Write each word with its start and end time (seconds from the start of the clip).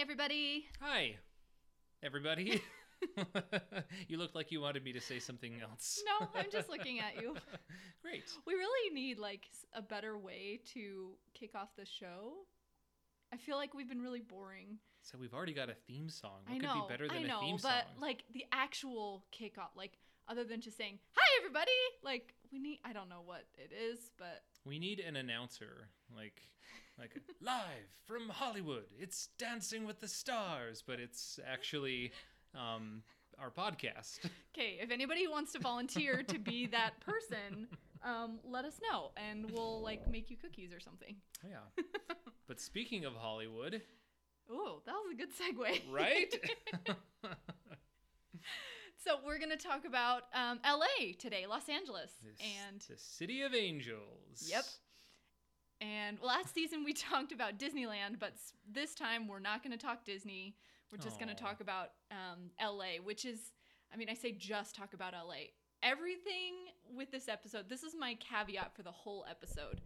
everybody. 0.00 0.66
Hi, 0.80 1.16
everybody. 2.02 2.62
you 4.08 4.16
looked 4.18 4.34
like 4.34 4.50
you 4.50 4.60
wanted 4.60 4.82
me 4.82 4.92
to 4.94 5.00
say 5.00 5.18
something 5.18 5.52
else. 5.60 6.02
No, 6.20 6.28
I'm 6.34 6.50
just 6.50 6.68
looking 6.70 7.00
at 7.00 7.20
you. 7.20 7.34
Great. 8.02 8.24
We 8.46 8.54
really 8.54 8.94
need 8.94 9.18
like 9.18 9.46
s- 9.50 9.66
a 9.74 9.82
better 9.82 10.16
way 10.18 10.60
to 10.74 11.10
kick 11.34 11.54
off 11.54 11.68
the 11.76 11.84
show. 11.84 12.32
I 13.32 13.36
feel 13.36 13.56
like 13.56 13.74
we've 13.74 13.88
been 13.88 14.00
really 14.00 14.22
boring. 14.22 14.78
So 15.02 15.18
we've 15.18 15.34
already 15.34 15.54
got 15.54 15.68
a 15.68 15.74
theme 15.86 16.08
song. 16.08 16.40
What 16.46 16.54
I 16.54 16.58
could 16.58 16.62
know, 16.68 16.86
be 16.86 16.92
better 16.92 17.08
than 17.08 17.18
I 17.18 17.22
know, 17.26 17.38
a 17.38 17.40
theme 17.40 17.56
but 17.62 17.84
song? 17.84 18.00
like 18.00 18.24
the 18.32 18.44
actual 18.52 19.24
kickoff, 19.38 19.76
like 19.76 19.98
other 20.28 20.44
than 20.44 20.60
just 20.60 20.76
saying 20.76 20.98
"Hi, 21.14 21.40
everybody," 21.40 21.70
like 22.02 22.34
we 22.52 22.58
need. 22.58 22.78
I 22.84 22.92
don't 22.92 23.08
know 23.08 23.22
what 23.24 23.44
it 23.54 23.70
is, 23.74 24.10
but 24.18 24.42
we 24.64 24.78
need 24.78 25.00
an 25.00 25.16
announcer, 25.16 25.88
like, 26.14 26.40
like 27.00 27.12
live 27.40 27.88
from 28.04 28.28
Hollywood. 28.28 28.84
It's 28.98 29.28
Dancing 29.38 29.86
with 29.86 30.00
the 30.00 30.08
Stars, 30.08 30.82
but 30.86 31.00
it's 31.00 31.38
actually 31.50 32.12
um, 32.54 33.02
our 33.38 33.50
podcast. 33.50 34.18
okay. 34.54 34.78
If 34.80 34.90
anybody 34.90 35.26
wants 35.26 35.52
to 35.52 35.58
volunteer 35.60 36.22
to 36.24 36.38
be 36.38 36.66
that 36.66 37.00
person, 37.00 37.68
um, 38.04 38.38
let 38.44 38.64
us 38.66 38.80
know, 38.90 39.12
and 39.16 39.50
we'll 39.50 39.80
like 39.82 40.06
make 40.10 40.30
you 40.30 40.36
cookies 40.36 40.72
or 40.74 40.80
something. 40.80 41.16
Yeah. 41.42 41.84
But 42.46 42.60
speaking 42.60 43.04
of 43.04 43.14
Hollywood, 43.14 43.80
Oh, 44.52 44.82
that 44.84 44.92
was 44.92 45.12
a 45.12 45.16
good 45.16 45.30
segue. 45.30 45.80
right? 45.92 46.34
So 49.02 49.16
we're 49.24 49.38
gonna 49.38 49.56
talk 49.56 49.86
about 49.86 50.24
um, 50.34 50.60
L.A. 50.62 51.12
today, 51.14 51.46
Los 51.48 51.70
Angeles, 51.70 52.10
This- 52.22 52.36
and 52.68 52.80
the 52.82 52.98
City 52.98 53.40
of 53.42 53.54
Angels. 53.54 54.46
Yep. 54.46 54.64
And 55.80 56.18
last 56.22 56.54
season 56.54 56.84
we 56.84 56.92
talked 57.10 57.32
about 57.32 57.58
Disneyland, 57.58 58.18
but 58.18 58.34
this 58.70 58.94
time 58.94 59.28
we're 59.28 59.40
not 59.40 59.62
gonna 59.62 59.76
talk 59.76 60.04
Disney. 60.04 60.56
We're 60.90 60.98
just 60.98 61.20
gonna 61.20 61.36
talk 61.36 61.60
about 61.60 61.90
um, 62.10 62.50
L.A., 62.58 62.98
which 62.98 63.24
is, 63.24 63.52
I 63.94 63.96
mean, 63.96 64.08
I 64.10 64.14
say 64.14 64.32
just 64.32 64.74
talk 64.74 64.92
about 64.92 65.14
L.A. 65.14 65.52
Everything 65.82 66.54
with 66.94 67.10
this 67.10 67.28
episode, 67.28 67.68
this 67.68 67.84
is 67.84 67.94
my 67.98 68.14
caveat 68.14 68.74
for 68.74 68.82
the 68.82 68.90
whole 68.90 69.24
episode, 69.30 69.80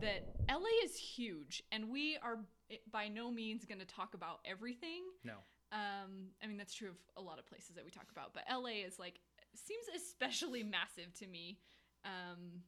that 0.00 0.26
LA 0.50 0.84
is 0.84 0.96
huge, 0.96 1.62
and 1.72 1.90
we 1.90 2.18
are 2.22 2.38
eh, 2.70 2.76
by 2.92 3.08
no 3.08 3.30
means 3.30 3.64
going 3.64 3.78
to 3.78 3.86
talk 3.86 4.14
about 4.14 4.40
everything. 4.44 5.02
No. 5.24 5.34
Um, 5.70 6.28
I 6.42 6.46
mean 6.46 6.56
that's 6.56 6.72
true 6.74 6.88
of 6.88 6.96
a 7.16 7.20
lot 7.20 7.38
of 7.38 7.46
places 7.46 7.76
that 7.76 7.84
we 7.84 7.90
talk 7.90 8.06
about, 8.10 8.32
but 8.32 8.44
LA 8.50 8.84
is 8.86 8.98
like 8.98 9.20
seems 9.54 9.84
especially 9.94 10.62
massive 10.62 11.12
to 11.18 11.26
me, 11.26 11.58
um, 12.04 12.62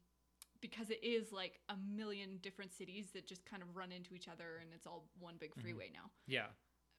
because 0.60 0.90
it 0.90 1.02
is 1.02 1.32
like 1.32 1.60
a 1.68 1.74
million 1.94 2.38
different 2.42 2.72
cities 2.72 3.06
that 3.14 3.26
just 3.26 3.44
kind 3.46 3.62
of 3.62 3.76
run 3.76 3.92
into 3.92 4.14
each 4.14 4.28
other, 4.28 4.58
and 4.60 4.70
it's 4.74 4.86
all 4.86 5.04
one 5.18 5.34
big 5.38 5.50
Mm-hmm. 5.50 5.60
freeway 5.62 5.90
now, 5.92 6.10
Yeah. 6.26 6.46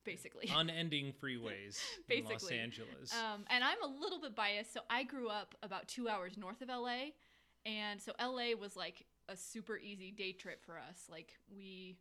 basically. 0.03 0.49
Unending 0.55 1.13
freeways 1.13 1.79
in 2.09 2.23
Los 2.23 2.33
Basically. 2.33 2.59
Angeles. 2.59 3.13
Um, 3.13 3.45
and 3.49 3.63
I'm 3.63 3.81
a 3.83 3.87
little 4.01 4.19
bit 4.19 4.35
biased, 4.35 4.73
so 4.73 4.81
I 4.89 5.03
grew 5.03 5.29
up 5.29 5.55
about 5.61 5.87
two 5.87 6.09
hours 6.09 6.37
north 6.37 6.61
of 6.61 6.69
LA, 6.69 7.11
and 7.65 8.01
so 8.01 8.13
LA 8.19 8.55
was 8.59 8.75
like 8.75 9.05
a 9.29 9.37
super 9.37 9.77
easy 9.77 10.11
day 10.11 10.31
trip 10.31 10.65
for 10.65 10.77
us. 10.77 11.03
Like 11.09 11.33
we, 11.55 11.97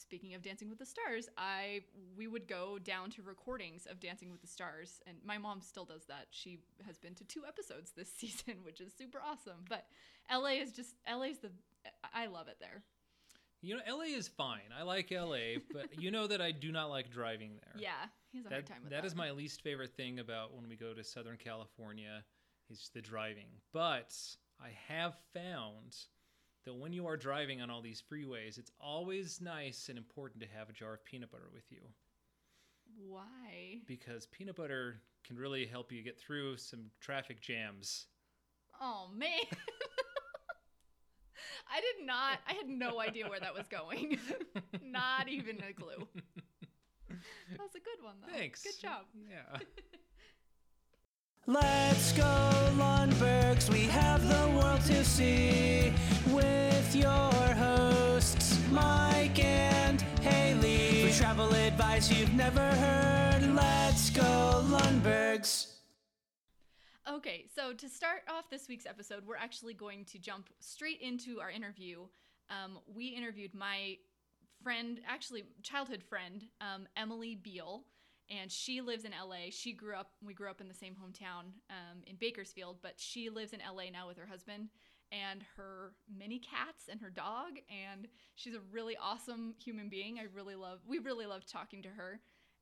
speaking 0.00 0.34
of 0.34 0.42
Dancing 0.42 0.68
with 0.68 0.78
the 0.78 0.86
Stars, 0.86 1.28
I 1.36 1.80
we 2.16 2.26
would 2.26 2.48
go 2.48 2.78
down 2.78 3.10
to 3.10 3.22
recordings 3.22 3.86
of 3.86 4.00
Dancing 4.00 4.30
with 4.30 4.40
the 4.40 4.46
Stars, 4.46 5.00
and 5.06 5.16
my 5.24 5.38
mom 5.38 5.60
still 5.60 5.84
does 5.84 6.04
that. 6.06 6.26
She 6.30 6.58
has 6.86 6.98
been 6.98 7.14
to 7.16 7.24
two 7.24 7.42
episodes 7.46 7.92
this 7.92 8.10
season, 8.16 8.56
which 8.64 8.80
is 8.80 8.92
super 8.96 9.20
awesome. 9.24 9.64
But 9.68 9.86
LA 10.32 10.60
is 10.62 10.72
just 10.72 10.94
LA's 11.10 11.38
the 11.38 11.50
I 12.14 12.26
love 12.26 12.48
it 12.48 12.56
there. 12.60 12.82
You 13.62 13.76
know, 13.76 13.82
LA 13.96 14.04
is 14.16 14.26
fine. 14.26 14.72
I 14.78 14.84
like 14.84 15.10
LA, 15.10 15.60
but 15.72 16.00
you 16.00 16.10
know 16.10 16.26
that 16.26 16.40
I 16.40 16.50
do 16.50 16.72
not 16.72 16.88
like 16.88 17.10
driving 17.10 17.52
there. 17.62 17.74
Yeah, 17.76 17.90
he 18.32 18.38
has 18.38 18.46
a 18.46 18.48
hard 18.48 18.64
That, 18.64 18.72
time 18.72 18.78
with 18.82 18.90
that 18.92 19.02
that. 19.02 19.06
is 19.06 19.14
my 19.14 19.32
least 19.32 19.60
favorite 19.62 19.94
thing 19.96 20.18
about 20.18 20.54
when 20.54 20.66
we 20.68 20.76
go 20.76 20.94
to 20.94 21.04
Southern 21.04 21.36
California 21.36 22.24
is 22.70 22.90
the 22.94 23.02
driving. 23.02 23.48
But 23.74 24.16
I 24.58 24.70
have 24.88 25.14
found 25.34 25.94
that 26.64 26.74
when 26.74 26.92
you 26.92 27.06
are 27.06 27.16
driving 27.16 27.60
on 27.62 27.70
all 27.70 27.80
these 27.80 28.02
freeways, 28.12 28.58
it's 28.58 28.72
always 28.80 29.40
nice 29.40 29.88
and 29.88 29.96
important 29.98 30.42
to 30.42 30.48
have 30.56 30.68
a 30.68 30.72
jar 30.72 30.94
of 30.94 31.04
peanut 31.04 31.30
butter 31.30 31.48
with 31.52 31.64
you 31.70 31.80
Why? 33.08 33.80
because 33.86 34.26
peanut 34.26 34.56
butter 34.56 35.00
can 35.24 35.36
really 35.36 35.66
help 35.66 35.92
you 35.92 36.02
get 36.02 36.18
through 36.18 36.56
some 36.56 36.90
traffic 37.00 37.40
jams. 37.40 38.06
Oh 38.80 39.08
man. 39.14 39.28
I 41.72 41.80
did 41.80 42.06
not 42.06 42.38
I 42.48 42.54
had 42.54 42.68
no 42.68 43.00
idea 43.00 43.28
where 43.28 43.40
that 43.40 43.54
was 43.54 43.66
going. 43.68 44.18
not 44.84 45.28
even 45.28 45.58
a 45.68 45.72
clue. 45.72 46.06
That 47.50 47.58
was 47.58 47.74
a 47.74 47.80
good 47.80 48.04
one 48.04 48.14
though. 48.22 48.32
Thanks. 48.32 48.62
Good 48.62 48.80
job. 48.80 49.02
Yeah. 49.28 49.58
Let's 51.46 52.12
go, 52.12 52.22
Lundbergs. 52.76 53.70
We 53.70 53.84
have 53.84 54.28
the 54.28 54.56
world 54.56 54.82
to 54.82 55.02
see 55.04 55.92
with 56.28 56.94
your 56.94 57.32
hosts, 57.54 58.60
Mike 58.70 59.42
and 59.42 60.02
Haley. 60.20 61.10
For 61.10 61.18
travel 61.18 61.52
advice 61.54 62.12
you've 62.12 62.34
never 62.34 62.60
heard, 62.60 63.54
let's 63.54 64.10
go, 64.10 64.64
Lundbergs. 64.68 65.76
Okay, 67.10 67.46
so 67.52 67.72
to 67.72 67.88
start 67.88 68.20
off 68.28 68.50
this 68.50 68.68
week's 68.68 68.86
episode, 68.86 69.26
we're 69.26 69.36
actually 69.36 69.74
going 69.74 70.04
to 70.04 70.18
jump 70.18 70.50
straight 70.60 71.00
into 71.00 71.40
our 71.40 71.50
interview. 71.50 72.02
Um, 72.50 72.78
we 72.86 73.06
interviewed 73.06 73.54
my 73.54 73.96
friend, 74.62 75.00
actually 75.08 75.44
childhood 75.62 76.02
friend, 76.02 76.44
um, 76.60 76.86
Emily 76.96 77.34
Beal, 77.34 77.84
and 78.30 78.50
she 78.50 78.80
lives 78.80 79.04
in 79.04 79.12
LA. 79.12 79.50
She 79.50 79.72
grew 79.72 79.94
up, 79.94 80.10
we 80.24 80.34
grew 80.34 80.48
up 80.48 80.60
in 80.60 80.68
the 80.68 80.74
same 80.74 80.94
hometown 80.94 81.52
um, 81.68 81.98
in 82.06 82.16
Bakersfield, 82.16 82.78
but 82.82 82.94
she 82.96 83.28
lives 83.28 83.52
in 83.52 83.60
LA 83.60 83.90
now 83.92 84.06
with 84.06 84.16
her 84.18 84.26
husband 84.26 84.68
and 85.12 85.44
her 85.56 85.92
many 86.16 86.38
cats 86.38 86.84
and 86.88 87.00
her 87.00 87.10
dog. 87.10 87.58
And 87.68 88.06
she's 88.36 88.54
a 88.54 88.60
really 88.70 88.96
awesome 89.02 89.54
human 89.62 89.88
being. 89.88 90.18
I 90.18 90.26
really 90.32 90.54
love, 90.54 90.78
we 90.86 90.98
really 90.98 91.26
love 91.26 91.44
talking 91.44 91.82
to 91.82 91.88
her. 91.88 92.20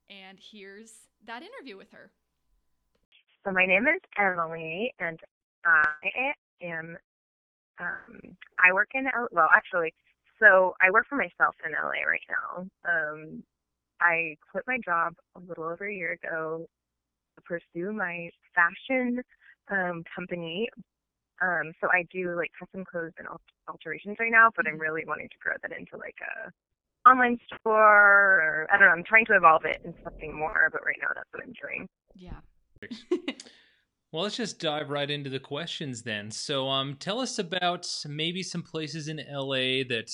And 0.09 0.39
here's 0.39 0.91
that 1.27 1.43
interview 1.43 1.77
with 1.77 1.91
her. 1.91 2.11
So 3.45 3.51
my 3.51 3.65
name 3.65 3.87
is 3.87 4.01
Emily, 4.17 4.93
and 4.99 5.19
I 5.65 6.33
am. 6.61 6.97
Um, 7.79 8.35
I 8.59 8.73
work 8.73 8.89
in 8.93 9.05
well, 9.31 9.47
actually, 9.55 9.93
so 10.39 10.75
I 10.81 10.91
work 10.91 11.07
for 11.07 11.15
myself 11.15 11.55
in 11.65 11.71
LA 11.71 12.03
right 12.05 12.19
now. 12.27 12.67
Um, 12.83 13.43
I 14.01 14.37
quit 14.51 14.63
my 14.67 14.77
job 14.83 15.13
a 15.35 15.39
little 15.39 15.65
over 15.65 15.87
a 15.87 15.93
year 15.93 16.17
ago 16.23 16.65
to 17.35 17.41
pursue 17.41 17.93
my 17.93 18.29
fashion 18.55 19.21
um, 19.71 20.03
company. 20.15 20.69
Um, 21.41 21.71
so 21.79 21.87
I 21.91 22.05
do 22.11 22.35
like 22.35 22.51
custom 22.59 22.83
clothes 22.83 23.13
and 23.17 23.27
alterations 23.67 24.17
right 24.19 24.31
now, 24.31 24.49
but 24.55 24.67
I'm 24.67 24.79
really 24.79 25.03
wanting 25.07 25.29
to 25.29 25.37
grow 25.41 25.53
that 25.61 25.77
into 25.77 25.97
like 25.97 26.17
a 26.21 27.09
online 27.09 27.37
store. 27.59 27.73
Or, 27.73 28.67
I 28.71 28.77
don't 28.77 28.87
know. 28.87 28.93
I'm 28.93 29.03
trying 29.03 29.25
to 29.27 29.35
evolve 29.35 29.63
it 29.65 29.81
into 29.83 29.97
something 30.03 30.37
more, 30.37 30.69
but 30.71 30.85
right 30.85 30.97
now 31.01 31.09
that's 31.15 31.29
what 31.31 31.43
I'm 31.43 31.53
doing. 31.61 31.87
Yeah. 32.15 32.39
Well, 34.11 34.23
let's 34.23 34.37
just 34.37 34.59
dive 34.59 34.89
right 34.89 35.09
into 35.09 35.29
the 35.29 35.39
questions 35.39 36.01
then. 36.01 36.31
So, 36.31 36.67
um, 36.67 36.95
tell 36.95 37.19
us 37.19 37.37
about 37.37 37.87
maybe 38.07 38.41
some 38.41 38.63
places 38.63 39.07
in 39.07 39.17
LA 39.17 39.83
that 39.87 40.11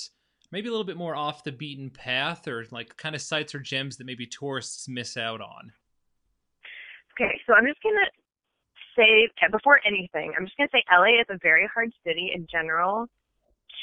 maybe 0.51 0.67
a 0.67 0.71
little 0.71 0.85
bit 0.85 0.97
more 0.97 1.15
off 1.15 1.43
the 1.43 1.51
beaten 1.51 1.89
path, 1.89 2.47
or 2.47 2.65
like 2.71 2.95
kind 2.97 3.15
of 3.15 3.21
sites 3.21 3.53
or 3.55 3.59
gems 3.59 3.97
that 3.97 4.05
maybe 4.05 4.25
tourists 4.25 4.87
miss 4.87 5.17
out 5.17 5.41
on. 5.41 5.71
Okay, 7.13 7.39
so 7.47 7.53
I'm 7.53 7.65
just 7.65 7.81
gonna 7.81 8.09
say 8.97 9.29
before 9.51 9.79
anything, 9.85 10.33
I'm 10.37 10.45
just 10.45 10.57
gonna 10.57 10.69
say 10.71 10.83
LA 10.91 11.19
is 11.21 11.27
a 11.29 11.37
very 11.41 11.67
hard 11.73 11.91
city 12.05 12.31
in 12.33 12.47
general 12.51 13.07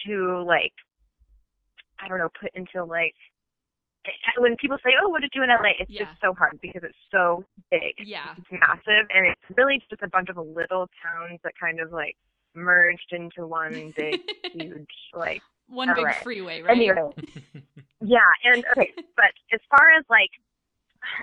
to 0.06 0.42
like, 0.46 0.72
I 1.98 2.08
don't 2.08 2.18
know, 2.18 2.30
put 2.40 2.50
into 2.54 2.84
like. 2.84 3.14
When 4.38 4.56
people 4.56 4.78
say, 4.84 4.90
"Oh, 5.00 5.08
what 5.10 5.20
to 5.20 5.28
do 5.28 5.44
in 5.44 5.48
LA?" 5.48 5.70
It's 5.78 5.88
Yeah. 5.88 6.06
just 6.06 6.20
so 6.20 6.34
hard 6.34 6.60
because 6.60 6.82
it's 6.82 6.98
so 7.12 7.44
big. 7.70 7.94
Yeah. 7.98 8.34
It's 8.36 8.50
massive, 8.50 9.06
and 9.14 9.26
it's 9.28 9.56
really 9.56 9.80
just 9.88 10.02
a 10.02 10.08
bunch 10.08 10.28
of 10.28 10.36
little 10.38 10.90
towns 11.00 11.38
that 11.44 11.52
kind 11.56 11.78
of 11.78 11.92
like 11.92 12.16
merged 12.54 13.12
into 13.12 13.46
one 13.46 13.92
big, 13.96 14.20
huge 14.52 14.90
like 15.14 15.40
One 15.72 15.88
big 15.94 16.04
LA. 16.04 16.12
freeway, 16.22 16.60
right? 16.60 16.76
Anyway, 16.76 16.94
yeah, 18.04 18.20
and 18.44 18.64
okay, 18.76 18.92
but 19.16 19.32
as 19.52 19.60
far 19.70 19.88
as 19.98 20.04
like, 20.10 20.28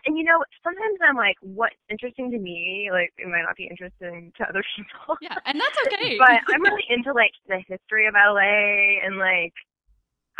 and 0.05 0.17
you 0.17 0.23
know, 0.23 0.43
sometimes 0.63 0.97
I'm 1.07 1.15
like, 1.15 1.35
what's 1.41 1.75
interesting 1.89 2.31
to 2.31 2.39
me, 2.39 2.89
like, 2.91 3.13
it 3.17 3.27
might 3.27 3.43
not 3.45 3.55
be 3.55 3.67
interesting 3.69 4.33
to 4.37 4.49
other 4.49 4.63
people. 4.75 5.17
Yeah, 5.21 5.37
and 5.45 5.59
that's 5.59 5.77
okay. 5.87 6.17
but 6.19 6.41
I'm 6.53 6.61
really 6.63 6.83
into 6.89 7.13
like 7.13 7.31
the 7.47 7.61
history 7.67 8.07
of 8.07 8.15
LA 8.15 9.05
and 9.05 9.17
like, 9.17 9.53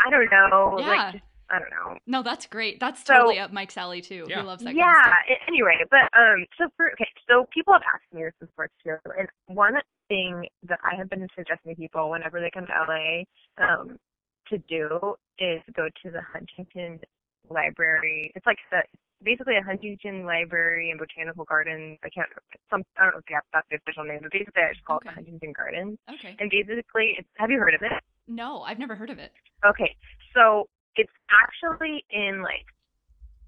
I 0.04 0.10
don't 0.10 0.30
know, 0.30 0.78
Yeah. 0.80 0.88
like, 0.88 1.12
just, 1.12 1.24
I 1.50 1.58
don't 1.58 1.70
know. 1.70 1.98
no, 2.06 2.22
that's 2.22 2.46
great. 2.46 2.80
That's 2.80 3.04
So- 3.04 3.14
totally 3.14 3.38
up 3.38 3.52
Mike's 3.52 3.76
alley 3.76 4.00
too. 4.00 4.26
Yeah. 4.28 4.40
He 4.40 4.46
loves 4.46 4.62
that 4.64 4.74
yeah. 4.74 4.92
kind 4.92 5.06
of 5.06 5.12
stuff. 5.26 5.38
anyway, 5.48 5.84
but 5.90 6.06
um, 6.18 6.46
so 6.56 6.68
for 6.76 6.92
okay, 6.92 7.08
so 7.28 7.46
people 7.52 7.72
have 7.72 7.82
asked 7.94 8.12
me 8.12 8.22
this 8.22 8.34
before 8.40 8.68
too, 8.84 8.96
and 9.18 9.28
one 9.46 9.74
thing 10.08 10.46
that 10.68 10.78
I 10.84 10.96
have 10.96 11.10
been 11.10 11.26
suggesting 11.36 11.74
to 11.74 11.80
people 11.80 12.10
whenever 12.10 12.40
they 12.40 12.50
come 12.52 12.66
to 12.66 12.72
LA, 12.72 13.24
um, 13.62 13.98
to 14.48 14.58
do 14.68 15.14
is 15.38 15.62
go 15.74 15.88
to 16.02 16.10
the 16.10 16.20
Huntington 16.32 17.00
Library. 17.48 18.32
It's 18.34 18.46
like 18.46 18.58
the 18.70 18.82
basically 19.22 19.56
a 19.56 19.62
Huntington 19.62 20.24
Library 20.24 20.90
and 20.90 20.98
Botanical 20.98 21.44
Gardens. 21.44 21.98
I 22.04 22.08
can't 22.10 22.28
some 22.70 22.82
I 22.98 23.04
don't 23.04 23.14
know 23.14 23.18
if 23.18 23.24
that's 23.28 23.46
that's 23.52 23.66
the 23.70 23.76
official 23.76 24.04
name, 24.04 24.20
but 24.22 24.32
basically 24.32 24.62
I 24.62 24.72
just 24.72 24.84
call 24.84 24.98
it 24.98 25.04
the 25.04 25.12
Huntington 25.12 25.52
Gardens. 25.52 25.98
Okay. 26.12 26.36
And 26.38 26.50
basically, 26.50 27.16
it's, 27.18 27.28
have 27.36 27.50
you 27.50 27.58
heard 27.58 27.74
of 27.74 27.82
it? 27.82 27.92
No, 28.28 28.62
I've 28.62 28.78
never 28.78 28.94
heard 28.94 29.10
of 29.10 29.18
it. 29.18 29.32
Okay, 29.66 29.96
so 30.34 30.68
it's 30.96 31.12
actually 31.30 32.04
in 32.10 32.42
like, 32.42 32.66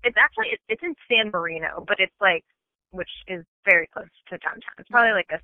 it's 0.04 0.16
actually 0.18 0.48
it's, 0.52 0.62
it's 0.68 0.82
in 0.82 0.94
San 1.08 1.30
Marino, 1.30 1.84
but 1.86 1.96
it's 1.98 2.14
like, 2.20 2.44
which 2.90 3.10
is 3.28 3.44
very 3.64 3.88
close 3.92 4.10
to 4.28 4.38
downtown. 4.38 4.76
It's 4.78 4.90
probably 4.90 5.12
like 5.12 5.30
a 5.32 5.40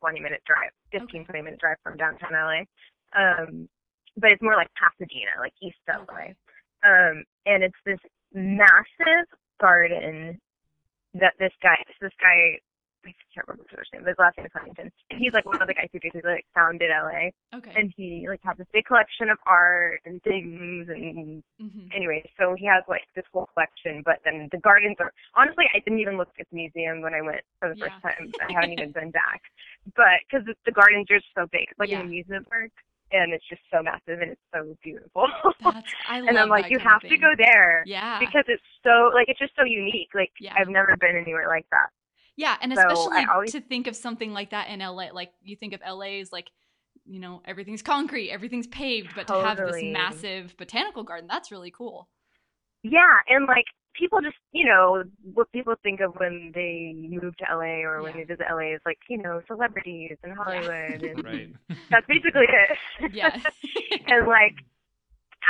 20 0.00 0.20
minute 0.20 0.42
drive, 0.46 0.70
15 0.92 1.08
Okay. 1.08 1.24
20 1.24 1.42
minute 1.42 1.60
drive 1.60 1.76
from 1.82 1.96
downtown 1.96 2.32
LA. 2.32 2.62
Um, 3.16 3.68
but 4.16 4.30
it's 4.30 4.42
more 4.42 4.56
like 4.56 4.68
Pasadena, 4.76 5.40
like 5.40 5.52
East 5.62 5.78
LA. 5.88 6.34
Um, 6.84 7.24
and 7.46 7.62
it's 7.62 7.78
this 7.86 7.98
massive 8.34 9.26
garden 9.60 10.38
that 11.14 11.34
this 11.38 11.52
guy, 11.62 11.76
this 12.00 12.12
guy, 12.20 12.58
I 13.04 13.14
can't 13.34 13.46
remember 13.48 13.64
his 13.68 13.76
first 13.78 13.92
name, 13.92 14.02
but 14.02 14.10
his 14.10 14.18
last 14.18 14.36
name 14.36 14.46
is 14.46 14.52
Huntington. 14.54 14.92
And 15.10 15.20
he's 15.20 15.32
like 15.32 15.46
one 15.46 15.60
of 15.60 15.68
the 15.68 15.74
guys 15.74 15.88
who 15.92 15.98
basically 16.00 16.30
like 16.30 16.46
founded 16.54 16.90
LA 16.90 17.30
Okay. 17.54 17.72
and 17.76 17.92
he 17.96 18.26
like 18.28 18.40
has 18.44 18.56
this 18.58 18.66
big 18.72 18.84
collection 18.84 19.30
of 19.30 19.38
art 19.46 20.00
and 20.04 20.22
things 20.22 20.88
and 20.88 21.42
hmm 21.60 21.68
anyway 21.94 22.24
so 22.40 22.54
he 22.56 22.64
has 22.64 22.82
like 22.88 23.02
this 23.14 23.24
whole 23.34 23.46
collection 23.52 24.00
but 24.04 24.16
then 24.24 24.48
the 24.50 24.56
gardens 24.58 24.96
are 24.98 25.12
honestly 25.36 25.64
i 25.74 25.78
didn't 25.80 25.98
even 25.98 26.16
look 26.16 26.28
at 26.40 26.46
the 26.50 26.56
museum 26.56 27.02
when 27.02 27.12
i 27.12 27.20
went 27.20 27.42
for 27.60 27.68
the 27.68 27.76
first 27.76 27.92
time 28.00 28.32
i 28.40 28.50
haven't 28.56 28.72
even 28.72 28.90
been 28.92 29.10
back 29.10 29.42
but 29.94 30.16
because 30.24 30.40
the, 30.64 30.72
gardens 30.72 31.06
are 31.10 31.18
just 31.18 31.28
so 31.36 31.44
big 31.52 31.66
it's 31.68 31.78
like 31.78 31.90
Yeah. 31.90 32.00
an 32.00 32.06
amusement 32.06 32.48
park 32.48 32.70
and 33.12 33.34
it's 33.34 33.44
just 33.46 33.60
so 33.70 33.82
massive 33.82 34.20
and 34.24 34.30
it's 34.32 34.40
so 34.54 34.74
beautiful 34.82 35.28
That's 35.60 35.92
I 36.08 36.20
love 36.20 36.28
and 36.32 36.38
i'm 36.38 36.48
like 36.48 36.70
you 36.70 36.78
have 36.78 37.02
to 37.02 37.16
go 37.18 37.32
there 37.36 37.84
Yeah. 37.86 38.18
because 38.18 38.44
it's 38.48 38.62
so 38.82 39.10
like 39.12 39.28
it's 39.28 39.38
just 39.38 39.52
so 39.54 39.64
unique 39.64 40.08
like 40.14 40.32
Yeah. 40.40 40.54
i've 40.56 40.68
never 40.68 40.96
been 40.96 41.16
anywhere 41.16 41.46
like 41.48 41.66
that 41.70 41.90
Yeah, 42.36 42.56
and 42.60 42.72
So, 42.74 42.80
especially 42.80 43.26
always- 43.32 43.52
to 43.52 43.60
think 43.60 43.86
of 43.86 43.96
something 43.96 44.32
like 44.32 44.50
that 44.50 44.68
in 44.68 44.80
LA, 44.80 45.10
like 45.12 45.32
you 45.42 45.56
think 45.56 45.74
of 45.74 45.82
LA 45.82 46.20
as 46.20 46.32
like, 46.32 46.50
you 47.04 47.20
know, 47.20 47.42
everything's 47.44 47.82
concrete, 47.82 48.30
everything's 48.30 48.66
paved, 48.66 49.14
but 49.14 49.26
to 49.26 49.34
have 49.34 49.58
this 49.58 49.82
massive 49.82 50.56
botanical 50.56 51.02
garden, 51.02 51.26
that's 51.28 51.50
really 51.50 51.70
cool. 51.70 52.08
Yeah, 52.82 53.18
and 53.28 53.46
like 53.46 53.66
people 53.94 54.20
just, 54.20 54.36
you 54.52 54.64
know, 54.64 55.04
what 55.34 55.50
people 55.52 55.74
think 55.82 56.00
of 56.00 56.14
when 56.16 56.52
they 56.54 56.94
move 56.96 57.36
to 57.36 57.44
LA 57.50 57.82
or 57.82 58.02
when 58.02 58.14
they 58.14 58.24
visit 58.24 58.46
LA 58.50 58.74
is 58.74 58.80
like, 58.86 58.98
you 59.08 59.18
know, 59.18 59.40
celebrities 59.46 60.16
and 60.22 60.32
Hollywood 60.32 61.02
and 61.02 61.24
right. 61.24 61.52
that's 61.90 62.06
basically 62.06 62.46
it. 62.48 63.12
Yeah. 63.12 63.38
and 64.06 64.26
like 64.26 64.54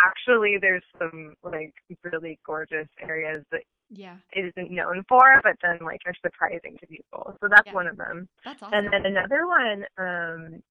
actually 0.05 0.57
there's 0.61 0.83
some 0.99 1.35
like 1.43 1.75
really 2.03 2.39
gorgeous 2.45 2.89
areas 3.01 3.45
that 3.53 3.63
yeah, 3.93 4.17
isn't 4.35 4.71
known 4.71 5.05
for, 5.09 5.41
but 5.43 5.57
then 5.63 5.79
like 5.85 6.01
are 6.07 6.15
surprising 6.25 6.77
to 6.81 6.87
people. 6.87 7.37
So 7.41 7.49
that's 7.49 7.67
Yeah. 7.67 7.75
one 7.75 7.87
of 7.87 7.97
them. 7.97 8.29
that's 8.45 8.63
awesome. 8.63 8.75
And 8.79 8.93
then 8.93 9.07
another 9.07 9.47
one, 9.47 9.85
um, 9.99 10.63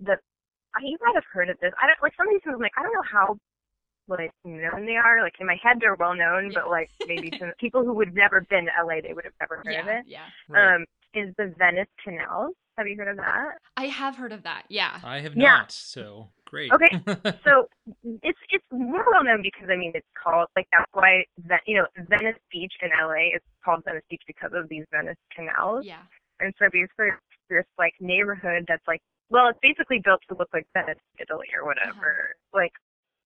that 0.00 0.20
I 0.74 0.80
you 0.82 0.98
might 1.02 1.14
have 1.14 1.24
heard 1.32 1.48
of 1.48 1.58
this. 1.60 1.72
I 1.82 1.86
don't 1.86 2.02
like 2.02 2.12
some 2.16 2.28
of 2.28 2.34
these 2.34 2.42
things. 2.44 2.54
I'm 2.54 2.60
like 2.60 2.72
I 2.76 2.82
don't 2.82 2.92
know 2.92 3.02
how 3.10 3.38
like 4.08 4.30
known 4.44 4.86
they 4.86 4.96
are. 4.96 5.22
Like 5.22 5.34
in 5.40 5.46
my 5.46 5.58
head, 5.62 5.78
they're 5.80 5.94
well 5.96 6.14
known, 6.14 6.50
Yeah. 6.50 6.60
but 6.60 6.70
like 6.70 6.90
maybe 7.06 7.30
to 7.30 7.52
people 7.58 7.84
who 7.84 7.94
would 7.94 8.14
never 8.14 8.42
been 8.42 8.66
to 8.66 8.70
LA, 8.84 9.00
they 9.00 9.12
would 9.14 9.24
have 9.24 9.34
never 9.40 9.56
heard 9.64 9.74
of 9.80 9.86
yeah, 9.86 9.98
it. 10.00 10.04
yeah. 10.06 10.24
right. 10.48 10.74
Um, 10.76 10.84
is 11.14 11.34
the 11.38 11.54
Venice 11.58 11.88
Canals? 12.04 12.54
Have 12.76 12.86
you 12.86 12.96
heard 12.96 13.08
of 13.08 13.16
that? 13.16 13.52
I 13.76 13.86
have 13.86 14.16
heard 14.16 14.32
of 14.32 14.42
that. 14.42 14.64
Yeah. 14.68 15.00
I 15.02 15.20
have 15.20 15.34
yeah. 15.34 15.56
not, 15.58 15.72
so 15.72 16.28
great. 16.46 16.72
Okay, 16.72 16.90
So 17.44 17.68
it's 18.22 18.38
it's 18.50 18.64
more 18.72 19.04
well 19.12 19.24
known 19.24 19.42
because 19.42 19.68
I 19.70 19.76
mean 19.76 19.92
it's 19.94 20.06
called 20.16 20.48
like 20.56 20.66
that's 20.72 20.90
why 20.92 21.24
that 21.48 21.60
you 21.66 21.76
know 21.76 21.86
Venice 22.08 22.38
Beach 22.50 22.72
in 22.82 22.90
LA 22.90 23.34
is 23.36 23.42
called 23.64 23.84
Venice 23.84 24.04
Beach 24.10 24.22
because 24.26 24.52
of 24.54 24.68
these 24.68 24.84
Venice 24.90 25.18
canals. 25.34 25.84
Yeah. 25.84 26.02
And 26.40 26.52
so 26.58 26.66
basically 26.72 27.08
it's 27.14 27.20
this 27.48 27.66
like 27.78 27.94
neighborhood 28.00 28.64
that's 28.68 28.86
like 28.86 29.00
well, 29.28 29.48
it's 29.48 29.58
basically 29.60 30.00
built 30.04 30.20
to 30.28 30.36
look 30.38 30.48
like 30.54 30.66
Venice, 30.72 31.02
Italy 31.18 31.48
or 31.58 31.66
whatever. 31.66 32.34
Uh-huh. 32.34 32.60
Like 32.62 32.72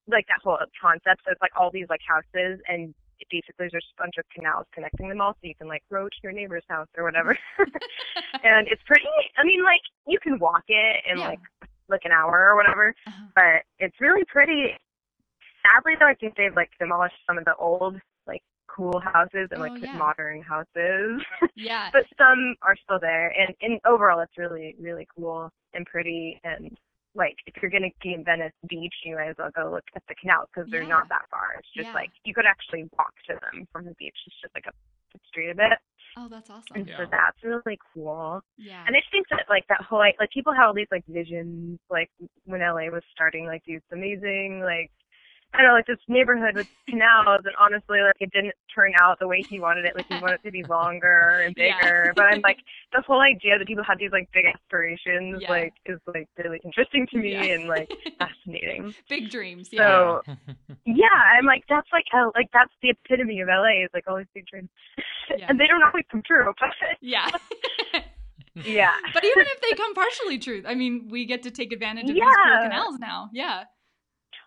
like 0.09 0.27
that 0.29 0.41
whole 0.43 0.59
concept. 0.81 1.23
So 1.25 1.33
it's 1.33 1.41
like 1.43 1.53
all 1.59 1.71
these 1.71 1.87
like 1.89 2.01
houses 2.07 2.61
and 2.69 2.95
it 3.21 3.29
basically 3.31 3.69
there's 3.69 3.73
just 3.85 3.93
a 3.99 4.03
bunch 4.03 4.17
of 4.19 4.25
canals 4.35 4.65
connecting 4.73 5.09
them 5.09 5.21
all 5.21 5.33
so 5.35 5.45
you 5.45 5.55
can 5.55 5.69
like 5.69 5.83
row 5.91 6.09
to 6.09 6.19
your 6.23 6.33
neighbor's 6.33 6.65
house 6.69 6.89
or 6.97 7.05
whatever. 7.05 7.37
and 8.45 8.67
it's 8.69 8.83
pretty 8.87 9.05
I 9.37 9.45
mean 9.45 9.63
like 9.63 9.83
you 10.07 10.19
can 10.19 10.39
walk 10.39 10.65
it 10.69 11.05
in 11.11 11.19
Yeah. 11.19 11.29
like 11.37 11.41
like 11.91 12.05
an 12.05 12.13
hour 12.13 12.51
or 12.51 12.57
whatever, 12.57 12.95
Uh-huh. 13.07 13.27
but 13.35 13.63
it's 13.79 14.01
really 14.01 14.25
pretty 14.27 14.73
sadly 15.63 15.93
though 15.99 16.07
I 16.09 16.15
think 16.15 16.35
they've 16.37 16.55
like 16.55 16.71
demolished 16.79 17.17
some 17.27 17.39
of 17.39 17.45
the 17.45 17.55
old 17.57 17.97
like 18.27 18.43
cool 18.67 19.01
houses 19.01 19.49
and 19.51 19.61
like 19.61 19.73
Oh, 19.77 19.87
yeah. 19.93 19.99
modern 19.99 20.43
houses. 20.43 21.21
Yeah. 21.55 21.91
but 21.93 22.03
some 22.17 22.57
are 22.63 22.77
still 22.83 22.99
there 23.01 23.35
and, 23.39 23.55
and 23.61 23.81
overall 23.87 24.21
it's 24.21 24.39
really 24.39 24.75
really 24.81 25.07
cool 25.17 25.51
and 25.75 25.85
pretty 25.87 26.41
and 26.45 26.71
like 27.15 27.35
if 27.47 27.61
you're 27.61 27.71
gonna 27.71 27.91
be 28.03 28.15
in 28.15 28.25
Venice 28.25 28.53
Beach 28.69 28.95
you 29.05 29.17
might 29.17 29.29
as 29.31 29.37
well 29.39 29.51
go 29.55 29.71
look 29.71 29.85
at 29.97 30.03
the 30.09 30.15
canals 30.15 30.49
because 30.55 30.71
they're 30.71 30.83
Yeah. 30.83 30.89
not 30.97 31.09
that 31.09 31.27
far 31.31 31.57
it's 31.59 31.69
just 31.75 31.89
Yeah. 31.89 32.01
like 32.01 32.11
you 32.25 32.33
could 32.33 32.47
actually 32.47 32.89
walk 32.97 33.13
to 33.29 33.35
them 33.43 33.67
from 33.73 33.85
the 33.85 33.95
beach 33.99 34.17
it's 34.27 34.41
just 34.41 34.55
like 34.55 34.67
up 34.67 34.75
the 35.13 35.19
street 35.29 35.51
a 35.51 35.55
bit 35.55 35.77
oh, 36.17 36.29
that's 36.29 36.51
awesome. 36.51 36.77
and 36.77 36.87
Yeah. 36.89 36.97
so 36.99 37.07
that's 37.11 37.43
really 37.43 37.79
cool 37.95 38.41
Yeah. 38.59 38.85
and 38.87 38.97
I 38.97 39.01
just 39.01 39.11
think 39.11 39.27
that 39.31 39.47
like 39.49 39.67
that 39.69 39.83
whole 39.83 39.99
like, 39.99 40.17
like 40.19 40.31
people 40.31 40.53
had 40.53 40.67
all 40.67 40.75
these 40.75 40.91
like 40.91 41.05
visions 41.09 41.79
like 41.91 42.11
when 42.45 42.61
LA 42.61 42.91
was 42.91 43.03
starting 43.13 43.47
like 43.47 43.63
these 43.67 43.81
amazing 43.93 44.61
like 44.65 44.91
I 45.53 45.59
don't 45.59 45.67
know 45.69 45.75
like 45.75 45.87
this 45.87 45.99
neighborhood 46.09 46.55
with 46.55 46.69
canals 46.89 47.43
and 47.45 47.55
honestly 47.59 48.01
like 48.03 48.15
it 48.21 48.31
didn't 48.33 48.55
turn 48.75 48.93
out 49.01 49.19
the 49.19 49.27
way 49.27 49.43
he 49.49 49.59
wanted 49.59 49.85
it 49.85 49.97
like 49.97 50.07
he 50.09 50.15
wanted 50.21 50.35
it 50.35 50.43
to 50.45 50.51
be 50.53 50.63
longer 50.69 51.43
and 51.45 51.55
Yeah. 51.57 51.77
bigger 51.81 52.13
but 52.15 52.27
I'm 52.27 52.41
like 52.43 52.59
the 52.93 53.03
whole 53.03 53.21
idea 53.21 53.59
that 53.59 53.67
people 53.67 53.83
had 53.83 53.99
these 53.99 54.13
like 54.13 54.29
big 54.33 54.45
aspirations 54.47 55.43
Yeah. 55.43 55.51
like 55.51 55.73
is 55.87 55.99
like 56.07 56.29
really 56.43 56.61
interesting 56.65 57.07
to 57.13 57.19
me 57.19 57.33
Yeah. 57.33 57.43
and 57.43 57.69
like 57.69 57.91
fascinating 58.19 58.95
Big 59.09 59.29
dreams. 59.31 59.69
Yeah. 59.73 60.21
so 60.27 60.35
yeah 60.87 61.09
I'm 61.37 61.47
like 61.47 61.65
that's 61.69 61.89
like 61.93 62.05
L- 62.15 62.33
like 62.37 62.49
that's 62.53 62.73
the 62.83 62.91
epitome 62.91 63.41
of 63.41 63.49
LA 63.49 63.83
is 63.85 63.91
like 63.93 64.05
all 64.07 64.19
these 64.19 64.27
big 64.35 64.47
dreams 64.47 64.69
Yeah. 65.37 65.47
and 65.49 65.59
they 65.59 65.67
don't 65.67 65.83
always 65.83 66.05
come 66.11 66.23
true 66.25 66.53
but 66.61 66.71
yeah. 67.01 67.29
yeah 68.55 68.93
but 69.15 69.25
even 69.25 69.45
if 69.47 69.61
they 69.63 69.77
come 69.77 69.95
partially 69.95 70.39
true, 70.39 70.63
I 70.67 70.75
mean, 70.75 71.09
we 71.11 71.25
get 71.25 71.43
to 71.45 71.51
take 71.51 71.73
advantage 71.73 72.09
of 72.09 72.15
these 72.15 72.23
cool 72.23 72.63
canals 72.63 72.99
now. 72.99 73.31
Yeah. 73.33 73.65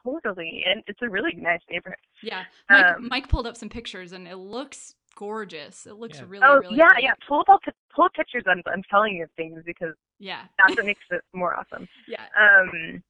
Totally 0.04 0.64
and 0.68 0.84
it's 0.88 1.00
a 1.02 1.10
really 1.10 1.34
nice 1.36 1.62
neighborhood 1.70 1.98
Yeah. 2.22 2.44
Mike, 2.70 2.86
Um, 2.96 3.08
Mike 3.10 3.30
pulled 3.30 3.48
up 3.48 3.58
some 3.58 3.70
pictures 3.70 4.12
and 4.12 4.28
it 4.28 4.38
looks 4.38 4.96
gorgeous. 5.16 5.86
It 5.86 5.94
looks 5.96 6.18
Yeah. 6.20 6.26
really, 6.28 6.46
oh 6.46 6.60
really 6.60 6.78
yeah, 6.78 6.88
pretty. 6.90 7.04
yeah. 7.04 7.14
Pull 7.28 7.44
up, 7.48 7.62
pull 7.96 8.06
up 8.06 8.14
pictures. 8.14 8.44
I'm, 8.48 8.62
I'm 8.66 8.84
telling 8.90 9.16
you 9.16 9.28
things 9.38 9.62
because 9.66 9.94
Yeah. 10.20 10.46
that's 10.58 10.76
what 10.76 10.86
makes 10.86 11.06
it 11.12 11.22
more 11.34 11.56
awesome. 11.56 11.88
Yeah. 12.08 12.26
Um, 12.38 13.04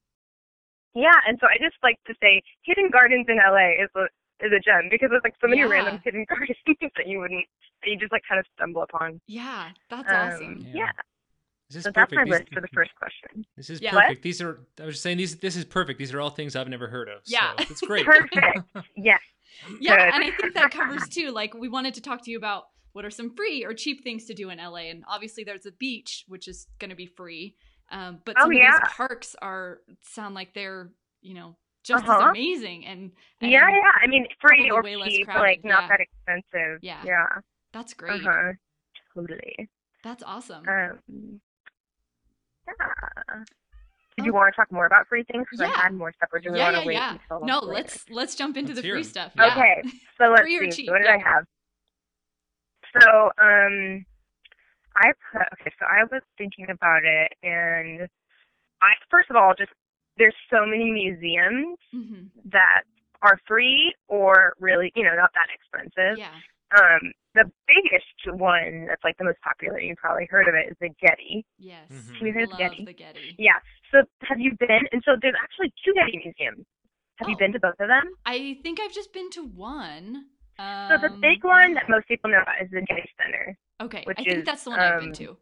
yeah, 0.94 1.18
and 1.26 1.36
so 1.40 1.46
I 1.48 1.56
just 1.58 1.76
like 1.82 1.96
to 2.06 2.14
say, 2.22 2.40
hidden 2.62 2.88
gardens 2.90 3.26
in 3.28 3.36
LA 3.38 3.82
is 3.82 3.90
a 3.96 4.04
is 4.44 4.52
a 4.52 4.60
gem 4.60 4.88
because 4.90 5.08
there's 5.10 5.24
like 5.24 5.34
so 5.40 5.48
many 5.48 5.62
Yeah. 5.62 5.68
random 5.68 5.98
hidden 6.04 6.24
gardens 6.28 6.56
that 6.96 7.06
you 7.06 7.18
wouldn't 7.18 7.44
that 7.82 7.90
you 7.90 7.96
just 7.98 8.12
like 8.12 8.22
kind 8.28 8.38
of 8.38 8.46
stumble 8.54 8.82
upon. 8.82 9.20
Yeah. 9.26 9.70
That's 9.90 10.08
Um, 10.08 10.14
awesome. 10.14 10.66
Yeah. 10.72 10.86
Yeah, 10.86 10.90
This 11.70 11.78
is 11.78 11.82
so 11.84 11.90
that's 11.94 12.12
my 12.12 12.24
perfect. 12.24 12.30
These- 12.30 12.40
list 12.40 12.54
for 12.54 12.60
the 12.60 12.68
first 12.74 12.90
question. 12.96 13.44
This 13.56 13.70
is 13.70 13.80
Yeah. 13.80 13.90
perfect. 13.92 14.22
These 14.22 14.42
are 14.42 14.60
I 14.80 14.84
was 14.86 14.94
just 14.94 15.02
saying 15.02 15.16
these 15.18 15.36
this 15.36 15.56
is 15.56 15.64
perfect. 15.64 15.98
These 15.98 16.12
are 16.14 16.20
all 16.20 16.30
things 16.30 16.54
I've 16.56 16.68
never 16.68 16.88
heard 16.88 17.08
of. 17.08 17.22
Yeah. 17.26 17.52
So 17.58 17.64
it's 17.70 17.80
great. 17.92 18.04
Perfect. 18.06 18.36
Yes. 18.96 19.20
Yeah, 19.80 19.94
Good. 19.96 20.14
and 20.14 20.24
I 20.24 20.30
think 20.32 20.54
that 20.54 20.72
covers 20.72 21.08
too. 21.08 21.30
Like 21.30 21.54
we 21.54 21.68
wanted 21.68 21.94
to 21.94 22.00
talk 22.00 22.22
to 22.24 22.30
you 22.30 22.36
about 22.36 22.64
what 22.92 23.04
are 23.04 23.10
some 23.10 23.34
free 23.36 23.64
or 23.64 23.72
cheap 23.72 24.02
things 24.02 24.24
to 24.26 24.34
do 24.34 24.50
in 24.50 24.58
LA, 24.58 24.90
and 24.90 25.04
obviously 25.08 25.44
there's 25.44 25.64
a 25.64 25.70
beach 25.78 26.24
which 26.26 26.48
is 26.48 26.66
going 26.80 26.90
to 26.90 26.96
be 26.96 27.06
free. 27.06 27.54
Um, 27.92 28.18
but 28.24 28.34
Oh, 28.36 28.42
some 28.42 28.50
of 28.50 28.56
these 28.56 28.80
parks 28.96 29.36
are 29.40 29.78
sound 30.02 30.34
like 30.34 30.54
they're 30.54 30.90
you 31.22 31.34
know 31.34 31.56
just 31.84 32.04
Uh-huh. 32.04 32.30
amazing, 32.30 32.84
and, 32.84 33.12
and 33.40 33.50
Yeah, 33.52 33.68
yeah. 33.68 33.92
I 34.02 34.08
mean, 34.08 34.26
free 34.40 34.70
or 34.72 34.82
way 34.82 34.96
less 34.96 35.10
cheap, 35.10 35.26
crowded, 35.26 35.40
like 35.42 35.64
not 35.64 35.82
yeah. 35.82 35.88
that 35.88 36.00
expensive. 36.00 36.78
Yeah. 36.82 37.02
Yeah. 37.04 37.26
that's 37.72 37.94
great. 37.94 38.26
Uh 38.26 38.30
huh. 38.32 38.52
Totally. 39.14 39.68
That's 40.02 40.24
awesome. 40.24 40.64
Um. 40.68 41.40
Yeah. 42.66 43.44
Did 44.16 44.26
you 44.26 44.32
want 44.32 44.52
to 44.54 44.56
talk 44.56 44.70
more 44.70 44.86
about 44.86 45.08
free 45.08 45.24
things? 45.24 45.44
Because 45.50 45.64
Oh. 45.66 45.68
Yeah. 45.68 45.76
I 45.80 45.82
had 45.84 45.94
more 45.94 46.12
stuff. 46.12 46.28
Or 46.32 46.38
do 46.38 46.52
we 46.52 46.58
yeah, 46.58 46.64
want 46.64 46.76
yeah, 46.76 46.80
to 46.82 46.86
wait 46.86 46.94
yeah. 46.94 47.10
until 47.12 47.46
No, 47.46 47.58
later? 47.60 47.72
let's 47.72 48.08
let's 48.10 48.34
jump 48.34 48.56
into 48.56 48.68
Let's 48.72 48.80
the 48.80 48.82
hear 48.86 48.94
free 48.94 49.00
'em. 49.02 49.08
stuff. 49.08 49.32
Yeah. 49.36 49.46
Okay, 49.56 49.82
so 50.18 50.24
let's 50.30 50.42
Free 50.42 50.58
see. 50.58 50.70
cheap, 50.70 50.86
So 50.86 50.92
what 50.92 50.98
did 50.98 51.06
yeah. 51.08 51.14
I 51.14 51.18
have? 51.18 51.44
So, 52.96 53.30
um, 53.42 54.06
I 54.96 55.10
put 55.32 55.42
okay. 55.60 55.72
So 55.80 55.86
I 55.86 56.04
was 56.04 56.22
thinking 56.38 56.66
about 56.70 57.02
it, 57.04 57.32
and 57.42 58.08
I 58.82 58.92
first 59.10 59.30
of 59.30 59.36
all, 59.36 59.52
just 59.58 59.72
there's 60.16 60.36
so 60.52 60.64
many 60.64 60.90
museums 60.92 61.78
hmm 61.90 62.26
that 62.52 62.82
are 63.22 63.38
free 63.48 63.92
or 64.06 64.54
really, 64.60 64.92
you 64.94 65.02
know, 65.02 65.14
not 65.16 65.30
that 65.34 65.48
expensive. 65.52 66.18
Yeah. 66.18 66.30
Um, 66.72 67.12
the 67.34 67.44
biggest 67.66 68.40
one 68.40 68.86
that's 68.88 69.02
like 69.04 69.16
the 69.18 69.24
most 69.24 69.38
popular, 69.42 69.78
you've 69.80 69.98
probably 69.98 70.26
heard 70.30 70.48
of 70.48 70.54
it, 70.54 70.70
is 70.70 70.76
the 70.80 70.88
Getty. 71.00 71.44
Yes. 71.58 71.90
Mhm. 71.90 72.18
Have 72.18 72.26
you 72.26 72.32
heard 72.32 72.42
of 72.44 72.50
Love 72.50 72.58
Getty? 72.58 72.84
the 72.84 72.92
Getty. 72.92 73.34
Yeah. 73.38 73.58
So 73.92 74.02
have 74.22 74.40
you 74.40 74.56
been? 74.58 74.86
And 74.92 75.02
so 75.04 75.12
there's 75.20 75.36
actually 75.40 75.72
two 75.84 75.92
Getty 75.94 76.18
museums. 76.24 76.66
Have 77.16 77.28
you 77.28 77.34
Oh. 77.36 77.38
been 77.38 77.52
to 77.52 77.60
both 77.60 77.78
of 77.78 77.88
them? 77.88 78.14
I 78.26 78.58
think 78.62 78.80
I've 78.80 78.92
just 78.92 79.12
been 79.12 79.30
to 79.30 79.44
one. 79.46 80.30
So 80.56 80.96
the 80.98 81.10
Um, 81.12 81.20
big 81.20 81.42
one 81.44 81.74
that 81.74 81.88
most 81.88 82.06
people 82.08 82.30
know 82.30 82.40
about 82.42 82.60
is 82.62 82.70
the 82.70 82.82
Getty 82.82 83.10
Center. 83.20 83.56
Okay, 83.80 84.02
which 84.06 84.18
I 84.20 84.24
think 84.24 84.38
is, 84.38 84.44
that's 84.44 84.64
the 84.64 84.70
one 84.70 84.80
I've 84.80 85.00
been 85.00 85.08
um, 85.08 85.14
to. 85.14 85.36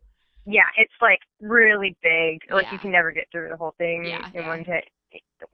Yeah, 0.46 0.66
it's 0.76 0.94
like 1.00 1.20
really 1.40 1.96
big. 2.02 2.40
Like 2.50 2.64
Yeah. 2.66 2.72
you 2.72 2.78
can 2.78 2.90
never 2.90 3.12
get 3.12 3.28
through 3.30 3.48
the 3.50 3.56
whole 3.56 3.72
thing 3.78 4.04
Yeah, 4.04 4.26
in 4.34 4.40
yeah. 4.42 4.48
one 4.48 4.62
day. 4.64 4.86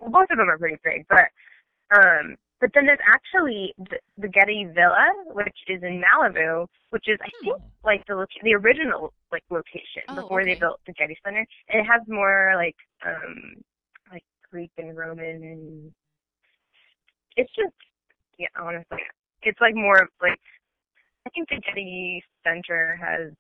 Both 0.01 0.31
of 0.31 0.39
them 0.39 0.49
are 0.49 0.59
pretty 0.59 0.79
big, 0.85 1.07
but 1.09 1.29
um, 1.91 2.37
but 2.61 2.71
then 2.75 2.87
there's 2.87 2.99
actually 3.07 3.75
the, 3.79 3.99
the 4.19 4.29
Getty 4.29 4.67
Villa, 4.75 5.07
which 5.33 5.57
is 5.69 5.83
in 5.83 6.03
Malibu, 6.03 6.67
which 6.91 7.05
is 7.07 7.19
I 7.23 7.29
think 7.43 7.57
like 7.85 8.05
the 8.07 8.15
loca- 8.17 8.43
the 8.43 8.55
original 8.55 9.13
like 9.33 9.45
location 9.51 10.03
Oh, 10.09 10.17
before 10.23 10.45
they 10.45 10.55
built 10.57 10.81
the 10.87 10.93
Getty 10.93 11.17
Center, 11.25 11.47
and 11.69 11.81
it 11.81 11.85
has 11.85 12.01
more 12.09 12.53
like 12.57 12.77
um 13.07 13.55
like 14.11 14.25
Greek 14.51 14.71
and 14.79 14.97
Roman 14.97 15.43
and 15.43 15.93
it's 17.37 17.53
just 17.55 17.75
yeah 18.39 18.49
honestly 18.59 18.99
it's 19.43 19.61
like 19.61 19.75
more 19.75 19.99
of 20.03 20.09
like 20.21 20.39
I 21.27 21.31
think 21.31 21.49
the 21.51 21.61
Getty 21.61 22.23
Center 22.45 22.99
has 23.01 23.33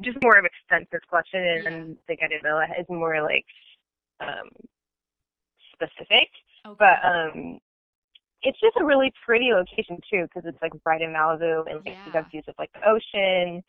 just 0.00 0.18
more 0.22 0.36
of 0.38 0.44
extensive 0.44 1.00
collection 1.08 1.40
and 1.40 1.62
Yeah. 1.64 1.70
then 1.70 1.96
the 2.08 2.16
Getty 2.16 2.38
Villa 2.42 2.66
is 2.78 2.86
more 2.88 3.22
like 3.22 3.44
um 4.20 4.48
specific 5.74 6.28
Okay. 6.66 6.76
but 6.78 7.04
um 7.04 7.58
it's 8.46 8.60
just 8.60 8.76
a 8.80 8.84
really 8.84 9.12
pretty 9.26 9.50
location 9.52 9.98
too 10.10 10.24
because 10.30 10.44
it's 10.46 10.60
like 10.62 10.72
right 10.86 11.02
in 11.02 11.10
Malibu 11.10 11.66
and 11.68 11.82
like 11.86 11.98
you 12.04 12.12
Yeah. 12.12 12.12
have 12.14 12.30
views 12.30 12.44
of 12.48 12.54
like 12.58 12.70
the 12.72 12.86
ocean. 12.88 13.62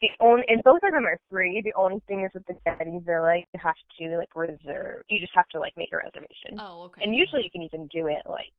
The 0.00 0.08
only 0.20 0.44
and 0.48 0.62
both 0.64 0.80
of 0.82 0.92
them 0.92 1.04
are 1.04 1.18
free. 1.30 1.60
The 1.64 1.74
only 1.76 2.00
thing 2.08 2.24
is 2.24 2.30
with 2.34 2.46
the 2.46 2.54
Getty 2.64 3.00
Villa, 3.04 3.36
you 3.38 3.60
have 3.62 3.74
to 3.98 4.16
like 4.16 4.34
reserve. 4.34 5.02
You 5.08 5.18
just 5.20 5.34
have 5.34 5.48
to 5.50 5.60
like 5.60 5.74
make 5.76 5.92
a 5.92 5.98
reservation. 5.98 6.58
oh, 6.60 6.84
okay. 6.84 7.02
And 7.04 7.14
usually 7.14 7.42
you 7.44 7.50
can 7.50 7.62
even 7.62 7.86
do 7.88 8.06
it 8.08 8.22
like 8.28 8.52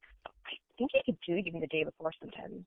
I 0.45 0.53
think 0.77 0.91
you 0.93 1.01
could 1.05 1.17
do 1.25 1.35
it 1.37 1.47
even 1.47 1.61
the 1.61 1.67
day 1.67 1.83
before 1.83 2.11
sometimes. 2.19 2.65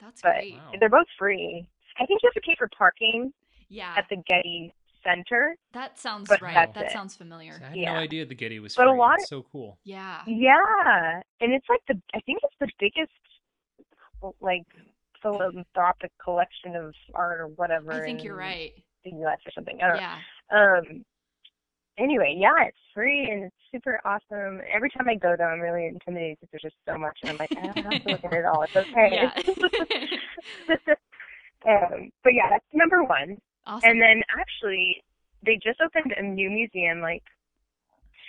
that's 0.00 0.22
But 0.22 0.36
great. 0.36 0.54
Wow. 0.54 0.72
they're 0.80 0.88
both 0.88 1.06
free. 1.18 1.66
I 1.98 2.06
think 2.06 2.20
you 2.22 2.28
have 2.32 2.34
to 2.42 2.46
pay 2.46 2.56
for 2.58 2.68
parking 2.76 3.32
Yeah, 3.68 3.94
at 3.96 4.06
the 4.10 4.16
Getty 4.26 4.72
Center. 5.04 5.56
that 5.72 5.98
sounds 5.98 6.30
right. 6.40 6.72
That 6.74 6.86
it. 6.86 6.90
sounds 6.92 7.14
familiar. 7.16 7.60
I 7.62 7.68
had 7.68 7.76
Yeah. 7.76 7.92
no 7.94 7.98
idea 8.00 8.24
the 8.26 8.34
Getty 8.34 8.58
was 8.60 8.74
But 8.74 8.86
a 8.88 8.92
lot 8.92 9.18
It's 9.20 9.28
so 9.28 9.42
cool. 9.52 9.78
Yeah. 9.84 10.22
Yeah, 10.26 11.20
and 11.40 11.52
it's 11.52 11.66
like 11.68 11.80
the 11.88 12.00
I 12.14 12.20
think 12.20 12.40
it's 12.42 12.54
the 12.60 12.68
biggest 12.80 13.12
like 14.40 14.64
philanthropic 15.22 16.10
collection 16.22 16.76
of 16.76 16.94
art 17.14 17.40
or 17.40 17.46
whatever. 17.48 17.92
I 17.92 18.04
think 18.04 18.24
you're 18.24 18.36
right. 18.36 18.72
The 19.04 19.10
U.S. 19.10 19.38
or 19.46 19.52
something. 19.54 19.78
I 19.82 19.88
don't 19.88 19.96
Yeah. 19.98 20.18
know. 20.50 20.58
Um. 20.78 21.04
Anyway, 21.96 22.34
yeah, 22.36 22.64
it's 22.66 22.76
free 22.92 23.30
and 23.30 23.44
it's 23.44 23.54
super 23.70 24.00
awesome. 24.04 24.60
Every 24.72 24.90
time 24.90 25.08
I 25.08 25.14
go 25.14 25.36
though, 25.38 25.44
I'm 25.44 25.60
really 25.60 25.86
intimidated 25.86 26.38
because 26.40 26.48
there's 26.50 26.62
just 26.62 26.76
so 26.88 26.98
much, 26.98 27.16
and 27.22 27.30
I'm 27.30 27.36
like, 27.36 27.50
I 27.56 27.66
don't 27.72 27.84
have 27.92 28.02
to 28.02 28.10
look 28.10 28.24
at 28.24 28.32
it 28.32 28.44
all. 28.44 28.62
It's 28.62 28.74
okay. 28.76 29.10
Yeah. 29.12 29.30
um, 31.68 32.10
but 32.24 32.34
yeah, 32.34 32.48
that's 32.50 32.64
number 32.72 33.04
one. 33.04 33.38
Awesome. 33.66 33.90
And 33.90 34.00
then 34.02 34.22
actually, 34.38 35.02
they 35.44 35.56
just 35.56 35.80
opened 35.80 36.12
a 36.16 36.22
new 36.22 36.50
museum 36.50 37.00
like 37.00 37.22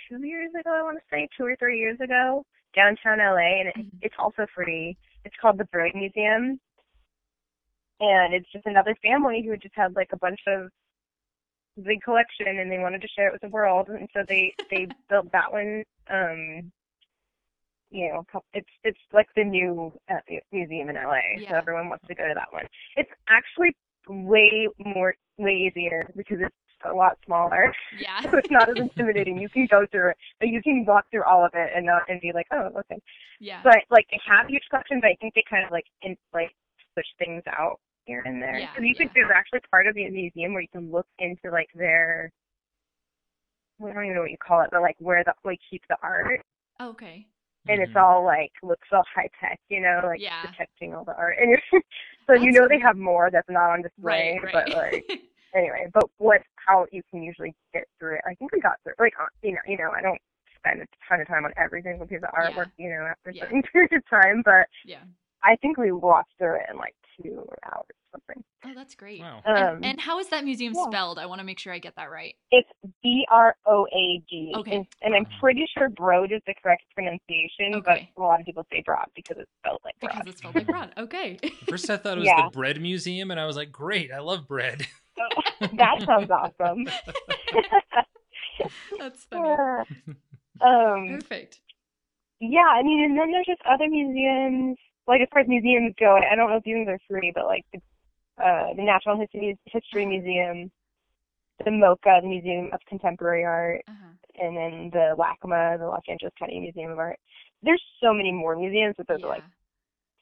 two 0.08 0.24
years 0.24 0.50
ago, 0.58 0.70
I 0.72 0.82
want 0.82 0.98
to 0.98 1.04
say, 1.10 1.28
two 1.36 1.44
or 1.44 1.56
three 1.56 1.78
years 1.78 1.98
ago, 2.00 2.44
downtown 2.74 3.18
LA, 3.18 3.60
and 3.60 3.68
it, 3.68 3.76
Mhm. 3.76 3.90
it's 4.02 4.14
also 4.18 4.46
free. 4.54 4.96
It's 5.24 5.36
called 5.40 5.58
the 5.58 5.64
Broad 5.66 5.94
Museum. 5.94 6.60
And 8.00 8.34
it's 8.34 8.50
just 8.52 8.66
another 8.66 8.94
family 8.96 9.42
who 9.42 9.56
just 9.56 9.74
had 9.74 9.96
like 9.96 10.12
a 10.12 10.18
bunch 10.18 10.40
of 10.46 10.70
big 11.82 12.00
collection 12.02 12.58
and 12.58 12.70
they 12.70 12.78
wanted 12.78 13.02
to 13.02 13.08
share 13.08 13.28
it 13.28 13.32
with 13.32 13.42
the 13.42 13.48
world 13.48 13.88
and 13.88 14.08
so 14.14 14.22
they 14.26 14.54
they 14.70 14.86
built 15.10 15.30
that 15.32 15.52
one 15.52 15.84
um 16.08 16.72
you 17.90 18.08
know 18.08 18.24
it's 18.54 18.68
it's 18.82 18.98
like 19.12 19.28
the 19.36 19.44
new 19.44 19.92
uh, 20.10 20.14
museum 20.52 20.88
in 20.88 20.96
LA 20.96 21.20
so 21.50 21.54
everyone 21.54 21.90
wants 21.90 22.06
to 22.06 22.14
go 22.14 22.26
to 22.26 22.34
that 22.34 22.50
one 22.50 22.66
it's 22.96 23.10
actually 23.28 23.76
way 24.08 24.68
more 24.84 25.14
way 25.38 25.52
easier 25.70 26.08
because 26.16 26.38
it's 26.40 26.54
a 26.90 26.92
lot 26.94 27.18
smaller 27.24 27.72
yeah. 27.98 28.20
so 28.30 28.36
it's 28.38 28.50
not 28.50 28.68
as 28.68 28.76
intimidating 28.76 29.38
you 29.38 29.48
can 29.48 29.66
go 29.70 29.84
through 29.90 30.10
it 30.10 30.16
but 30.40 30.48
you 30.48 30.62
can 30.62 30.84
walk 30.86 31.04
through 31.10 31.24
all 31.24 31.44
of 31.44 31.50
it 31.54 31.70
and 31.74 31.84
not 31.86 32.02
and 32.08 32.20
be 32.20 32.32
like 32.32 32.46
oh 32.52 32.68
okay 32.78 33.00
yeah. 33.40 33.60
but 33.64 33.78
like 33.90 34.06
they 34.10 34.20
have 34.26 34.46
huge 34.48 34.62
collections 34.70 35.00
but 35.02 35.08
I 35.08 35.16
think 35.20 35.34
they 35.34 35.44
kind 35.48 35.64
of 35.64 35.70
like 35.72 35.86
in 36.02 36.16
like 36.32 36.54
push 36.94 37.06
things 37.18 37.42
out 37.48 37.80
here 38.04 38.22
and 38.24 38.40
there 38.40 38.58
Yeah, 38.60 38.68
so 38.76 38.82
you 38.82 38.94
could 38.94 39.06
yeah. 39.06 39.12
there's 39.14 39.30
actually 39.34 39.60
part 39.70 39.86
of 39.86 39.94
the 39.94 40.08
museum 40.10 40.52
where 40.52 40.62
you 40.62 40.68
can 40.68 40.90
look 40.90 41.06
into 41.18 41.50
like 41.50 41.68
their 41.74 42.30
I 43.82 43.92
don't 43.92 44.04
even 44.04 44.14
know 44.14 44.22
what 44.22 44.30
you 44.30 44.38
call 44.38 44.62
it, 44.62 44.70
but 44.72 44.80
like 44.80 44.96
where 45.00 45.22
the 45.24 45.34
like 45.44 45.60
keep 45.70 45.82
the 45.88 45.96
art, 46.02 46.40
okay. 46.80 47.26
and 47.68 47.82
it's 47.82 47.92
Mhm. 47.92 48.00
all 48.02 48.24
like 48.24 48.52
looks 48.62 48.88
all 48.90 49.04
high 49.14 49.28
tech, 49.38 49.60
you 49.68 49.80
know, 49.80 50.00
like 50.04 50.20
Yeah. 50.20 50.40
protecting 50.40 50.94
all 50.94 51.04
the 51.04 51.14
art, 51.14 51.36
and 51.38 51.60
so 52.26 52.34
you 52.34 52.52
know 52.52 52.66
they 52.68 52.78
have 52.78 52.96
more 52.96 53.30
that's 53.30 53.48
not 53.48 53.70
on 53.70 53.82
display, 53.82 54.38
Right. 54.42 54.52
but 54.52 54.74
like 54.76 55.04
anyway, 55.54 55.86
but 55.92 56.04
what 56.18 56.42
how 56.56 56.86
you 56.92 57.02
can 57.10 57.22
usually 57.22 57.54
get 57.72 57.84
through 57.98 58.16
it? 58.16 58.20
I 58.26 58.34
think 58.34 58.52
we 58.52 58.60
got 58.60 58.76
through 58.82 58.94
like 58.98 59.14
uh, 59.20 59.26
you 59.42 59.52
know 59.52 59.60
you 59.66 59.76
know 59.78 59.90
I 59.96 60.02
don't 60.02 60.20
spend 60.56 60.82
a 60.82 60.86
ton 61.08 61.20
of 61.20 61.28
time 61.28 61.44
on 61.44 61.52
every 61.56 61.82
single 61.82 62.06
piece 62.06 62.18
of 62.22 62.30
Yeah. 62.34 62.50
artwork, 62.50 62.70
you 62.76 62.90
know, 62.90 63.06
after 63.06 63.30
a 63.30 63.34
Yeah. 63.34 63.42
certain 63.44 63.62
period 63.72 63.92
of 63.92 64.08
time, 64.08 64.42
but 64.44 64.66
yeah. 64.84 65.02
I 65.42 65.54
think 65.56 65.76
we 65.78 65.92
walked 65.92 66.32
through 66.38 66.56
it 66.56 66.66
in 66.70 66.76
like 66.76 66.94
two 67.22 67.44
hours 67.64 67.84
or 67.88 67.94
something. 68.12 68.44
Oh, 68.64 68.72
that's 68.74 68.94
great. 68.94 69.20
Wow. 69.20 69.40
Um, 69.44 69.56
and, 69.56 69.84
and 69.84 70.00
how 70.00 70.18
is 70.18 70.28
that 70.28 70.44
museum 70.44 70.74
yeah. 70.76 70.84
spelled? 70.84 71.18
I 71.18 71.26
want 71.26 71.40
to 71.40 71.44
make 71.44 71.58
sure 71.58 71.72
I 71.72 71.78
get 71.78 71.96
that 71.96 72.10
right. 72.10 72.34
It's 72.50 72.68
B 73.02 73.26
R 73.30 73.56
O 73.66 73.86
A 73.92 74.22
D. 74.28 74.52
Okay. 74.56 74.76
And, 74.76 74.86
and 75.02 75.14
I'm 75.14 75.26
pretty 75.40 75.66
sure 75.76 75.88
Broad 75.88 76.32
is 76.32 76.40
the 76.46 76.54
correct 76.62 76.82
pronunciation, 76.94 77.74
Okay. 77.76 78.10
but 78.16 78.22
a 78.22 78.26
lot 78.26 78.40
of 78.40 78.46
people 78.46 78.66
say 78.72 78.82
Broad 78.84 79.06
because 79.14 79.36
it's 79.38 79.50
spelled 79.62 79.80
like 79.84 79.94
Because 80.00 80.16
Broad. 80.16 80.28
it's 80.28 80.38
spelled 80.38 80.54
like 80.54 80.66
broad. 80.66 80.92
Okay. 80.96 81.38
First, 81.68 81.90
I 81.90 81.96
thought 81.96 82.18
it 82.18 82.20
was 82.20 82.26
Yeah. 82.28 82.44
the 82.46 82.50
bread 82.50 82.80
museum, 82.80 83.30
and 83.30 83.38
I 83.40 83.46
was 83.46 83.56
like, 83.56 83.72
"Great, 83.72 84.12
I 84.12 84.20
love 84.20 84.46
bread." 84.48 84.86
that 85.60 86.02
sounds 86.04 86.30
awesome. 86.30 86.86
that's 88.98 89.24
funny. 89.24 89.50
um, 90.60 91.18
Perfect. 91.20 91.60
yeah, 92.40 92.66
I 92.72 92.82
mean, 92.82 93.04
and 93.04 93.18
then 93.18 93.30
there's 93.30 93.46
just 93.46 93.60
other 93.70 93.88
museums. 93.88 94.76
Like 95.06 95.20
as 95.20 95.28
far 95.32 95.42
as 95.42 95.48
museums 95.48 95.94
go, 95.98 96.16
I 96.16 96.34
don't 96.34 96.50
know 96.50 96.56
if 96.56 96.66
museums 96.66 96.88
are 96.88 96.98
free, 97.08 97.32
but 97.34 97.46
like 97.46 97.64
the, 97.72 97.78
uh, 98.42 98.74
the 98.74 98.82
Natural 98.82 99.18
History 99.18 99.56
History 99.66 100.04
Museum, 100.06 100.70
the 101.64 101.70
MoCA, 101.70 102.20
the 102.22 102.28
Museum 102.28 102.70
of 102.72 102.80
Contemporary 102.88 103.44
Art, 103.44 103.82
Uh-huh. 103.88 104.44
and 104.44 104.56
then 104.56 104.90
the 104.92 105.14
LACMA, 105.16 105.78
the 105.78 105.86
Los 105.86 106.02
Angeles 106.08 106.32
County 106.38 106.60
Museum 106.60 106.90
of 106.90 106.98
Art. 106.98 107.18
There's 107.62 107.82
so 108.02 108.12
many 108.12 108.32
more 108.32 108.56
museums, 108.56 108.94
but 108.98 109.06
those 109.08 109.18
yeah. 109.20 109.26
are 109.26 109.30
like 109.30 109.44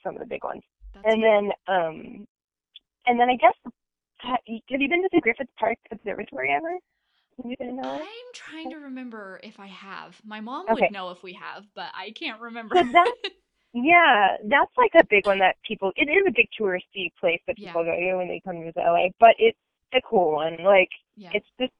some 0.02 0.14
of 0.14 0.20
the 0.20 0.26
big 0.26 0.44
ones. 0.44 0.62
that's 0.92 1.06
and 1.06 1.20
great. 1.22 1.30
then 1.30 1.74
um 1.74 2.26
and 3.06 3.18
then 3.18 3.28
I 3.30 3.36
guess 3.36 3.54
have 4.18 4.38
you 4.46 4.88
been 4.88 5.02
to 5.02 5.08
the 5.12 5.20
Griffith 5.20 5.48
Park 5.58 5.76
Observatory 5.90 6.50
ever? 6.50 6.78
Have 7.38 7.50
you 7.50 7.56
been 7.58 7.76
to 7.76 7.82
LA? 7.82 7.94
I'm 7.96 8.32
trying 8.32 8.70
to 8.70 8.76
remember 8.76 9.40
if 9.42 9.58
I 9.58 9.66
have. 9.66 10.14
My 10.24 10.40
mom 10.40 10.66
Okay. 10.70 10.82
would 10.84 10.92
know 10.92 11.10
if 11.10 11.22
we 11.22 11.32
have, 11.34 11.64
but 11.74 11.88
I 11.94 12.10
can't 12.12 12.40
remember. 12.40 12.74
So 12.78 12.84
that- 12.92 13.14
Yeah, 13.74 14.36
that's 14.44 14.70
like 14.78 14.92
a 14.94 15.04
big 15.04 15.26
one 15.26 15.40
that 15.40 15.56
people. 15.66 15.92
It 15.96 16.08
is 16.08 16.24
a 16.28 16.30
big 16.30 16.48
touristy 16.58 17.10
place 17.18 17.40
that 17.48 17.56
people 17.56 17.82
go 17.84 17.94
to 17.96 18.16
when 18.16 18.28
they 18.28 18.40
come 18.44 18.62
to 18.62 18.72
LA, 18.76 19.08
but 19.18 19.34
it's 19.38 19.58
a 19.92 20.00
cool 20.08 20.32
one. 20.32 20.56
Like 20.62 20.90
yeah. 21.16 21.30
it's 21.32 21.46
just 21.60 21.72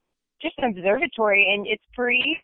just 0.43 0.59
an 0.59 0.65
observatory, 0.65 1.47
and 1.55 1.67
it's 1.69 1.85
free 1.95 2.37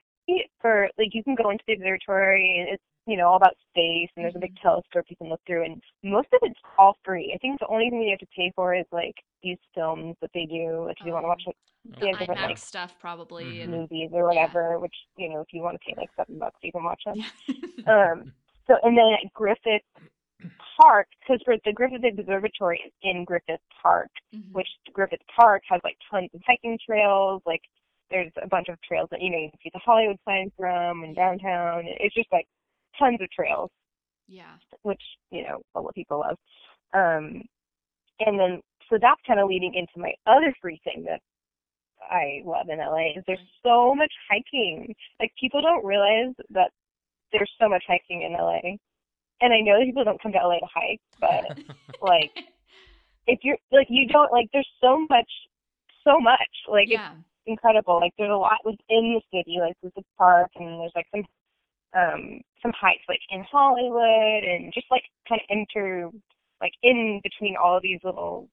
for 0.61 0.89
like 0.99 1.13
you 1.15 1.25
can 1.25 1.35
go 1.35 1.51
into 1.51 1.65
the 1.67 1.73
observatory, 1.75 2.59
and 2.61 2.69
it's 2.75 2.83
you 3.07 3.17
know 3.17 3.27
all 3.27 3.37
about 3.37 3.57
space, 3.71 4.09
and 4.15 4.25
there's 4.25 4.37
a 4.37 4.39
big 4.39 4.55
Mhm. 4.55 4.63
telescope 4.63 5.07
you 5.09 5.17
can 5.17 5.29
look 5.29 5.41
through, 5.49 5.65
and 5.65 5.83
most 6.05 6.29
of 6.33 6.39
it's 6.43 6.61
all 6.79 6.97
free. 7.05 7.33
I 7.35 7.39
think 7.39 7.59
the 7.59 7.67
only 7.67 7.91
thing 7.91 8.01
you 8.03 8.11
have 8.11 8.21
to 8.21 8.27
pay 8.37 8.53
for 8.55 8.73
is 8.77 8.87
like 8.93 9.17
these 9.43 9.59
films 9.75 10.15
that 10.21 10.31
they 10.33 10.47
do, 10.47 10.87
if 10.87 11.05
you 11.05 11.13
want 11.13 11.25
to 11.25 11.27
Oh. 11.27 11.31
watch 11.31 11.43
like 11.47 11.57
the 11.87 12.01
they 12.01 12.13
different 12.13 12.39
IMAX 12.39 12.47
like 12.47 12.59
stuff 12.59 12.99
probably. 13.01 13.47
Mhm. 13.47 13.63
And, 13.65 13.73
movies 13.73 14.11
or 14.13 14.29
whatever, 14.29 14.79
which 14.79 14.95
you 15.17 15.29
know 15.29 15.41
if 15.41 15.53
you 15.53 15.61
want 15.63 15.81
to 15.81 15.85
pay 15.85 15.95
like 16.01 16.11
seven 16.15 16.39
bucks, 16.39 16.61
you 16.63 16.71
can 16.71 16.85
watch 16.85 17.03
them. 17.05 17.17
Um, 17.89 18.33
so 18.71 18.77
and 18.87 18.97
then 18.97 19.13
at 19.25 19.33
Griffith 19.35 19.83
Park, 20.81 21.09
because 21.21 21.43
for 21.45 21.57
the 21.65 21.73
Griffith 21.73 22.03
Observatory 22.19 22.81
is 22.87 22.93
in 23.03 23.25
Griffith 23.25 23.61
Park, 23.83 24.11
Mhm. 24.35 24.53
which 24.53 24.69
Griffith 24.93 25.21
Park 25.35 25.63
has 25.69 25.81
like 25.85 25.97
tons 26.11 26.31
of 26.35 26.41
hiking 26.47 26.79
trails. 26.87 27.43
Like 27.45 27.63
there's 28.11 28.33
a 28.41 28.47
bunch 28.47 28.69
of 28.69 28.81
trails 28.83 29.09
that 29.11 29.21
you 29.21 29.31
know 29.31 29.39
you 29.39 29.51
can 29.51 29.61
see 29.61 29.71
the 29.73 29.81
Hollywood 29.81 30.19
sign 30.25 30.51
from 30.57 31.03
and 31.05 31.15
downtown. 31.17 31.85
It's 31.87 32.15
just 32.15 32.31
like 32.33 32.47
tons 32.99 33.21
of 33.21 33.31
trails, 33.31 33.71
yeah. 34.29 34.57
which 34.83 35.03
you 35.31 35.43
know 35.43 35.61
a 35.75 35.81
lot 35.81 35.89
of 35.91 35.95
people 35.95 36.21
love. 36.21 36.39
Um, 36.95 37.43
and 38.21 38.39
then 38.39 38.61
so 38.89 38.99
that's 39.01 39.21
kind 39.27 39.41
of 39.41 39.49
leading 39.49 39.75
into 39.75 39.99
my 39.99 40.15
other 40.27 40.55
free 40.61 40.81
thing 40.85 41.05
that 41.05 41.21
I 42.03 42.43
love 42.45 42.69
in 42.71 42.79
LA 42.81 43.13
is 43.17 43.25
there's 43.27 43.39
so 43.63 43.95
much 43.95 44.13
hiking. 44.29 44.95
Like 45.21 45.33
people 45.39 45.61
don't 45.61 45.85
realize 45.85 46.35
that 46.51 46.71
there's 47.33 47.51
so 47.61 47.69
much 47.69 47.85
hiking 47.87 48.23
in 48.23 48.33
LA. 48.33 48.77
And 49.43 49.55
I 49.55 49.61
know 49.61 49.79
that 49.79 49.87
people 49.87 50.05
don't 50.05 50.21
come 50.23 50.33
to 50.33 50.39
LA 50.39 50.59
to 50.59 50.67
hike, 50.73 51.01
but 51.21 51.59
like 52.03 52.33
if 53.27 53.41
you're 53.43 53.59
like 53.73 53.87
you 53.91 54.07
don't 54.07 54.33
like 54.33 54.49
there's 54.53 54.69
so 54.81 55.07
much 55.09 55.31
so 56.05 56.19
much. 56.21 56.39
Like 56.69 56.89
it's 56.91 57.25
incredible. 57.47 58.01
Like 58.01 58.13
there's 58.19 58.31
a 58.31 58.35
lot 58.35 58.59
within 58.65 59.19
the 59.19 59.23
city, 59.33 59.59
like 59.61 59.75
there's 59.83 59.93
a 59.97 60.03
park 60.19 60.51
and 60.57 60.81
there's 60.81 60.93
like 60.95 61.07
some 61.11 61.25
um 61.97 62.41
some 62.63 62.73
hikes 62.79 63.03
like 63.09 63.21
in 63.31 63.45
Hollywood 63.51 64.45
and 64.45 64.73
just 64.73 64.87
like 64.91 65.03
kind 65.29 65.41
of 65.41 65.47
enter 65.51 66.11
like 66.61 66.73
in 66.83 67.21
between 67.23 67.57
all 67.57 67.77
of 67.77 67.83
these 67.83 68.01
little 68.05 68.49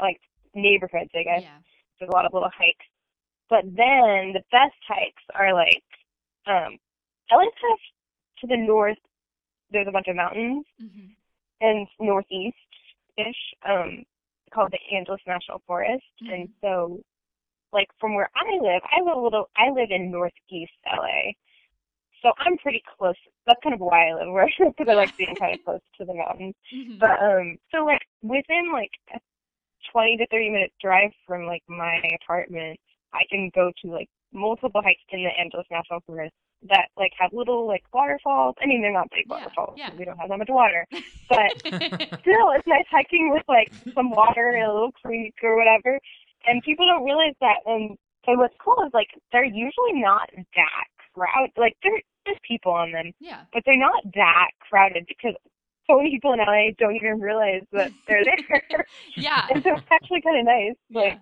like 0.00 0.20
neighborhoods, 0.54 1.10
I 1.14 1.22
guess. 1.22 1.42
Yeah. 1.42 1.58
There's 1.98 2.10
a 2.10 2.14
lot 2.14 2.26
of 2.26 2.32
little 2.32 2.50
hikes. 2.56 2.86
But 3.50 3.64
then 3.64 4.34
the 4.34 4.42
best 4.52 4.76
hikes 4.86 5.22
are 5.34 5.54
like 5.54 5.82
um 6.46 6.78
Of 7.30 7.78
to 8.40 8.46
the 8.46 8.56
north 8.56 8.98
there's 9.70 9.88
a 9.88 9.92
bunch 9.92 10.08
of 10.08 10.16
mountains 10.16 10.64
hmm 10.78 11.06
and 11.60 11.88
northeast 11.98 12.56
ish, 13.16 13.36
um, 13.68 14.04
called 14.54 14.70
the 14.72 14.96
Angeles 14.96 15.20
National 15.26 15.60
Forest. 15.66 16.04
And 16.20 16.48
so 16.60 17.00
like 17.72 17.88
from 18.00 18.14
where 18.14 18.30
I 18.36 18.58
live, 18.62 18.82
I 18.84 19.02
live 19.02 19.16
a 19.16 19.20
little 19.20 19.50
I 19.56 19.70
live 19.70 19.90
in 19.90 20.10
northeast 20.10 20.72
LA. 20.86 21.32
So 22.22 22.32
I'm 22.38 22.56
pretty 22.58 22.82
close. 22.96 23.14
That's 23.46 23.60
kind 23.62 23.74
of 23.74 23.80
why 23.80 24.08
I 24.08 24.14
live 24.14 24.32
where 24.32 24.48
because 24.58 24.88
I 24.88 24.94
like 24.94 25.16
being 25.16 25.34
kind 25.34 25.54
of 25.54 25.64
close 25.64 25.80
to 25.98 26.04
the 26.04 26.14
mountains. 26.14 26.54
hmm 26.70 26.98
But 26.98 27.18
um, 27.22 27.58
so 27.72 27.84
like 27.84 28.02
within 28.22 28.72
like 28.72 28.92
a 29.14 29.18
twenty 29.92 30.16
to 30.16 30.26
thirty 30.28 30.50
minute 30.50 30.72
drive 30.80 31.10
from 31.26 31.46
like 31.46 31.62
my 31.68 32.00
apartment, 32.22 32.78
I 33.12 33.22
can 33.30 33.50
go 33.54 33.72
to 33.82 33.90
like 33.90 34.08
multiple 34.32 34.82
hikes 34.82 35.02
in 35.10 35.24
the 35.24 35.30
Angeles 35.38 35.66
National 35.70 36.00
Forest 36.06 36.34
that 36.68 36.88
like 36.96 37.12
have 37.18 37.32
little 37.32 37.66
like 37.66 37.84
waterfalls. 37.92 38.56
I 38.62 38.66
mean, 38.66 38.82
they're 38.82 38.92
not 38.92 39.08
big 39.10 39.26
Yeah, 39.28 39.36
waterfalls. 39.36 39.74
yeah. 39.78 39.90
We 39.96 40.04
don't 40.04 40.18
have 40.18 40.28
that 40.28 40.38
much 40.38 40.48
water, 40.50 40.86
but 41.28 41.52
still, 42.20 42.50
it's 42.56 42.66
nice 42.66 42.86
hiking 42.90 43.30
with 43.32 43.44
like 43.48 43.70
some 43.94 44.10
water 44.10 44.48
and 44.50 44.64
a 44.64 44.72
little 44.72 44.92
creek 45.04 45.34
or 45.42 45.56
whatever. 45.56 45.98
And 46.46 46.62
people 46.62 46.86
don't 46.86 47.04
realize 47.04 47.34
that. 47.40 47.60
And 47.66 47.96
so 48.26 48.32
what's 48.34 48.54
cool 48.62 48.82
is 48.86 48.90
like 48.92 49.08
they're 49.32 49.44
usually 49.44 49.94
not 49.94 50.28
that 50.34 50.84
crowded. 51.14 51.52
Like 51.56 51.76
there, 51.82 52.00
there's 52.26 52.38
people 52.46 52.72
on 52.72 52.92
them, 52.92 53.12
yeah. 53.20 53.42
but 53.52 53.62
they're 53.64 53.78
not 53.78 54.02
that 54.14 54.50
crowded 54.60 55.04
because 55.08 55.34
so 55.88 55.96
many 55.96 56.10
people 56.10 56.32
in 56.34 56.38
LA 56.40 56.70
don't 56.78 56.96
even 56.96 57.20
realize 57.20 57.62
that 57.72 57.90
they're 58.06 58.24
there. 58.48 58.84
Yeah. 59.16 59.46
and 59.52 59.62
so 59.62 59.74
it's 59.76 59.86
actually 59.90 60.20
kind 60.22 60.38
of 60.40 60.44
nice. 60.44 60.74
Yeah. 60.90 61.16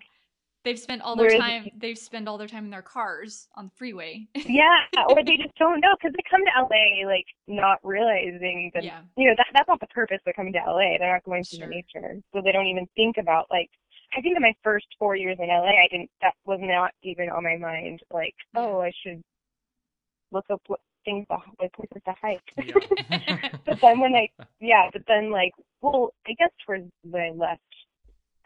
Like, 0.66 0.74
They've 0.74 0.82
spent 0.82 1.02
all 1.02 1.14
their 1.16 1.26
whereas- 1.26 1.40
time. 1.40 1.70
They've 1.76 1.98
spent 1.98 2.26
all 2.28 2.38
their 2.38 2.48
time 2.48 2.64
in 2.64 2.70
their 2.70 2.82
cars 2.82 3.48
on 3.54 3.66
the 3.66 3.70
freeway. 3.76 4.26
yeah, 4.34 4.66
or 5.08 5.22
they 5.24 5.36
just 5.36 5.54
don't 5.56 5.80
know 5.80 5.94
because 5.96 6.12
they 6.12 6.22
come 6.28 6.44
to 6.44 6.50
LA 6.60 7.06
like 7.06 7.26
not 7.46 7.78
realizing 7.84 8.70
that 8.74 8.82
yeah. 8.82 9.00
you 9.16 9.28
know 9.28 9.34
that 9.36 9.46
that's 9.54 9.68
not 9.68 9.78
the 9.80 9.86
purpose 9.88 10.18
they're 10.24 10.34
coming 10.34 10.52
to 10.54 10.58
LA. 10.58 10.98
They're 10.98 11.12
not 11.12 11.24
going 11.24 11.44
to 11.44 11.56
Sure. 11.56 11.66
the 11.68 11.74
nature, 11.74 12.20
so 12.32 12.42
they 12.42 12.52
don't 12.52 12.66
even 12.66 12.86
think 12.96 13.16
about 13.18 13.46
like. 13.50 13.70
I 14.16 14.20
think 14.20 14.36
in 14.36 14.42
my 14.42 14.54
first 14.62 14.86
four 14.98 15.16
years 15.16 15.36
in 15.40 15.48
LA, 15.48 15.66
I 15.66 15.88
didn't. 15.90 16.10
That 16.22 16.34
was 16.46 16.58
not 16.62 16.92
even 17.02 17.28
on 17.28 17.42
my 17.42 17.56
mind. 17.56 18.00
Like, 18.10 18.34
Yeah. 18.54 18.60
oh, 18.60 18.80
I 18.80 18.92
should 19.02 19.20
look 20.32 20.46
up 20.50 20.62
what 20.68 20.80
things 21.04 21.26
to 21.28 21.38
like 21.60 21.72
places 21.72 22.02
to 22.06 22.14
hike. 22.20 22.40
Yeah. 22.56 23.48
but 23.66 23.80
then 23.80 24.00
when 24.00 24.14
I, 24.14 24.28
yeah, 24.60 24.88
but 24.92 25.02
then 25.06 25.30
like, 25.30 25.52
well, 25.80 26.14
I 26.26 26.32
guess 26.38 26.50
towards 26.64 26.88
when 27.02 27.22
I 27.22 27.30
left 27.30 27.60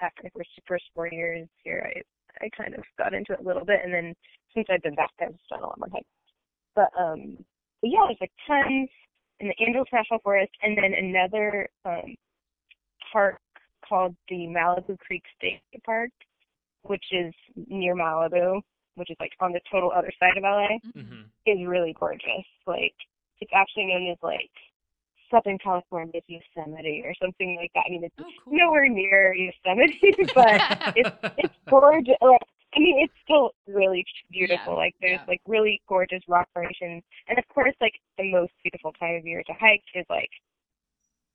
after 0.00 0.22
the 0.24 0.30
first 0.36 0.50
first 0.66 0.84
four 0.94 1.08
years 1.08 1.48
here, 1.64 1.90
I 1.94 2.44
I 2.44 2.48
kind 2.56 2.74
of 2.74 2.84
got 2.98 3.14
into 3.14 3.32
it 3.32 3.40
a 3.40 3.42
little 3.42 3.64
bit, 3.64 3.80
and 3.84 3.92
then 3.92 4.14
since 4.54 4.66
I've 4.70 4.82
been 4.82 4.94
back, 4.94 5.10
I've 5.20 5.32
just 5.32 5.48
done 5.48 5.60
a 5.62 5.66
lot 5.66 5.78
more 5.78 5.88
hikes. 5.92 6.06
But 6.74 6.90
um, 6.98 7.36
but 7.80 7.90
yeah, 7.90 8.04
there's 8.06 8.20
like 8.20 8.32
tons 8.46 8.88
in 9.40 9.48
the 9.48 9.64
Angeles 9.64 9.88
National 9.92 10.20
Forest, 10.20 10.52
and 10.62 10.76
then 10.76 10.92
another 10.94 11.68
um 11.84 12.14
park 13.12 13.40
called 13.86 14.14
the 14.28 14.46
Malibu 14.46 14.98
Creek 14.98 15.22
State 15.36 15.60
Park, 15.84 16.10
which 16.82 17.04
is 17.12 17.34
near 17.68 17.94
Malibu, 17.94 18.60
which 18.94 19.10
is 19.10 19.16
like 19.20 19.32
on 19.40 19.52
the 19.52 19.60
total 19.70 19.90
other 19.94 20.12
side 20.18 20.36
of 20.36 20.44
LA 20.44 20.78
hmm 20.94 21.22
is 21.46 21.66
really 21.66 21.94
gorgeous. 21.98 22.46
Like 22.66 22.94
it's 23.40 23.50
actually 23.54 23.86
known 23.86 24.10
as 24.10 24.18
like 24.22 24.50
Southern 25.30 25.58
California's 25.58 26.24
Yosemite 26.26 27.02
or 27.04 27.14
something 27.22 27.56
like 27.60 27.70
that. 27.74 27.84
I 27.86 27.90
mean, 27.90 28.04
it's 28.04 28.14
Oh, 28.18 28.24
cool. 28.44 28.52
nowhere 28.58 28.88
near 28.88 29.34
Yosemite, 29.34 30.00
but 30.34 30.60
it's 30.96 31.10
it's 31.38 31.54
gorgeous. 31.68 32.16
Like, 32.20 32.40
I 32.74 32.78
mean, 32.78 32.98
it's 33.04 33.14
still 33.24 33.50
really 33.66 34.04
beautiful. 34.30 34.72
Yeah, 34.74 34.78
like 34.78 34.94
there's 35.00 35.20
yeah. 35.20 35.24
like 35.28 35.40
really 35.46 35.80
gorgeous 35.88 36.22
rock 36.28 36.48
formations, 36.54 37.02
and 37.28 37.38
of 37.38 37.46
course, 37.48 37.74
like 37.80 37.94
the 38.18 38.30
most 38.30 38.52
beautiful 38.62 38.92
time 38.92 39.16
of 39.16 39.26
year 39.26 39.42
to 39.46 39.52
hike 39.58 39.82
is 39.94 40.06
like 40.10 40.30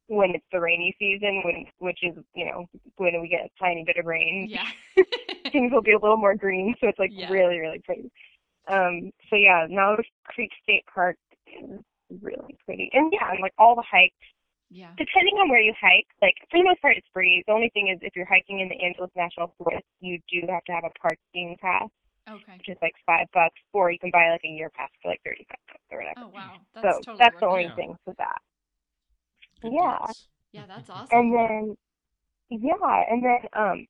when 0.08 0.32
it's 0.36 0.46
the 0.52 0.60
rainy 0.60 0.96
season, 1.00 1.42
when 1.44 1.66
which 1.80 2.00
is 2.04 2.16
you 2.36 2.46
know 2.46 2.66
when 2.98 3.20
we 3.22 3.28
get 3.28 3.46
a 3.46 3.50
tiny 3.64 3.84
bit 3.84 3.98
of 3.98 4.06
rain 4.06 4.48
yeah. 4.50 4.66
things 5.52 5.72
will 5.72 5.82
be 5.82 5.92
a 5.94 6.00
little 6.00 6.18
more 6.18 6.36
green, 6.36 6.76
so 6.80 6.88
it's 6.88 7.00
like 7.00 7.12
Yeah. 7.14 7.32
really, 7.32 7.58
really 7.60 7.80
pretty. 7.80 8.12
Um, 8.68 9.12
so 9.30 9.36
yeah, 9.36 9.68
Malibu 9.70 10.04
Creek 10.26 10.52
State 10.64 10.86
Park 10.94 11.18
is 11.48 11.80
really 12.22 12.58
pretty, 12.66 12.90
and 12.94 13.12
yeah, 13.14 13.34
like 13.42 13.54
all 13.58 13.76
the 13.76 13.84
hikes, 13.90 14.16
yeah. 14.70 14.92
depending 14.98 15.36
on 15.36 15.50
where 15.50 15.62
you 15.62 15.74
hike, 15.80 16.08
like 16.22 16.36
for 16.50 16.60
the 16.60 16.64
most 16.64 16.82
part, 16.82 16.98
it's 16.98 17.08
free. 17.14 17.44
The 17.48 17.54
only 17.54 17.70
thing 17.74 17.90
is, 17.90 18.00
if 18.02 18.16
you're 18.16 18.26
hiking 18.26 18.60
in 18.60 18.70
the 18.70 18.80
Angeles 18.84 19.12
National 19.16 19.54
Forest, 19.58 19.86
you 20.02 20.20
do 20.32 20.42
have 20.50 20.64
to 20.66 20.72
have 20.74 20.84
a 20.84 20.94
parking 21.00 21.58
pass, 21.62 21.90
Okay. 22.30 22.58
which 22.58 22.70
is 22.70 22.78
like 22.82 22.94
five 23.06 23.28
bucks, 23.34 23.60
or 23.74 23.92
you 23.92 24.00
can 24.00 24.12
buy 24.12 24.30
like 24.32 24.44
a 24.46 24.48
year 24.48 24.70
pass 24.74 24.90
for 25.02 25.10
like 25.10 25.22
thirty-five 25.26 25.58
bucks 25.68 25.84
or 25.92 26.00
whatever. 26.00 26.26
Oh 26.26 26.32
wow. 26.34 26.54
That's 26.74 26.98
so 26.98 27.02
totally 27.02 27.18
that's 27.20 27.40
the 27.40 27.48
only 27.48 27.64
Yeah. 27.66 27.76
thing 27.76 27.96
for 28.06 28.14
that. 28.18 28.42
Good 29.62 29.74
Yeah. 29.74 29.98
deals. 30.06 30.28
Yeah, 30.52 30.66
that's 30.68 30.90
awesome. 30.90 31.18
And 31.20 31.34
then, 31.36 31.78
yeah, 32.50 33.04
and 33.10 33.24
then 33.24 33.40
um, 33.54 33.88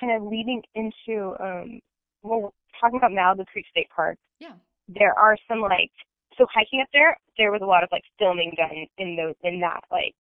kind 0.00 0.12
of 0.12 0.22
leading 0.28 0.62
into 0.74 1.34
um, 1.40 1.80
well, 2.22 2.52
talking 2.80 2.98
about 2.98 3.12
Malibu 3.12 3.46
Creek 3.46 3.66
State 3.70 3.88
Park. 3.94 4.18
Yeah. 4.40 4.54
There 4.88 5.18
are 5.18 5.36
some 5.48 5.60
like 5.60 5.90
so 6.38 6.46
hiking 6.52 6.80
up 6.80 6.88
there. 6.92 7.16
There 7.38 7.52
was 7.52 7.62
a 7.62 7.66
lot 7.66 7.82
of 7.82 7.88
like 7.92 8.04
filming 8.18 8.52
done 8.56 8.86
in 8.98 9.16
those 9.16 9.34
in 9.42 9.60
that 9.60 9.84
like 9.90 10.14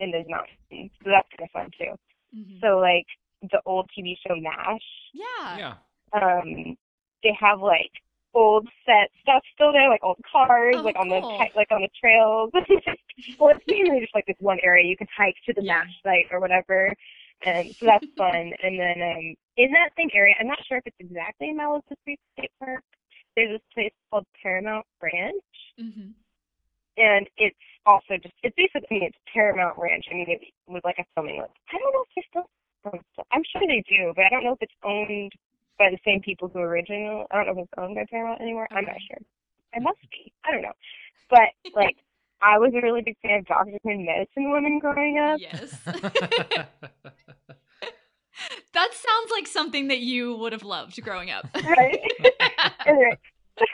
in 0.00 0.10
those 0.10 0.24
mountains, 0.28 0.90
so 1.02 1.10
that's 1.10 1.28
kind 1.36 1.48
of 1.48 1.50
fun 1.52 1.70
too. 1.78 1.94
Mhm. 2.36 2.60
So 2.60 2.78
like 2.78 3.06
the 3.50 3.60
old 3.66 3.90
TV 3.96 4.16
show 4.26 4.34
MASH, 4.36 4.82
yeah. 5.12 5.56
Yeah. 5.58 5.74
um, 6.12 6.76
they 7.22 7.36
have 7.38 7.60
like 7.60 7.90
old 8.34 8.66
set 8.84 9.10
stuff 9.22 9.42
still 9.54 9.72
there, 9.72 9.88
like 9.88 10.02
old 10.02 10.18
cars, 10.30 10.76
Oh, 10.78 10.82
like 10.82 10.96
on 10.96 11.08
the 11.08 11.20
cool. 11.20 11.38
hi- 11.38 11.52
like 11.54 11.70
on 11.70 11.82
the 11.82 11.88
trails. 12.00 12.50
well, 13.38 13.50
it's 13.54 13.64
mainly 13.68 14.00
just 14.00 14.14
like 14.14 14.26
this 14.26 14.36
one 14.40 14.58
area 14.62 14.86
you 14.88 14.96
can 14.96 15.06
hike 15.16 15.36
to 15.46 15.52
the 15.52 15.62
Yeah. 15.62 15.84
MASH 15.84 15.94
site 16.02 16.26
or 16.32 16.40
whatever, 16.40 16.92
and 17.46 17.74
so 17.78 17.86
that's 17.86 18.04
fun. 18.16 18.52
and 18.62 18.78
then 18.80 19.02
um, 19.02 19.34
in 19.56 19.70
that 19.72 19.90
same 19.96 20.10
area, 20.14 20.34
I'm 20.40 20.48
not 20.48 20.58
sure 20.66 20.78
if 20.78 20.86
it's 20.86 20.96
exactly 20.98 21.50
in 21.50 21.56
Malibu 21.58 21.82
Creek 22.04 22.18
State 22.36 22.50
Park. 22.58 22.82
There's 23.36 23.58
this 23.58 23.66
place 23.72 23.92
called 24.10 24.26
Paramount 24.42 24.86
Ranch, 25.02 25.44
hmm 25.78 26.10
and 26.96 27.28
it's 27.36 27.56
also 27.86 28.16
just 28.22 28.34
it's 28.42 28.54
basically 28.56 28.86
I 28.90 28.94
mean, 28.94 29.02
it's 29.04 29.18
Paramount 29.32 29.76
Ranch. 29.78 30.04
I 30.10 30.14
mean, 30.14 30.26
it 30.28 30.40
was 30.66 30.82
like 30.84 30.98
a 30.98 31.04
filming. 31.14 31.38
Like, 31.38 31.50
I 31.72 31.78
don't 31.78 31.92
know 31.92 32.04
if 32.06 32.08
they 32.14 32.22
still. 32.30 32.48
I'm 33.32 33.42
sure 33.50 33.62
they 33.66 33.82
do, 33.88 34.12
but 34.14 34.26
I 34.26 34.28
don't 34.30 34.44
know 34.44 34.52
if 34.52 34.60
it's 34.60 34.74
owned 34.84 35.32
by 35.78 35.88
the 35.90 35.98
same 36.04 36.20
people 36.20 36.48
who 36.48 36.60
original. 36.60 37.26
I 37.30 37.36
don't 37.36 37.46
know 37.46 37.62
if 37.62 37.68
it's 37.68 37.72
owned 37.78 37.94
by 37.94 38.04
Paramount 38.10 38.40
anymore. 38.40 38.68
I'm 38.70 38.84
not 38.84 38.96
sure. 39.08 39.18
It 39.72 39.82
must 39.82 40.00
be. 40.10 40.32
I 40.44 40.52
don't 40.52 40.62
know. 40.62 40.74
But 41.30 41.48
like, 41.74 41.96
I 42.42 42.58
was 42.58 42.72
a 42.76 42.82
really 42.82 43.00
big 43.00 43.16
fan 43.22 43.38
of 43.40 43.46
Dr. 43.46 43.78
Quinn 43.80 44.04
Medicine 44.04 44.50
Woman 44.50 44.78
growing 44.78 45.18
up. 45.18 45.40
Yes. 45.40 45.78
that 48.74 48.90
sounds 48.92 49.30
like 49.32 49.46
something 49.46 49.88
that 49.88 50.00
you 50.00 50.36
would 50.36 50.52
have 50.52 50.62
loved 50.62 51.02
growing 51.02 51.30
up. 51.30 51.48
Right. 51.54 51.98
Anyway, 52.86 53.18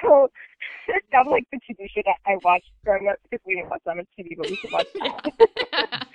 so 0.02 0.28
that 1.12 1.24
was 1.26 1.30
like 1.32 1.46
the 1.52 1.58
TV 1.68 1.88
show 1.90 2.02
that 2.04 2.18
I 2.26 2.36
watched 2.42 2.70
growing 2.84 3.08
up 3.08 3.16
because 3.28 3.42
we 3.46 3.54
didn't 3.56 3.70
watch 3.70 3.82
that 3.86 3.98
on 3.98 4.06
TV, 4.18 4.36
but 4.36 4.48
we 4.48 4.56
could 4.56 4.70
watch 4.72 4.88
that. 5.00 5.24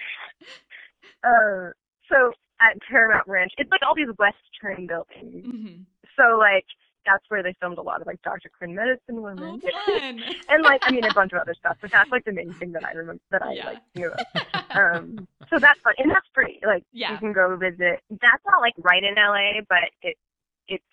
uh, 1.23 1.71
so 2.09 2.31
at 2.61 2.77
Paramount 2.89 3.27
Ranch, 3.27 3.51
it's 3.57 3.69
like 3.71 3.81
all 3.87 3.95
these 3.95 4.13
Western 4.17 4.87
buildings. 4.87 5.45
hmm 5.45 5.81
So 6.17 6.37
like 6.37 6.65
that's 7.05 7.23
where 7.29 7.43
they 7.43 7.53
filmed 7.61 7.77
a 7.77 7.81
lot 7.83 8.01
of 8.01 8.07
like 8.07 8.21
Dr. 8.23 8.49
Quinn 8.57 8.73
Medicine 8.73 9.21
Oh, 9.21 9.21
Woman. 9.21 9.61
fun. 9.61 10.23
and 10.49 10.63
like 10.63 10.81
I 10.85 10.89
mean 10.91 11.05
a 11.05 11.13
bunch 11.13 11.33
of 11.33 11.39
other 11.41 11.53
stuff, 11.57 11.77
but 11.81 11.91
that's 11.91 12.11
like 12.11 12.25
the 12.25 12.31
main 12.33 12.55
thing 12.59 12.71
that 12.73 12.83
I 12.85 12.93
remember 12.97 13.21
that 13.31 13.43
I 13.43 13.53
Yeah. 13.53 13.65
like 13.65 13.79
knew 13.95 14.09
of. 14.09 14.25
Um 14.75 15.27
so 15.49 15.57
that's 15.61 15.79
fun 15.83 15.93
and 15.97 16.09
that's 16.09 16.27
free. 16.33 16.59
Like 16.65 16.83
Yeah. 16.93 17.11
you 17.11 17.17
can 17.19 17.33
go 17.33 17.55
visit. 17.57 18.01
That's 18.09 18.43
not 18.45 18.61
like 18.61 18.73
right 18.79 19.03
in 19.03 19.15
LA, 19.15 19.61
but 19.69 19.85
it 20.01 20.17
it's 20.67 20.83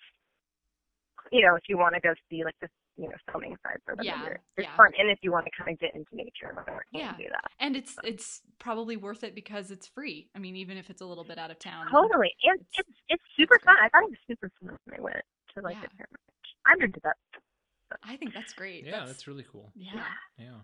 you 1.33 1.41
know, 1.41 1.55
if 1.55 1.63
you 1.67 1.77
want 1.77 1.95
to 1.95 2.01
go 2.01 2.13
see 2.29 2.43
like 2.45 2.55
the 2.61 2.69
you 2.95 3.09
know, 3.09 3.15
filming 3.31 3.57
side 3.65 3.79
for 3.85 3.95
the 3.95 4.05
Yeah, 4.05 4.19
vendor. 4.21 4.39
It's 4.55 4.67
yeah. 4.67 4.75
fun. 4.77 4.91
And 4.99 5.09
if 5.09 5.17
you 5.23 5.31
want 5.31 5.45
to 5.47 5.51
kind 5.57 5.73
of 5.73 5.79
get 5.79 5.95
into 5.95 6.15
nature 6.15 6.49
or 6.51 6.53
whatever, 6.53 6.85
you 6.91 6.99
Yeah. 6.99 7.13
can 7.13 7.21
do 7.23 7.29
that. 7.31 7.51
and 7.59 7.75
it's 7.75 7.95
it's 8.03 8.41
probably 8.59 8.97
worth 8.97 9.23
it 9.23 9.33
because 9.33 9.71
it's 9.71 9.87
free. 9.87 10.29
I 10.35 10.39
mean, 10.39 10.55
even 10.55 10.77
if 10.77 10.91
it's 10.91 11.01
a 11.01 11.05
little 11.05 11.23
bit 11.23 11.39
out 11.39 11.49
of 11.49 11.57
town. 11.57 11.87
Totally. 11.89 12.31
And 12.43 12.59
It's- 12.61 12.85
it's 12.87 12.99
it's 13.09 13.23
super 13.35 13.57
great. 13.57 13.63
fun. 13.65 13.77
I 13.81 13.89
thought 13.89 14.03
it 14.03 14.09
was 14.11 14.19
super 14.27 14.51
fun 14.61 14.77
when 14.85 14.99
I 14.99 15.01
went 15.01 15.21
to 15.55 15.61
like 15.61 15.75
Yeah. 15.77 15.81
the 15.81 15.89
Paramount. 15.89 16.19
I'm 16.67 16.81
into 16.83 16.99
that. 17.03 17.17
I 18.03 18.15
think 18.15 18.33
that's 18.33 18.53
great. 18.53 18.85
yeah, 18.85 19.05
that's 19.05 19.25
really 19.27 19.43
cool. 19.51 19.71
yeah. 19.75 20.13
Yeah. 20.37 20.59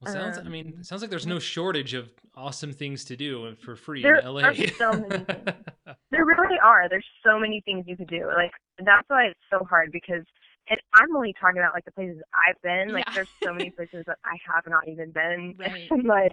Well, 0.00 0.12
sounds. 0.14 0.38
I 0.38 0.42
mean, 0.48 0.74
Um, 0.74 0.80
it 0.80 0.86
sounds 0.86 1.02
like 1.02 1.10
there's 1.10 1.26
no 1.26 1.38
shortage 1.38 1.94
of 1.94 2.12
awesome 2.36 2.72
things 2.72 3.04
to 3.06 3.16
do 3.16 3.54
for 3.56 3.74
free 3.74 4.02
There 4.02 4.18
in 4.18 4.24
LA. 4.26 4.42
are 4.42 4.54
so 4.54 4.92
many 4.92 5.24
things. 5.24 5.44
There 6.10 6.24
really 6.24 6.58
are. 6.62 6.88
There's 6.88 7.06
so 7.24 7.38
many 7.38 7.60
things 7.64 7.84
you 7.86 7.96
could 7.96 8.08
do. 8.08 8.26
Like 8.34 8.52
that's 8.78 9.08
why 9.08 9.24
it's 9.26 9.40
so 9.50 9.64
hard 9.68 9.90
because 9.92 10.24
and 10.70 10.78
I'm 10.94 11.14
only 11.16 11.34
talking 11.40 11.58
about 11.58 11.72
like 11.74 11.84
the 11.84 11.92
places 11.92 12.20
I've 12.34 12.60
been. 12.62 12.92
Like 12.92 13.04
Yeah. 13.08 13.14
there's 13.14 13.28
so 13.42 13.52
many 13.52 13.70
places 13.70 14.04
that 14.06 14.18
I 14.24 14.36
have 14.52 14.64
not 14.66 14.86
even 14.88 15.10
been. 15.10 15.54
Right. 15.58 15.88
Like 16.04 16.32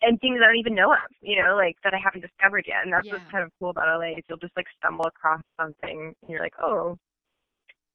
and 0.00 0.20
things 0.20 0.38
I 0.42 0.46
don't 0.46 0.56
even 0.58 0.74
know 0.76 0.92
of, 0.92 0.98
you 1.22 1.42
know, 1.42 1.56
like 1.56 1.76
that 1.84 1.92
I 1.94 1.98
haven't 2.02 2.20
discovered 2.20 2.64
yet. 2.68 2.84
And 2.84 2.92
that's 2.92 3.10
what's 3.10 3.24
kind 3.32 3.42
of 3.44 3.50
cool 3.58 3.70
about 3.70 3.88
LA 3.98 4.12
is 4.18 4.24
you'll 4.28 4.38
just 4.38 4.56
like 4.56 4.66
stumble 4.78 5.06
across 5.06 5.40
something 5.60 6.14
and 6.22 6.30
you're 6.30 6.40
like, 6.40 6.54
oh, 6.62 6.96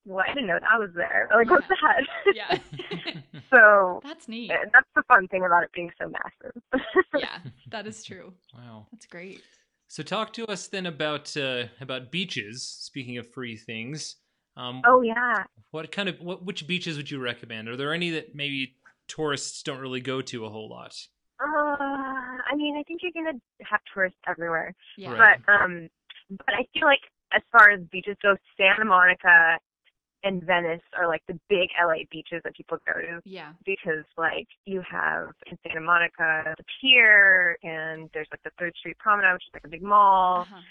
well, 0.05 0.23
I 0.27 0.33
didn't 0.33 0.47
know 0.47 0.59
that 0.59 0.79
was 0.79 0.89
there. 0.95 1.29
Like, 1.33 1.49
what's 1.49 1.67
that? 1.67 2.03
Yeah. 2.33 2.57
so 3.53 3.99
That's 4.03 4.27
neat. 4.27 4.51
uh, 4.51 4.55
that's 4.73 4.87
the 4.95 5.03
fun 5.07 5.27
thing 5.29 5.45
about 5.45 5.63
it 5.63 5.71
being 5.73 5.91
so 6.01 6.09
massive. 6.09 6.61
Yeah, 7.19 7.37
that 7.69 7.85
is 7.87 8.03
true. 8.03 8.33
wow. 8.55 8.87
That's 8.91 9.05
great. 9.05 9.41
So 9.87 10.01
talk 10.01 10.33
to 10.33 10.47
us 10.47 10.67
then 10.67 10.87
about 10.87 11.35
uh, 11.37 11.65
about 11.79 12.11
beaches. 12.11 12.63
Speaking 12.63 13.17
of 13.19 13.31
free 13.31 13.55
things, 13.55 14.15
um, 14.57 14.81
oh 14.85 15.01
yeah. 15.01 15.43
what 15.71 15.91
kind 15.91 16.09
of 16.09 16.19
what 16.19 16.43
which 16.43 16.65
beaches 16.65 16.97
would 16.97 17.11
you 17.11 17.19
recommend? 17.19 17.69
Are 17.69 17.77
there 17.77 17.93
any 17.93 18.09
that 18.11 18.33
maybe 18.33 18.75
tourists 19.07 19.61
don't 19.61 19.77
really 19.79 20.01
go 20.01 20.21
to 20.23 20.45
a 20.45 20.49
whole 20.49 20.69
lot? 20.69 20.95
Uh, 21.39 21.45
I 21.77 22.55
mean, 22.55 22.75
I 22.77 22.83
think 22.83 23.01
you're 23.03 23.11
gonna 23.13 23.37
have 23.61 23.81
tourists 23.93 24.17
everywhere, 24.27 24.73
Yeah. 24.97 25.13
Right. 25.13 25.39
but 25.45 25.53
um, 25.53 25.89
but 26.31 26.49
I 26.55 26.65
feel 26.73 26.85
like 26.85 27.01
as 27.31 27.43
far 27.51 27.69
as 27.69 27.81
beaches 27.91 28.17
go, 28.23 28.35
Santa 28.57 28.85
Monica 28.85 29.59
and 30.23 30.41
Venice 30.43 30.81
are 30.97 31.07
like 31.07 31.21
the 31.27 31.37
big 31.49 31.69
LA 31.81 32.03
beaches 32.09 32.41
that 32.43 32.55
people 32.55 32.77
go 32.87 32.99
to 33.01 33.21
Yeah. 33.25 33.51
because 33.65 34.05
like 34.17 34.47
you 34.65 34.81
have 34.89 35.29
in 35.49 35.57
Santa 35.65 35.81
Monica 35.81 36.55
the 36.57 36.63
pier 36.81 37.57
and 37.63 38.09
there's 38.13 38.27
like 38.31 38.41
the 38.43 38.51
Third 38.57 38.73
Street 38.77 38.97
Promenade, 38.99 39.33
which 39.33 39.43
is 39.43 39.53
like 39.53 39.65
a 39.65 39.69
big 39.69 39.83
mall. 39.83 40.41
Uh-huh. 40.41 40.61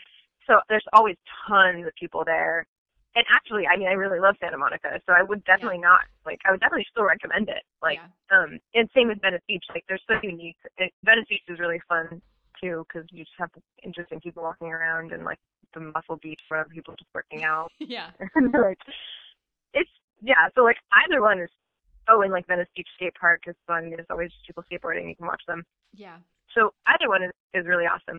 So 0.47 0.61
there's 0.69 0.85
always 0.93 1.17
tons 1.47 1.87
of 1.87 1.93
people 1.99 2.25
there. 2.25 2.67
And 3.15 3.25
actually, 3.31 3.67
I 3.67 3.77
mean, 3.77 3.89
I 3.89 3.93
really 3.93 4.21
love 4.21 4.37
Santa 4.41 4.57
Monica, 4.57 4.99
so 5.07 5.13
I 5.13 5.23
would 5.23 5.45
definitely 5.45 5.77
not 5.79 6.01
like. 6.25 6.41
I 6.47 6.51
would 6.51 6.61
definitely 6.61 6.87
still 6.91 7.05
recommend 7.05 7.51
it. 7.51 7.63
Like, 7.83 8.01
yeah. 8.01 8.39
um, 8.39 8.59
and 8.75 8.89
same 8.97 9.09
with 9.09 9.21
Venice 9.21 9.43
Beach. 9.47 9.65
Like, 9.69 9.85
they're 9.87 10.01
so 10.09 10.15
unique. 10.23 10.57
It, 10.79 10.93
Venice 11.05 11.27
Beach 11.29 11.43
is 11.47 11.59
really 11.61 11.79
fun 11.87 12.23
too 12.63 12.87
because 12.89 13.07
you 13.13 13.25
just 13.25 13.37
have 13.39 13.51
interesting 13.85 14.19
people 14.21 14.43
walking 14.43 14.69
around 14.69 15.13
and 15.13 15.25
like 15.25 15.39
the 15.75 15.81
Muscle 15.81 16.17
Beach 16.23 16.41
where 16.49 16.65
people 16.65 16.95
just 16.99 17.11
working 17.15 17.45
out. 17.45 17.71
Yeah. 17.81 18.11
and 18.35 18.51
like, 18.53 18.79
yeah. 20.23 20.49
So 20.55 20.63
like 20.65 20.77
either 21.05 21.21
one 21.21 21.41
is. 21.41 21.51
Oh, 22.09 22.23
and 22.23 22.33
like 22.33 22.49
Venice 22.49 22.67
Beach 22.75 22.89
Skate 22.97 23.15
Park 23.15 23.43
is 23.47 23.55
fun. 23.65 23.91
There's 23.91 24.07
always 24.11 24.33
people 24.45 24.65
skateboarding. 24.67 25.09
You 25.09 25.15
can 25.15 25.27
watch 25.27 25.43
them. 25.47 25.63
Yeah. 25.95 26.17
So 26.53 26.75
either 26.89 27.09
one 27.09 27.23
is, 27.23 27.31
is 27.55 27.65
really 27.65 27.85
awesome. 27.85 28.19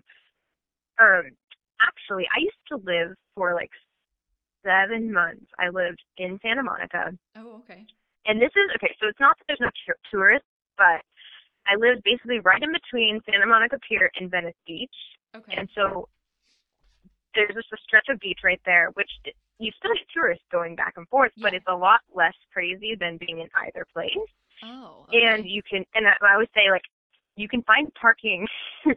Um, 1.04 1.24
actually, 1.84 2.24
I 2.34 2.40
used 2.40 2.64
to 2.70 2.78
live 2.78 3.12
for 3.36 3.54
like 3.54 3.70
seven 4.66 5.12
months. 5.12 5.46
I 5.60 5.68
lived 5.68 6.02
in 6.18 6.40
Santa 6.42 6.64
Monica, 6.64 7.12
Oh, 7.36 7.62
okay. 7.66 7.86
and 8.26 8.40
this 8.42 8.52
is 8.56 8.72
okay. 8.78 8.96
So 9.02 9.08
it's 9.10 9.20
not 9.20 9.36
that 9.38 9.46
there's 9.48 9.60
no 9.60 9.70
tourists, 10.10 10.48
but 10.78 11.04
I 11.68 11.76
lived 11.78 12.04
basically 12.06 12.40
right 12.40 12.62
in 12.64 12.72
between 12.72 13.20
Santa 13.30 13.46
Monica 13.46 13.78
Pier 13.88 14.10
and 14.20 14.32
Venice 14.32 14.56
Beach, 14.66 14.96
Okay. 15.36 15.56
and 15.58 15.68
so 15.76 16.08
there's 17.36 17.54
just 17.56 17.72
a 17.74 17.78
stretch 17.84 18.08
of 18.10 18.20
beach 18.20 18.40
right 18.44 18.62
there, 18.66 18.90
which 18.94 19.10
you 19.60 19.72
still 19.78 19.94
get 19.94 20.08
tourists 20.14 20.46
going 20.52 20.76
back 20.76 20.94
and 20.98 21.08
forth, 21.10 21.32
but 21.42 21.54
it's 21.54 21.66
a 21.68 21.76
lot 21.76 22.02
less 22.14 22.34
crazy 22.52 22.96
than 23.00 23.18
being 23.18 23.40
in 23.40 23.50
either 23.66 23.86
place 23.94 24.12
oh. 24.64 25.06
Okay. 25.10 25.24
and 25.26 25.46
you 25.50 25.62
can 25.70 25.84
and 25.96 26.08
I, 26.08 26.14
I 26.26 26.34
always 26.34 26.50
say 26.56 26.70
like 26.72 26.84
you 27.36 27.48
can 27.48 27.62
find 27.64 27.92
parking 28.00 28.48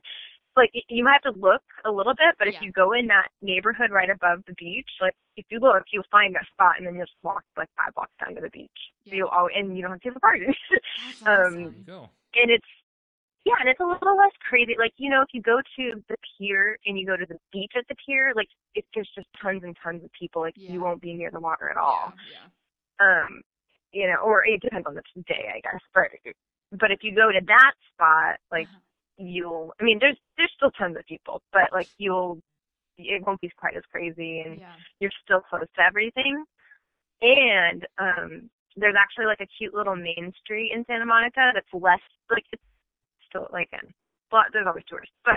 like 0.57 0.71
you 0.89 1.05
might 1.05 1.21
have 1.25 1.35
to 1.35 1.41
look 1.41 1.63
a 1.85 1.91
little 1.91 2.15
bit 2.15 2.35
but 2.39 2.49
Yeah. 2.49 2.57
if 2.59 2.63
you 2.63 2.73
go 2.73 2.93
in 2.93 3.07
that 3.09 3.29
neighborhood 3.43 3.91
right 3.91 4.09
above 4.11 4.41
the 4.47 4.55
beach 4.59 4.89
like 5.01 5.15
if 5.37 5.45
you 5.51 5.59
look 5.61 5.85
you'll 5.93 6.05
find 6.11 6.35
that 6.35 6.47
spot 6.53 6.75
and 6.79 6.87
then 6.87 6.95
you'll 6.95 7.07
just 7.07 7.17
walk 7.23 7.43
like 7.57 7.69
five 7.77 7.95
blocks 7.95 8.13
down 8.21 8.35
to 8.35 8.41
the 8.41 8.51
beach 8.51 8.71
so 9.05 9.11
Yeah. 9.11 9.15
you'll 9.17 9.29
all 9.29 9.49
and 9.55 9.77
you 9.77 9.83
don't 9.83 9.93
have 9.93 10.01
to 10.01 10.09
pay 10.09 10.15
for 10.15 10.21
parking 10.21 10.55
That's 10.71 11.23
um, 11.23 11.29
awesome. 11.29 11.55
There 11.65 11.73
you 11.79 11.85
go. 11.87 12.11
and 12.35 12.51
it's 12.51 12.73
yeah 13.47 13.55
and 13.61 13.69
it's 13.69 13.81
a 13.81 13.85
little 13.85 14.17
less 14.17 14.33
crazy 14.49 14.75
like 14.79 14.93
you 14.99 15.09
know 15.09 15.23
if 15.23 15.29
you 15.33 15.41
go 15.41 15.59
to 15.77 16.03
the 16.09 16.17
pier 16.39 16.77
and 16.87 16.99
you 16.99 17.07
go 17.07 17.17
to 17.17 17.25
the 17.27 17.39
beach 17.53 17.73
at 17.77 17.87
the 17.89 17.95
pier 18.05 18.33
like 18.37 18.49
it, 18.75 18.85
there's 18.95 19.09
just 19.15 19.29
tons 19.41 19.63
and 19.65 19.77
tons 19.83 20.03
of 20.05 20.11
people 20.13 20.43
like 20.43 20.55
Yeah. 20.57 20.73
you 20.73 20.81
won't 20.83 21.01
be 21.01 21.15
near 21.15 21.31
the 21.31 21.41
water 21.41 21.71
at 21.71 21.77
all 21.77 22.13
Yeah. 22.31 22.47
yeah. 23.01 23.25
um 23.25 23.41
you 23.93 24.07
know 24.09 24.17
or 24.25 24.45
it 24.45 24.61
depends 24.61 24.87
on 24.87 24.95
the 24.97 25.03
day 25.29 25.45
i 25.55 25.61
guess 25.61 25.81
but 25.95 26.09
but 26.81 26.91
if 26.91 27.01
you 27.03 27.15
go 27.15 27.31
to 27.33 27.41
that 27.47 27.73
spot 27.95 28.37
like 28.51 28.67
Uh-huh. 28.69 29.25
you'll 29.25 29.73
i 29.81 29.85
mean 29.85 29.99
there's 30.01 30.19
there's 30.37 30.53
still 30.57 30.73
tons 30.73 30.97
of 30.97 31.07
people 31.07 31.41
but 31.53 31.73
like 31.73 31.89
you'll 31.99 32.39
it 32.99 33.25
won't 33.27 33.41
be 33.41 33.51
quite 33.57 33.77
as 33.77 33.85
crazy 33.93 34.41
and 34.41 34.59
Yeah. 34.59 34.75
you're 35.01 35.17
still 35.25 35.41
close 35.41 35.69
to 35.77 35.83
everything 35.83 36.45
and 37.23 37.87
um 37.99 38.51
there's 38.79 38.97
actually 38.99 39.25
like 39.27 39.41
a 39.41 39.47
cute 39.47 39.73
little 39.75 39.97
main 39.97 40.33
street 40.43 40.73
in 40.75 40.85
santa 40.87 41.07
monica 41.07 41.51
that's 41.55 41.73
less 41.73 42.01
like 42.31 42.45
it's 42.53 42.63
still 43.29 43.49
like 43.53 43.69
in 43.73 43.93
but 44.31 44.47
there's 44.53 44.67
always 44.67 44.85
tourists 44.89 45.15
but 45.25 45.37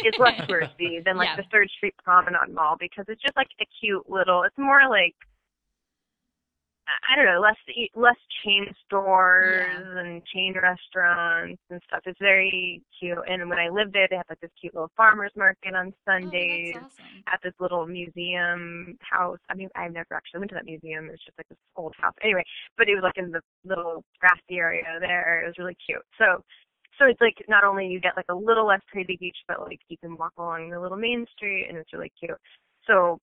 it's 0.00 0.18
less 0.18 0.40
touristy 0.48 1.04
than 1.04 1.16
like 1.16 1.28
Yeah. 1.28 1.36
the 1.36 1.44
third 1.52 1.68
street 1.76 1.94
promenade 2.04 2.52
mall 2.54 2.76
because 2.78 3.04
it's 3.08 3.20
just 3.22 3.36
like 3.36 3.48
a 3.60 3.66
cute 3.80 4.08
little 4.08 4.42
it's 4.44 4.58
more 4.58 4.88
like 4.88 5.14
I 7.10 7.14
don't 7.16 7.26
know, 7.26 7.40
less 7.40 7.56
less 7.94 8.16
chain 8.44 8.66
stores 8.84 9.84
Yeah. 9.86 10.00
and 10.00 10.22
chain 10.26 10.54
restaurants 10.60 11.62
and 11.70 11.80
stuff. 11.86 12.00
It's 12.06 12.18
very 12.18 12.82
cute. 12.98 13.18
And 13.28 13.48
when 13.48 13.58
I 13.58 13.68
lived 13.68 13.92
there, 13.92 14.08
they 14.10 14.16
had 14.16 14.26
like 14.28 14.40
this 14.40 14.50
cute 14.60 14.74
little 14.74 14.90
farmers 14.96 15.30
market 15.36 15.74
on 15.74 15.88
oh, 15.94 15.94
Sundays 16.04 16.74
Oh, 16.76 16.80
awesome. 16.84 17.22
at 17.32 17.40
this 17.42 17.54
little 17.60 17.86
museum 17.86 18.98
house. 19.00 19.38
I 19.48 19.54
mean, 19.54 19.68
I've 19.76 19.92
never 19.92 20.14
actually 20.14 20.40
went 20.40 20.50
to 20.50 20.54
that 20.56 20.64
museum. 20.66 21.08
It's 21.10 21.24
just 21.24 21.38
like 21.38 21.48
this 21.48 21.58
old 21.76 21.94
house. 21.96 22.14
Anyway, 22.22 22.42
but 22.76 22.88
it 22.88 22.94
was 22.94 23.04
like 23.04 23.16
in 23.16 23.30
the 23.30 23.40
little 23.64 24.04
grassy 24.20 24.58
area 24.58 24.84
there. 25.00 25.42
It 25.44 25.46
was 25.46 25.58
really 25.58 25.76
cute. 25.86 26.02
So, 26.18 26.42
so 26.98 27.06
it's 27.06 27.20
like 27.20 27.36
not 27.48 27.64
only 27.64 27.86
you 27.86 28.00
get 28.00 28.16
like 28.16 28.26
a 28.28 28.34
little 28.34 28.66
less 28.66 28.80
crazy 28.90 29.16
beach, 29.18 29.36
but 29.48 29.60
like 29.60 29.80
you 29.88 29.96
can 29.98 30.16
walk 30.16 30.32
along 30.38 30.70
the 30.70 30.80
little 30.80 30.96
main 30.98 31.26
street, 31.34 31.66
and 31.68 31.76
it's 31.78 31.92
really 31.92 32.12
cute. 32.18 32.38
So, 32.86 33.18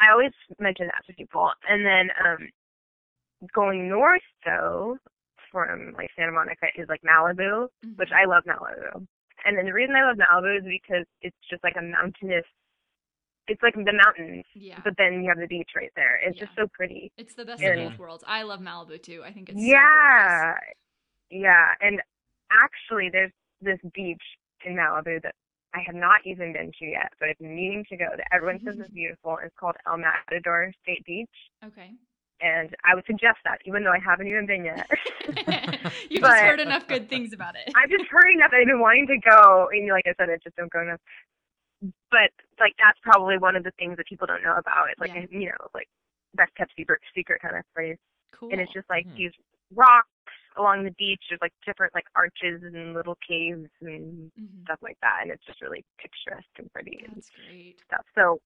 I 0.00 0.12
always 0.12 0.32
mention 0.58 0.86
that 0.86 1.04
to 1.06 1.12
people. 1.14 1.50
And 1.68 1.84
then 1.84 2.08
um 2.24 2.48
going 3.54 3.88
north 3.88 4.22
though, 4.44 4.98
from 5.50 5.94
like 5.96 6.10
Santa 6.16 6.32
Monica 6.32 6.66
is 6.76 6.88
like 6.88 7.00
Malibu 7.02 7.68
which 7.96 8.08
Mhm. 8.10 8.12
I 8.12 8.24
love 8.26 8.44
Malibu. 8.44 9.06
And 9.44 9.56
then 9.56 9.66
the 9.66 9.72
reason 9.72 9.94
I 9.94 10.02
love 10.06 10.16
Malibu 10.16 10.58
is 10.58 10.64
because 10.64 11.06
it's 11.22 11.36
just 11.50 11.62
like 11.64 11.76
a 11.76 11.82
mountainous. 11.82 12.44
It's 13.46 13.62
like 13.62 13.74
the 13.74 13.92
mountains, 13.92 14.44
Yeah. 14.52 14.80
but 14.84 14.94
then 14.98 15.22
you 15.22 15.28
have 15.30 15.38
the 15.38 15.46
beach 15.46 15.70
right 15.74 15.92
there. 15.96 16.16
It's 16.22 16.36
Yeah. 16.36 16.44
just 16.44 16.56
so 16.56 16.66
pretty. 16.74 17.10
It's 17.16 17.34
the 17.34 17.44
best 17.46 17.62
and- 17.62 17.80
of 17.80 17.90
both 17.92 17.98
worlds. 17.98 18.24
I 18.26 18.42
love 18.42 18.60
Malibu 18.60 19.02
too. 19.02 19.22
I 19.24 19.32
think 19.32 19.48
it's 19.48 19.58
so 19.58 19.64
yeah, 19.64 20.58
yeah. 21.30 21.74
And 21.80 22.02
actually, 22.52 23.08
there's 23.12 23.32
this 23.60 23.78
beach 23.94 24.22
in 24.64 24.74
Malibu 24.76 25.22
that 25.22 25.34
I 25.74 25.80
have 25.86 25.94
not 25.94 26.20
even 26.24 26.52
been 26.52 26.72
to 26.78 26.84
yet, 26.86 27.12
but 27.20 27.28
I've 27.28 27.38
been 27.38 27.54
meaning 27.54 27.84
to 27.90 27.96
go. 27.96 28.06
That 28.16 28.26
everyone 28.32 28.60
says 28.64 28.76
is 28.78 28.90
beautiful. 28.92 29.38
It's 29.44 29.54
called 29.58 29.76
El 29.86 29.98
Matador 29.98 30.72
State 30.82 31.04
Beach. 31.04 31.28
Okay. 31.64 31.90
and 32.40 32.70
I 32.84 32.94
would 32.94 33.04
suggest 33.06 33.38
that, 33.44 33.58
even 33.66 33.82
though 33.84 33.90
I 33.92 33.98
haven't 33.98 34.28
even 34.28 34.46
been 34.46 34.64
yet. 34.64 34.86
You've 36.08 36.22
just 36.24 36.40
heard 36.40 36.60
enough 36.60 36.86
good 36.86 37.08
things 37.10 37.32
about 37.32 37.54
it. 37.56 37.66
I've 37.74 37.90
just 37.90 38.06
heard 38.10 38.30
enough. 38.32 38.50
I've 38.54 38.66
been 38.66 38.80
wanting 38.80 39.06
to 39.08 39.18
go, 39.28 39.68
and 39.72 39.88
like 39.90 40.06
I 40.06 40.14
said, 40.16 40.30
I 40.30 40.38
just 40.42 40.56
don't 40.56 40.70
go 40.72 40.82
enough. 40.82 41.00
But 42.10 42.30
like 42.58 42.74
that's 42.78 42.98
probably 43.02 43.38
one 43.38 43.54
of 43.54 43.62
the 43.62 43.70
things 43.78 43.96
that 43.98 44.06
people 44.06 44.26
don't 44.26 44.42
know 44.42 44.56
about. 44.56 44.90
It's 44.90 45.00
like 45.00 45.12
Yeah. 45.14 45.26
you 45.30 45.46
know, 45.50 45.66
like 45.74 45.86
best 46.34 46.54
kept 46.56 46.72
secret, 46.76 47.00
secret 47.14 47.40
kind 47.42 47.56
of 47.56 47.62
place. 47.74 47.98
Cool. 48.34 48.50
And 48.50 48.60
it's 48.60 48.72
just 48.72 48.88
like 48.90 49.06
Hmm. 49.06 49.14
these 49.16 49.32
rocks 49.74 50.08
along 50.58 50.84
the 50.84 50.90
beach. 50.98 51.22
There's 51.28 51.40
like 51.40 51.52
different 51.66 51.94
like 51.94 52.04
arches 52.16 52.62
and 52.62 52.94
little 52.94 53.16
caves 53.26 53.68
and 53.80 54.30
Mhm. 54.38 54.64
stuff 54.64 54.78
like 54.82 54.96
that, 55.02 55.20
and 55.22 55.30
it's 55.30 55.44
just 55.46 55.60
really 55.62 55.84
picturesque 55.98 56.46
and 56.58 56.72
pretty 56.72 56.98
and 57.04 57.14
That's 57.16 57.30
great. 57.30 57.76
stuff. 57.86 58.04
So 58.14 58.38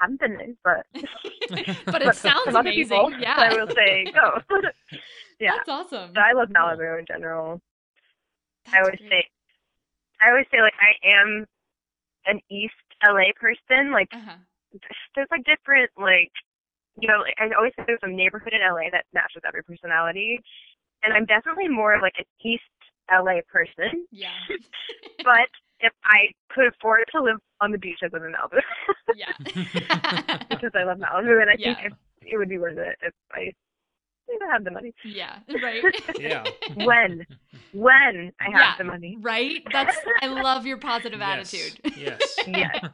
haven't 0.00 0.20
been 0.20 0.36
there, 0.36 0.54
but 0.64 0.86
but 1.90 2.02
it 2.02 2.14
but 2.14 2.16
sounds 2.16 2.40
some 2.46 2.56
other 2.56 2.70
amazing. 2.70 2.88
people, 2.88 3.12
yeah. 3.18 3.34
I 3.38 3.52
will 3.52 3.68
say 3.76 4.10
go. 4.12 4.40
yeah, 5.40 5.52
That's 5.56 5.68
awesome. 5.68 6.12
but 6.14 6.22
I 6.22 6.32
love 6.32 6.48
Malibu 6.48 6.98
in 6.98 7.06
general. 7.06 7.60
That's 8.66 8.76
I 8.76 8.80
always 8.80 8.98
great. 9.00 9.10
say, 9.10 9.24
I 10.20 10.30
always 10.30 10.46
say 10.50 10.60
like 10.60 10.74
I 10.80 11.08
am 11.08 11.46
an 12.26 12.40
East 12.50 12.74
LA 13.04 13.32
person. 13.38 13.90
Like 13.92 14.08
Uh-huh. 14.12 14.36
there's 15.14 15.28
like 15.30 15.44
different 15.44 15.90
like, 15.96 16.30
you 17.00 17.08
know, 17.08 17.18
like, 17.20 17.34
I 17.38 17.50
always 17.56 17.72
say 17.76 17.84
there's 17.86 17.98
a 18.02 18.08
neighborhood 18.08 18.52
in 18.52 18.60
LA 18.60 18.90
that 18.92 19.04
matches 19.12 19.42
every 19.46 19.62
personality, 19.64 20.40
and 21.02 21.12
I'm 21.12 21.24
definitely 21.26 21.68
more 21.68 21.94
of 21.94 22.02
like 22.02 22.14
an 22.18 22.24
East 22.44 22.62
LA 23.10 23.40
person. 23.50 24.06
Yeah. 24.10 24.30
But 25.24 25.48
if 25.80 25.92
I 26.04 26.28
could 26.52 26.66
afford 26.66 27.00
to 27.12 27.22
live 27.22 27.36
on 27.60 27.70
the 27.70 27.78
beach, 27.78 27.98
I'd 28.02 28.12
live 28.12 28.22
in 28.24 28.32
Malibu 28.32 28.60
yeah. 29.14 29.32
because 30.50 30.70
I 30.74 30.82
love 30.84 30.98
Malibu, 30.98 31.40
and 31.40 31.48
I 31.50 31.54
think 31.54 31.78
Yeah. 31.78 31.86
if, 31.86 31.92
it 32.22 32.36
would 32.38 32.48
be 32.48 32.58
worth 32.58 32.76
it 32.78 32.96
if 33.02 33.12
I 33.32 33.52
didn't 34.28 34.50
have 34.50 34.64
the 34.64 34.70
money. 34.72 34.92
yeah. 35.04 35.38
Right. 35.62 35.82
yeah. 36.18 36.44
When, 36.74 37.24
when 37.72 38.32
I 38.40 38.44
have 38.50 38.60
Yeah. 38.60 38.74
the 38.78 38.84
money. 38.84 39.16
Right? 39.20 39.62
That's 39.72 39.96
I 40.22 40.26
love 40.26 40.66
your 40.66 40.78
positive 40.78 41.20
Yes. 41.20 41.54
attitude. 41.54 41.94
Yes. 41.96 42.36
Yes. 42.48 42.84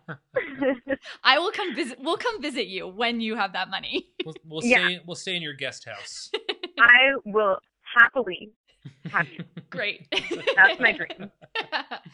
I 1.25 1.38
will 1.38 1.53
come 1.53 1.75
visit 1.75 1.99
we'll 2.03 2.16
come 2.16 2.42
visit 2.42 2.66
you 2.66 2.88
when 2.88 3.21
you 3.21 3.37
have 3.37 3.53
that 3.55 3.71
money. 3.71 4.09
We'll, 4.25 4.35
we'll 4.47 4.64
Yeah. 4.64 4.85
stay. 4.87 5.01
We'll 5.07 5.16
stay 5.16 5.37
in 5.37 5.42
your 5.42 5.55
guest 5.55 5.87
house. 5.87 6.31
I 6.79 7.12
will 7.25 7.59
happily 7.96 8.53
you. 9.38 9.44
Great. 9.70 10.07
That's 10.57 10.81
my 10.81 10.92
dream. 10.92 11.31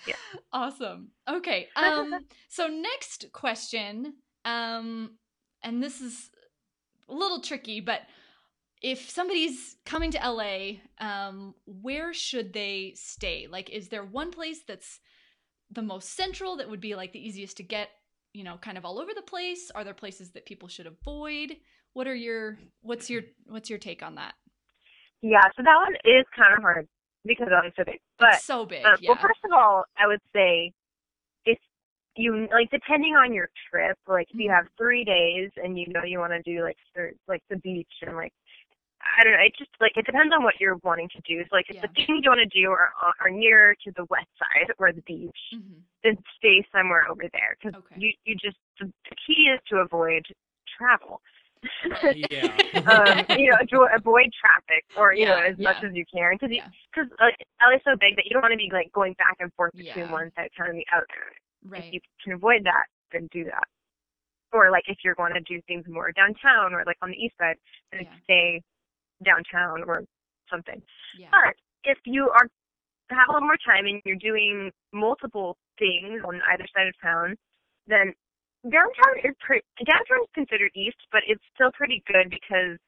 Yeah. 0.06 0.14
Awesome. 0.52 1.08
Okay. 1.28 1.68
Um 1.76 2.26
so 2.48 2.66
next 2.66 3.26
question 3.32 4.14
um 4.44 5.12
and 5.62 5.82
this 5.82 6.00
is 6.00 6.30
a 7.08 7.14
little 7.14 7.40
tricky 7.40 7.80
but 7.80 8.00
if 8.82 9.08
somebody's 9.08 9.76
coming 9.86 10.10
to 10.10 10.18
LA 10.18 10.80
um 10.98 11.54
where 11.66 12.12
should 12.12 12.52
they 12.52 12.92
stay? 12.96 13.46
Like 13.50 13.70
is 13.70 13.88
there 13.88 14.04
one 14.04 14.30
place 14.30 14.60
that's 14.66 15.00
the 15.70 15.82
most 15.82 16.14
central 16.16 16.56
that 16.56 16.68
would 16.68 16.80
be 16.80 16.94
like 16.94 17.12
the 17.12 17.26
easiest 17.26 17.56
to 17.58 17.62
get, 17.62 17.88
you 18.32 18.44
know, 18.44 18.56
kind 18.58 18.78
of 18.78 18.84
all 18.84 18.98
over 18.98 19.12
the 19.14 19.22
place? 19.22 19.70
Are 19.74 19.84
there 19.84 19.94
places 19.94 20.32
that 20.32 20.46
people 20.46 20.68
should 20.68 20.86
avoid? 20.86 21.56
What 21.92 22.06
are 22.06 22.14
your 22.14 22.58
what's 22.82 23.08
your 23.08 23.22
what's 23.46 23.70
your 23.70 23.78
take 23.78 24.02
on 24.02 24.16
that? 24.16 24.34
Yeah, 25.24 25.48
so 25.56 25.62
that 25.64 25.76
one 25.80 25.96
is 26.04 26.26
kind 26.36 26.52
of 26.52 26.60
hard 26.60 26.86
because 27.24 27.48
it's 27.48 27.76
so 27.76 27.84
big. 27.84 27.98
But 28.18 28.34
It's 28.36 28.44
so 28.44 28.66
big. 28.66 28.84
Um, 28.84 28.96
yeah. 29.00 29.08
Well, 29.08 29.18
first 29.22 29.40
of 29.44 29.52
all, 29.52 29.84
I 29.96 30.06
would 30.06 30.20
say 30.36 30.70
if 31.46 31.58
you 32.16 32.46
like, 32.52 32.70
depending 32.70 33.16
on 33.16 33.32
your 33.32 33.48
trip, 33.70 33.96
like 34.06 34.28
if 34.30 34.38
you 34.38 34.50
Mhm. 34.50 34.54
have 34.54 34.68
three 34.76 35.02
days 35.02 35.50
and 35.56 35.78
you 35.78 35.86
know 35.88 36.04
you 36.04 36.18
want 36.18 36.32
to 36.34 36.42
do 36.42 36.62
like 36.62 36.76
like 37.26 37.42
the 37.48 37.56
beach 37.56 37.92
and 38.02 38.14
like 38.16 38.32
I 39.00 39.24
don't 39.24 39.32
know, 39.32 39.40
it 39.40 39.54
just 39.56 39.70
like 39.80 39.96
it 39.96 40.04
depends 40.04 40.34
on 40.34 40.44
what 40.44 40.60
you're 40.60 40.76
wanting 40.84 41.08
to 41.16 41.20
do. 41.26 41.42
So 41.48 41.56
like 41.56 41.70
if 41.70 41.80
the 41.80 41.88
things 41.88 42.20
you 42.22 42.30
want 42.30 42.40
to 42.44 42.60
do 42.60 42.70
are 42.70 42.92
are 43.20 43.30
near 43.30 43.74
to 43.84 43.92
the 43.96 44.04
west 44.10 44.28
side 44.38 44.72
or 44.78 44.92
the 44.92 45.02
beach, 45.02 45.40
Mhm. 45.54 45.80
then 46.02 46.18
stay 46.36 46.66
somewhere 46.70 47.08
over 47.10 47.24
there 47.32 47.56
because 47.58 47.74
Okay. 47.80 47.96
you 47.96 48.12
you 48.24 48.34
just 48.36 48.58
the, 48.78 48.92
the 49.08 49.16
key 49.26 49.48
is 49.54 49.60
to 49.70 49.78
avoid 49.78 50.26
travel. 50.76 51.22
Yeah. 52.30 52.48
um, 52.90 53.24
you 53.38 53.50
know, 53.50 53.58
to 53.70 53.88
avoid 53.96 54.30
traffic 54.38 54.84
or 54.96 55.12
you 55.14 55.26
know 55.26 55.36
Yeah, 55.38 55.50
as 55.52 55.58
much 55.58 55.78
as 55.82 55.92
you 55.94 56.04
can 56.12 56.34
because 56.34 56.50
Yeah. 56.52 56.66
because 56.92 57.10
like 57.20 57.36
LA's 57.60 57.80
so 57.84 57.96
big 57.98 58.16
that 58.16 58.26
you 58.26 58.32
don't 58.32 58.42
want 58.42 58.52
to 58.52 58.58
be 58.58 58.70
like 58.72 58.92
going 58.92 59.14
back 59.14 59.36
and 59.40 59.52
forth 59.54 59.72
between 59.76 60.06
Yeah. 60.06 60.12
one 60.12 60.30
side 60.36 60.46
of 60.46 60.54
town 60.56 60.70
and 60.70 60.78
the 60.78 60.86
other. 60.94 61.22
Right. 61.66 61.84
If 61.84 61.94
you 61.94 62.00
can 62.22 62.32
avoid 62.34 62.64
that, 62.64 62.86
then 63.12 63.28
do 63.32 63.44
that. 63.44 63.64
Or 64.52 64.70
like 64.70 64.84
if 64.86 64.98
you're 65.04 65.14
going 65.16 65.34
to 65.34 65.40
do 65.40 65.60
things 65.66 65.84
more 65.88 66.12
downtown 66.12 66.74
or 66.74 66.84
like 66.86 66.98
on 67.02 67.10
the 67.10 67.16
east 67.16 67.34
side, 67.38 67.56
then 67.92 68.02
Yeah. 68.04 68.16
stay 68.24 68.62
downtown 69.24 69.82
or 69.84 70.04
something. 70.50 70.80
yeah. 71.18 71.28
But 71.30 71.54
if 71.84 71.98
you 72.04 72.30
are 72.30 72.48
have 73.10 73.28
a 73.28 73.32
little 73.32 73.46
more 73.46 73.58
time 73.66 73.86
and 73.86 74.00
you're 74.04 74.16
doing 74.16 74.70
multiple 74.92 75.56
things 75.78 76.22
on 76.26 76.40
either 76.52 76.66
side 76.74 76.88
of 76.88 76.94
town, 77.02 77.36
then 77.86 78.14
downtown 78.64 79.14
is 79.22 79.34
pretty 79.40 79.64
downtown 79.84 80.24
is 80.24 80.32
considered 80.34 80.70
east, 80.74 80.98
but 81.12 81.22
it's 81.26 81.42
still 81.54 81.70
pretty 81.72 82.02
good 82.06 82.30
because 82.30 82.78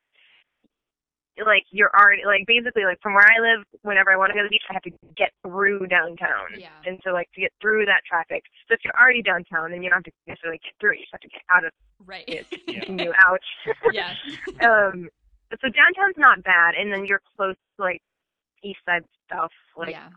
like 1.45 1.65
you're 1.71 1.93
already 1.93 2.25
like 2.25 2.47
basically 2.49 2.85
like 2.89 2.97
from 3.03 3.13
where 3.13 3.25
I 3.29 3.37
live, 3.45 3.65
whenever 3.83 4.11
I 4.11 4.17
want 4.17 4.31
to 4.33 4.35
go 4.35 4.41
to 4.41 4.49
the 4.49 4.55
beach, 4.57 4.65
I 4.71 4.73
have 4.73 4.83
to 4.89 4.95
get 5.17 5.33
through 5.45 5.87
downtown. 5.87 6.57
Yeah. 6.57 6.73
And 6.87 6.99
so 7.05 7.11
like 7.13 7.29
to 7.37 7.41
get 7.43 7.53
through 7.61 7.85
that 7.87 8.01
traffic. 8.09 8.43
So 8.69 8.75
if 8.75 8.81
you're 8.85 8.97
already 8.97 9.21
downtown, 9.21 9.71
then 9.71 9.83
you 9.83 9.91
don't 9.91 10.01
have 10.01 10.09
to 10.09 10.13
necessarily 10.27 10.61
get 10.65 10.73
through 10.81 10.97
it. 10.97 10.99
You 11.01 11.05
just 11.05 11.13
have 11.13 11.21
to 11.21 11.29
get 11.29 11.45
out 11.53 11.65
of 11.65 11.73
Right. 12.05 12.25
it. 12.29 12.47
Yeah. 12.67 12.89
You 12.89 13.13
out. 13.21 13.41
yeah. 13.93 14.15
um 14.65 15.09
so 15.53 15.69
downtown's 15.71 16.19
not 16.19 16.43
bad 16.43 16.75
and 16.75 16.93
then 16.93 17.05
you're 17.07 17.23
close 17.37 17.55
to 17.77 17.83
like 17.83 18.01
east 18.65 18.81
side 18.85 19.05
stuff 19.27 19.53
like 19.77 19.91
yeah. 19.91 20.09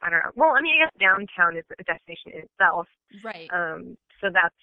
i 0.00 0.08
don't 0.08 0.20
know 0.22 0.30
well 0.36 0.54
i 0.56 0.62
mean 0.62 0.76
i 0.80 0.84
guess 0.84 0.94
downtown 1.00 1.56
is 1.56 1.64
a 1.80 1.82
destination 1.82 2.30
in 2.32 2.42
itself 2.46 2.86
Right. 3.24 3.50
um 3.52 3.96
so 4.20 4.28
that's 4.32 4.54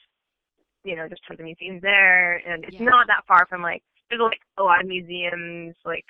you 0.88 0.96
know 0.96 1.08
just 1.08 1.22
tons 1.28 1.40
of 1.40 1.46
museums 1.46 1.82
there 1.82 2.38
and 2.48 2.64
it's 2.64 2.80
Yeah. 2.80 2.86
not 2.86 3.08
that 3.08 3.26
far 3.28 3.46
from 3.48 3.62
like 3.62 3.84
there's 4.10 4.22
like 4.22 4.40
a 4.58 4.64
lot 4.64 4.80
of 4.82 4.88
museums 4.88 5.76
like 5.84 6.06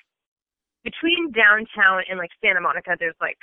between 0.84 1.32
downtown 1.32 2.02
and 2.08 2.16
like 2.18 2.30
santa 2.40 2.60
monica 2.60 2.94
there's 2.98 3.18
like 3.20 3.38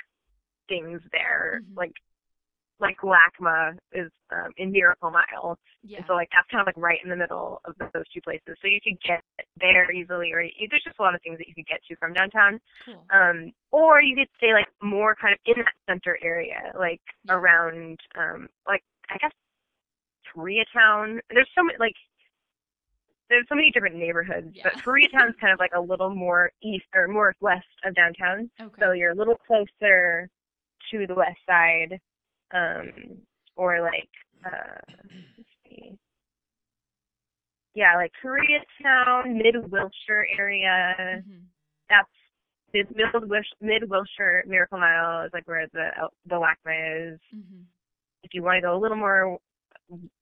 things 0.68 1.00
there 1.12 1.60
Mhm. 1.62 1.76
like 1.76 1.92
like 2.78 2.98
LACMA 3.00 3.78
is 3.92 4.12
um, 4.30 4.52
in 4.58 4.70
Miracle 4.70 5.10
Mile, 5.10 5.56
yeah. 5.82 5.96
and 5.96 6.04
so 6.06 6.12
like 6.12 6.28
that's 6.30 6.46
kind 6.50 6.60
of 6.60 6.66
like 6.66 6.76
right 6.76 6.98
in 7.02 7.08
the 7.08 7.16
middle 7.16 7.62
of 7.64 7.72
those 7.78 8.04
two 8.12 8.20
places. 8.20 8.52
So 8.60 8.68
you 8.68 8.80
could 8.84 9.00
get 9.00 9.22
there 9.58 9.90
easily, 9.90 10.30
or 10.34 10.42
you, 10.42 10.68
there's 10.68 10.84
just 10.84 10.98
a 10.98 11.02
lot 11.02 11.14
of 11.14 11.22
things 11.22 11.38
that 11.38 11.48
you 11.48 11.54
could 11.54 11.64
get 11.66 11.80
to 11.88 11.96
from 11.96 12.12
downtown. 12.12 12.60
cool. 12.84 13.00
Um, 13.08 13.52
or 13.72 14.02
you 14.02 14.14
could 14.14 14.28
stay 14.36 14.52
like 14.52 14.68
more 14.82 15.14
kind 15.16 15.32
of 15.32 15.40
in 15.46 15.56
that 15.64 15.72
center 15.88 16.18
area, 16.22 16.70
like 16.78 17.00
Yeah. 17.24 17.32
around 17.36 17.98
um, 18.14 18.48
like 18.68 18.82
I 19.08 19.16
guess 19.16 19.32
Koreatown. 20.36 21.18
There's 21.30 21.48
so 21.56 21.62
many 21.64 21.76
like 21.78 21.94
there's 23.28 23.46
so 23.48 23.54
many 23.56 23.70
different 23.72 23.96
neighborhoods, 23.96 24.56
but 24.62 24.74
Yeah. 24.76 24.80
Koreatown's 24.82 25.34
kind 25.40 25.52
of 25.52 25.58
like 25.58 25.72
a 25.74 25.80
little 25.80 26.10
more 26.14 26.50
east 26.62 26.86
or 26.94 27.08
more 27.08 27.34
west 27.40 27.66
of 27.84 27.94
downtown. 27.94 28.50
Okay. 28.60 28.74
So 28.80 28.92
you're 28.92 29.10
a 29.12 29.14
little 29.16 29.36
closer 29.46 30.28
to 30.92 31.06
the 31.08 31.14
west 31.14 31.38
side, 31.48 31.98
um, 32.54 33.18
or 33.56 33.80
like, 33.80 34.08
uh, 34.44 34.78
let's 35.36 35.48
see. 35.64 35.98
Yeah, 37.74 37.96
like 37.96 38.12
Koreatown, 38.24 39.34
Mid 39.34 39.70
Wilshire 39.72 40.26
area. 40.38 40.94
Mhm. 41.26 41.42
That's 41.88 42.08
mid 42.72 42.86
Mid 43.60 43.90
Wilshire 43.90 44.44
Miracle 44.46 44.78
Mile 44.78 45.22
is 45.26 45.32
like 45.32 45.46
where 45.48 45.66
the 45.72 45.90
the 46.26 46.36
LACMA 46.36 47.12
is. 47.14 47.20
Mhm. 47.34 47.64
If 48.22 48.34
you 48.34 48.42
want 48.42 48.56
to 48.58 48.60
go 48.62 48.76
a 48.76 48.78
little 48.78 48.96
more 48.96 49.38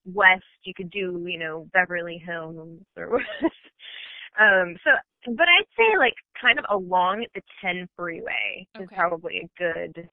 west, 0.05 0.43
you 0.63 0.73
could 0.75 0.91
do 0.91 1.23
you 1.27 1.39
know 1.39 1.67
Beverly 1.73 2.21
Hills 2.25 2.79
or 2.97 3.17
um. 4.39 4.75
So, 4.83 4.91
but 5.35 5.47
I'd 5.47 5.67
say 5.77 5.97
like 5.97 6.13
kind 6.39 6.59
of 6.59 6.65
along 6.69 7.25
the 7.33 7.41
10 7.61 7.87
freeway 7.95 8.67
is 8.79 8.87
probably 8.95 9.39
a 9.39 9.49
good 9.57 10.09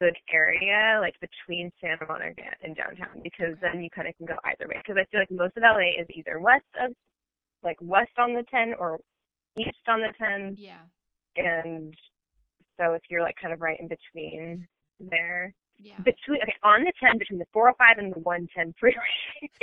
good 0.00 0.16
area, 0.32 0.98
like 1.00 1.14
between 1.20 1.70
Santa 1.80 2.06
Monica 2.06 2.42
and 2.62 2.76
downtown, 2.76 3.22
because 3.22 3.56
Okay. 3.64 3.72
then 3.72 3.82
you 3.82 3.90
kind 3.90 4.08
of 4.08 4.16
can 4.16 4.26
go 4.26 4.36
either 4.44 4.68
way. 4.68 4.76
Because 4.76 4.96
I 5.00 5.06
feel 5.10 5.20
like 5.20 5.30
most 5.30 5.56
of 5.56 5.62
LA 5.62 6.00
is 6.00 6.06
either 6.14 6.38
west 6.38 6.66
of, 6.80 6.92
like 7.62 7.78
west 7.80 8.12
on 8.18 8.34
the 8.34 8.44
10 8.50 8.74
or 8.78 8.98
east 9.58 9.88
on 9.88 10.00
the 10.00 10.12
10, 10.18 10.58
Yeah. 10.58 10.82
and 11.36 11.94
so 12.78 12.92
if 12.92 13.02
you're 13.08 13.22
like 13.22 13.36
kind 13.40 13.54
of 13.54 13.60
right 13.60 13.80
in 13.80 13.88
between 13.88 14.66
there, 15.00 15.54
Yeah. 15.78 15.98
between 16.04 16.42
okay 16.42 16.54
on 16.62 16.84
the 16.84 16.92
10 16.98 17.18
between 17.18 17.38
the 17.38 17.46
405 17.52 17.98
and 17.98 18.14
the 18.14 18.20
110 18.20 18.74
freeway. 18.80 18.96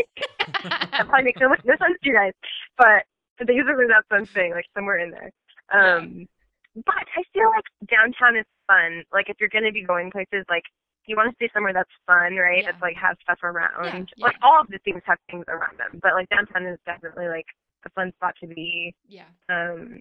that 0.92 1.08
probably 1.08 1.26
makes 1.26 1.42
no, 1.42 1.50
no 1.50 1.76
sense 1.78 1.98
to 2.02 2.10
you 2.10 2.14
guys, 2.14 2.34
but 2.78 3.04
basically 3.40 3.88
that's 3.90 4.06
what 4.10 4.20
I'm 4.20 4.30
saying, 4.34 4.52
like 4.54 4.66
somewhere 4.76 5.00
in 5.00 5.12
there. 5.12 5.32
Um, 5.74 6.28
but 6.76 7.06
I 7.18 7.24
feel 7.34 7.50
like 7.50 7.66
downtown 7.90 8.38
is 8.38 8.46
fun. 8.68 9.04
Like 9.12 9.30
if 9.30 9.38
you're 9.40 9.50
going 9.50 9.66
to 9.66 9.72
be 9.72 9.84
going 9.84 10.12
places, 10.12 10.46
like 10.50 10.64
you 11.06 11.16
want 11.16 11.30
to 11.30 11.36
stay 11.36 11.50
somewhere 11.54 11.74
that's 11.74 11.90
fun, 12.08 12.36
right? 12.36 12.64
Yeah. 12.64 12.72
That's 12.72 12.82
like 12.82 12.96
has 12.96 13.18
stuff 13.22 13.40
around. 13.44 13.86
Yeah, 13.86 14.04
Like 14.18 14.36
all 14.42 14.62
of 14.62 14.68
the 14.68 14.80
things 14.86 15.02
have 15.06 15.18
things 15.30 15.46
around 15.48 15.78
them, 15.78 16.00
but 16.02 16.14
like 16.14 16.30
downtown 16.30 16.66
is 16.66 16.80
definitely 16.86 17.28
like 17.28 17.46
a 17.86 17.90
fun 17.92 18.12
spot 18.16 18.36
to 18.42 18.48
be. 18.48 18.94
yeah. 19.08 19.26
Um, 19.50 20.00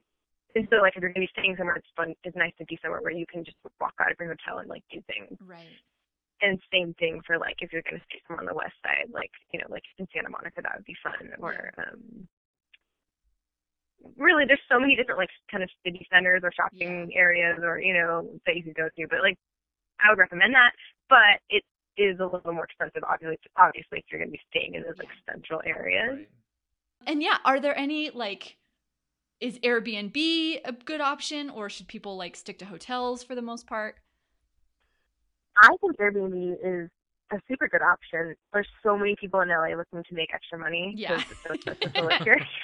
and 0.54 0.68
so 0.70 0.76
like 0.76 0.92
if 0.96 1.00
you're 1.02 1.12
going 1.12 1.26
to 1.26 1.32
be 1.32 1.40
staying 1.40 1.56
somewhere, 1.56 1.76
it's 1.76 1.88
fun. 1.96 2.14
It's 2.24 2.36
nice 2.36 2.52
to 2.58 2.64
be 2.66 2.78
somewhere 2.82 3.00
where 3.00 3.12
you 3.12 3.24
can 3.26 3.42
just 3.42 3.56
walk 3.80 3.94
out 4.00 4.12
of 4.12 4.16
your 4.20 4.28
hotel 4.28 4.58
and 4.58 4.68
like 4.68 4.84
do 4.92 5.00
things. 5.06 5.38
Right. 5.40 5.80
And 6.42 6.60
same 6.72 6.92
thing 6.98 7.20
for 7.24 7.38
like 7.38 7.56
if 7.60 7.72
you're 7.72 7.86
going 7.88 8.00
to 8.00 8.06
stay 8.10 8.20
somewhere 8.26 8.42
on 8.42 8.50
the 8.50 8.54
west 8.54 8.74
side, 8.82 9.06
like 9.12 9.30
you 9.52 9.60
know, 9.60 9.66
like 9.70 9.84
in 9.98 10.08
Santa 10.12 10.28
Monica, 10.28 10.60
that 10.60 10.74
would 10.74 10.84
be 10.84 10.96
fun. 11.02 11.30
Or 11.38 11.70
um, 11.78 12.26
really, 14.18 14.44
there's 14.44 14.60
so 14.68 14.80
many 14.80 14.96
different 14.96 15.18
like 15.18 15.30
kind 15.50 15.62
of 15.62 15.70
city 15.86 16.04
centers 16.12 16.42
or 16.42 16.50
shopping 16.50 17.12
areas, 17.14 17.60
or 17.62 17.80
you 17.80 17.94
know, 17.94 18.28
that 18.44 18.56
you 18.56 18.64
could 18.64 18.74
go 18.74 18.88
to. 18.90 19.06
But 19.08 19.20
like, 19.22 19.38
I 20.00 20.10
would 20.10 20.18
recommend 20.18 20.52
that. 20.54 20.72
But 21.08 21.38
it 21.48 21.62
is 21.96 22.18
a 22.18 22.24
little 22.24 22.52
more 22.52 22.64
expensive, 22.64 23.04
obviously. 23.08 23.38
Obviously, 23.56 23.98
if 23.98 24.04
you're 24.10 24.18
going 24.18 24.32
to 24.32 24.36
be 24.36 24.42
staying 24.50 24.74
in 24.74 24.82
those 24.82 24.98
like 24.98 25.14
central 25.30 25.62
areas. 25.64 26.18
Right. 26.18 26.28
And 27.06 27.22
yeah, 27.22 27.38
are 27.44 27.60
there 27.60 27.78
any 27.78 28.10
like 28.10 28.56
is 29.40 29.58
Airbnb 29.58 30.60
a 30.64 30.72
good 30.72 31.00
option 31.00 31.50
or 31.50 31.68
should 31.68 31.88
people 31.88 32.16
like 32.16 32.36
stick 32.36 32.58
to 32.60 32.64
hotels 32.64 33.24
for 33.24 33.34
the 33.34 33.42
most 33.42 33.66
part? 33.66 33.96
I 35.56 35.76
think 35.80 35.96
Airbnb 35.98 36.54
is 36.62 36.90
a 37.32 37.40
super 37.48 37.68
good 37.68 37.82
option. 37.82 38.34
There's 38.52 38.68
so 38.82 38.96
many 38.96 39.16
people 39.18 39.40
in 39.40 39.48
LA 39.48 39.74
looking 39.76 40.02
to 40.04 40.14
make 40.14 40.32
extra 40.34 40.58
money. 40.58 40.94
Yeah. 40.96 41.22
so 41.46 41.52
expensive 41.54 41.92
to. 41.94 42.10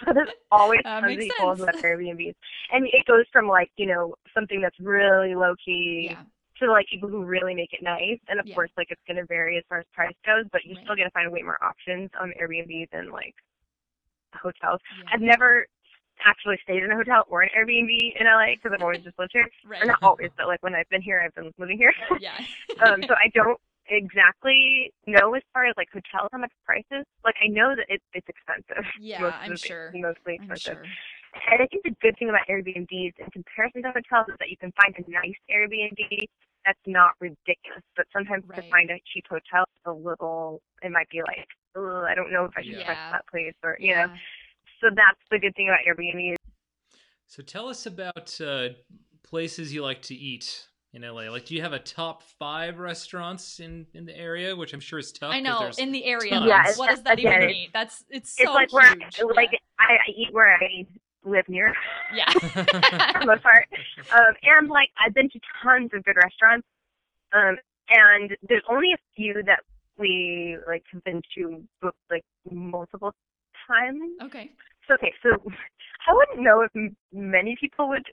So 0.07 0.13
there's 0.15 0.29
always 0.51 0.81
Uh, 0.85 1.01
tons 1.01 1.13
of 1.13 1.19
people 1.19 1.55
who 1.57 1.65
have 1.65 1.75
Airbnbs. 1.83 2.35
And 2.73 2.87
it 2.87 3.07
goes 3.07 3.25
from 3.33 3.49
like, 3.49 3.71
you 3.77 3.87
know, 3.87 4.15
something 4.35 4.61
that's 4.61 4.79
really 4.81 5.35
low 5.35 5.55
key 5.65 6.09
Yeah. 6.11 6.25
to 6.61 6.71
like 6.71 6.87
people 6.91 7.09
who 7.09 7.25
really 7.25 7.55
make 7.55 7.73
it 7.73 7.83
nice. 7.83 8.19
And 8.29 8.39
of 8.41 8.47
Yeah. 8.47 8.55
course, 8.55 8.71
like 8.77 8.89
it's 8.91 9.01
going 9.07 9.17
to 9.17 9.25
vary 9.27 9.57
as 9.57 9.65
far 9.69 9.79
as 9.79 9.87
price 9.95 10.15
goes, 10.27 10.45
but 10.53 10.65
you 10.65 10.75
Right. 10.77 10.85
still 10.85 10.97
got 10.97 11.05
to 11.05 11.11
find 11.11 11.33
way 11.33 11.43
more 11.43 11.63
options 11.65 12.11
on 12.21 12.33
Airbnb 12.41 12.91
than 12.91 13.11
like 13.11 13.35
hotels. 14.35 14.81
yeah. 14.99 15.11
I've 15.13 15.21
never 15.23 15.67
actually 16.25 16.59
stayed 16.63 16.83
in 16.83 16.91
a 16.91 16.97
hotel 16.97 17.25
or 17.29 17.43
an 17.43 17.51
Airbnb 17.57 17.91
in 18.19 18.27
LA 18.27 18.55
because 18.55 18.73
I've 18.75 18.83
always 18.83 19.03
just 19.03 19.19
lived 19.19 19.33
here. 19.33 19.49
Right. 19.67 19.83
Or 19.83 19.87
not 19.87 19.99
always, 20.03 20.31
but 20.37 20.47
like 20.47 20.63
when 20.63 20.75
I've 20.75 20.89
been 20.89 21.03
here, 21.03 21.21
I've 21.25 21.35
been 21.35 21.53
living 21.59 21.79
here. 21.79 21.93
Yeah. 22.21 22.39
um, 22.85 23.03
so 23.07 23.15
I 23.15 23.29
don't 23.35 23.59
exactly 23.89 24.93
know 25.07 25.35
as 25.35 25.43
far 25.53 25.65
as 25.67 25.75
like 25.77 25.89
hotels 25.93 26.29
how 26.33 26.39
much 26.39 26.53
prices. 26.65 27.05
Like 27.25 27.37
I 27.43 27.49
know 27.49 27.75
that 27.77 27.87
it's 27.89 28.05
it's 28.13 28.29
expensive. 28.29 28.85
Yeah, 29.01 29.21
most 29.21 29.37
I'm 29.41 29.57
sure. 29.57 29.93
Mostly 29.95 30.35
expensive. 30.37 30.85
sure. 30.85 30.87
and 31.53 31.63
I 31.63 31.67
think 31.67 31.85
the 31.85 31.95
good 32.03 32.17
thing 32.19 32.29
about 32.29 32.47
Airbnbs 32.49 33.15
in 33.19 33.31
comparison 33.33 33.83
to 33.83 33.93
hotels 33.93 34.29
is 34.29 34.37
that 34.39 34.51
you 34.51 34.57
can 34.57 34.73
find 34.77 34.95
a 34.97 35.11
nice 35.11 35.39
Airbnb 35.51 36.29
that's 36.67 36.79
not 36.87 37.13
ridiculous. 37.21 37.83
But 37.97 38.07
sometimes 38.13 38.45
to 38.45 38.53
Right. 38.61 38.71
find 38.71 38.91
a 38.91 39.01
cheap 39.13 39.25
hotel, 39.29 39.65
it's 39.75 39.87
a 39.87 39.93
little, 39.93 40.61
it 40.83 40.91
might 40.93 41.09
be 41.09 41.23
like, 41.23 41.47
oh, 41.77 42.05
I 42.05 42.15
don't 42.15 42.31
know 42.31 42.45
if 42.45 42.53
I 42.57 42.63
should 42.63 42.77
Yeah. 42.79 42.85
trust 42.85 43.01
that 43.11 43.27
place, 43.29 43.55
or 43.63 43.77
you 43.81 43.95
know. 43.95 44.07
Yeah. 44.83 44.89
So 44.91 44.95
that's 44.95 45.21
the 45.31 45.39
good 45.39 45.55
thing 45.57 45.69
about 45.69 45.81
Airbnb. 45.89 46.35
So 47.27 47.43
tell 47.43 47.69
us 47.69 47.87
about 47.87 48.41
uh, 48.41 48.71
places 49.23 49.73
you 49.73 49.83
like 49.83 50.03
to 50.03 50.15
eat 50.15 50.67
in 50.95 51.03
LA. 51.03 51.31
Like, 51.31 51.45
do 51.45 51.55
you 51.55 51.63
have 51.63 51.75
a 51.75 51.79
top 51.79 52.23
five 52.23 52.79
restaurants 52.79 53.61
in 53.61 53.87
in 53.93 54.07
the 54.07 54.17
area, 54.17 54.57
which 54.57 54.73
I'm 54.73 54.81
sure 54.81 54.99
is 54.99 55.13
tough. 55.13 55.33
I 55.35 55.43
'cause 55.43 55.79
know 55.79 55.83
in 55.85 55.93
the 55.93 56.05
area. 56.05 56.31
tons. 56.31 56.47
Yeah, 56.47 56.73
what 56.77 56.91
does 56.91 57.03
that 57.03 57.19
again, 57.19 57.43
even 57.43 57.47
mean? 57.49 57.69
That's 57.73 58.05
it's 58.09 58.31
so 58.37 58.45
it's 58.45 58.55
like 58.55 58.73
where, 58.73 58.91
huge. 58.95 59.21
like, 59.37 59.51
I, 59.79 59.95
I 59.95 60.11
eat 60.17 60.33
where 60.33 60.55
I 60.55 60.87
live 61.25 61.49
near. 61.49 61.75
yeah. 62.15 62.31
for 62.33 63.21
the 63.21 63.27
most 63.27 63.43
part. 63.43 63.67
Um, 64.11 64.35
and 64.43 64.69
like 64.71 64.89
I've 65.05 65.13
been 65.13 65.29
to 65.31 65.41
tons 65.63 65.91
of 65.93 66.05
good 66.05 66.17
restaurants, 66.17 66.67
um, 67.35 67.59
and 67.91 68.37
there's 68.49 68.63
only 68.71 68.93
a 68.93 68.99
few 69.15 69.43
that 69.45 69.61
we 69.99 70.57
like 70.67 70.85
have 70.93 71.05
been 71.05 71.21
to 71.37 71.63
like 72.11 72.25
multiple 72.51 73.13
times. 73.67 74.13
okay. 74.23 74.53
So 74.89 74.95
okay, 74.95 75.13
so 75.23 75.31
I 76.09 76.13
wouldn't 76.15 76.41
know 76.41 76.63
if 76.63 76.71
m- 76.75 76.97
many 77.13 77.57
people 77.61 77.89
would. 77.89 78.05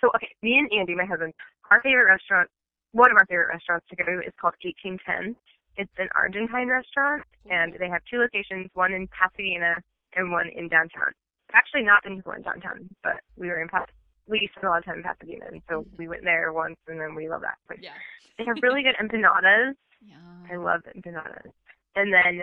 So 0.00 0.10
okay, 0.16 0.34
me 0.42 0.58
and 0.58 0.68
Andy, 0.72 0.94
my 0.94 1.04
husband, 1.04 1.34
our 1.70 1.80
favorite 1.82 2.06
restaurant, 2.08 2.48
one 2.92 3.10
of 3.10 3.16
our 3.16 3.26
favorite 3.26 3.52
restaurants 3.52 3.86
to 3.90 3.96
go 3.96 4.04
to 4.04 4.18
is 4.26 4.32
called 4.40 4.54
1810. 4.64 5.36
It's 5.76 5.92
an 5.98 6.08
Argentine 6.14 6.68
restaurant, 6.68 7.22
and 7.48 7.72
mm-hmm. 7.72 7.80
they 7.80 7.88
have 7.88 8.02
two 8.10 8.18
locations, 8.18 8.68
one 8.74 8.92
in 8.92 9.08
Pasadena 9.08 9.76
and 10.16 10.32
one 10.32 10.48
in 10.48 10.68
downtown. 10.68 11.12
Actually 11.52 11.84
not 11.84 12.04
in 12.04 12.20
one 12.24 12.42
downtown, 12.42 12.88
but 13.02 13.20
we 13.36 13.48
were 13.48 13.60
in 13.60 13.68
Pas. 13.68 13.88
We 14.26 14.48
spent 14.52 14.66
a 14.66 14.70
lot 14.70 14.78
of 14.78 14.84
time 14.84 14.98
in 14.98 15.02
Pasadena, 15.02 15.46
and 15.52 15.62
so 15.68 15.82
mm-hmm. 15.82 15.96
we 15.96 16.08
went 16.08 16.24
there 16.24 16.52
once, 16.52 16.76
and 16.88 17.00
then 17.00 17.14
we 17.14 17.28
love 17.28 17.42
that 17.42 17.60
place. 17.68 17.80
Yeah. 17.82 17.96
They 18.38 18.44
have 18.44 18.56
really 18.62 18.82
good 18.82 18.96
empanadas. 18.96 19.74
Yeah. 20.04 20.16
I 20.50 20.56
love 20.56 20.80
empanadas, 20.96 21.52
and 21.94 22.12
then 22.12 22.42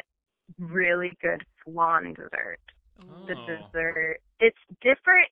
really 0.57 1.11
good 1.21 1.43
flan 1.65 2.13
dessert 2.13 2.61
the 3.27 3.35
Oh. 3.35 3.45
dessert. 3.45 4.17
It's 4.39 4.57
different. 4.81 5.29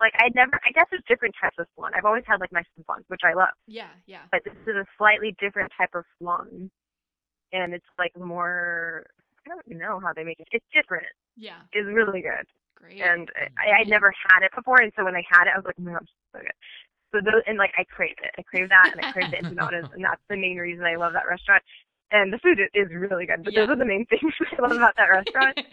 Like 0.00 0.12
I 0.18 0.28
never, 0.34 0.52
I 0.66 0.72
guess 0.72 0.86
there's 0.90 1.02
different 1.08 1.34
types 1.40 1.56
of 1.58 1.66
flan. 1.76 1.92
I've 1.94 2.04
always 2.04 2.24
had 2.26 2.40
like 2.40 2.52
Mexican 2.52 2.84
flan, 2.84 3.04
which 3.08 3.22
I 3.24 3.32
love, 3.34 3.54
Yeah. 3.66 3.90
Yeah. 4.06 4.22
but 4.32 4.42
this 4.44 4.54
is 4.66 4.76
a 4.76 4.84
slightly 4.98 5.34
different 5.40 5.70
type 5.78 5.94
of 5.94 6.04
flan, 6.18 6.70
and 7.52 7.74
it's 7.74 7.86
like 7.98 8.12
more. 8.18 9.06
I 9.46 9.50
don't 9.50 9.62
even 9.66 9.78
know 9.78 10.00
how 10.00 10.12
they 10.14 10.24
make 10.24 10.40
it. 10.40 10.48
It's 10.52 10.66
different. 10.74 11.06
Yeah. 11.36 11.60
It's 11.72 11.86
really 11.86 12.22
good, 12.22 12.46
Great. 12.76 13.00
and 13.00 13.30
I 13.58 13.80
I'd 13.80 13.88
never 13.88 14.12
had 14.28 14.44
it 14.44 14.52
before, 14.54 14.80
and 14.82 14.92
so 14.96 15.04
when 15.04 15.14
I 15.16 15.22
had 15.30 15.46
it, 15.46 15.52
I 15.54 15.58
was 15.58 15.64
like, 15.66 15.76
oh 15.78 15.82
my 15.84 15.92
gosh, 15.92 16.08
so 16.32 16.40
good. 16.40 16.58
So 17.12 17.20
those, 17.22 17.42
and 17.46 17.56
like 17.58 17.72
I 17.78 17.84
crave 17.84 18.16
it. 18.22 18.32
I 18.38 18.42
crave 18.42 18.68
that, 18.70 18.90
and 18.92 19.00
I 19.00 19.04
crave 19.12 19.30
the 19.30 19.36
empanadas, 19.38 19.86
and 19.94 20.02
that's 20.04 20.22
the 20.28 20.36
main 20.36 20.58
reason 20.58 20.84
I 20.84 20.96
love 20.96 21.12
that 21.14 21.28
restaurant. 21.28 21.62
And 22.10 22.32
the 22.32 22.38
food 22.38 22.58
is 22.74 22.88
really 22.90 23.26
good, 23.26 23.44
but 23.44 23.54
Yeah. 23.54 23.66
those 23.66 23.70
are 23.70 23.78
the 23.78 23.84
main 23.84 24.06
things 24.06 24.34
I 24.58 24.62
love 24.62 24.72
about 24.72 24.96
that 24.96 25.10
restaurant. 25.10 25.56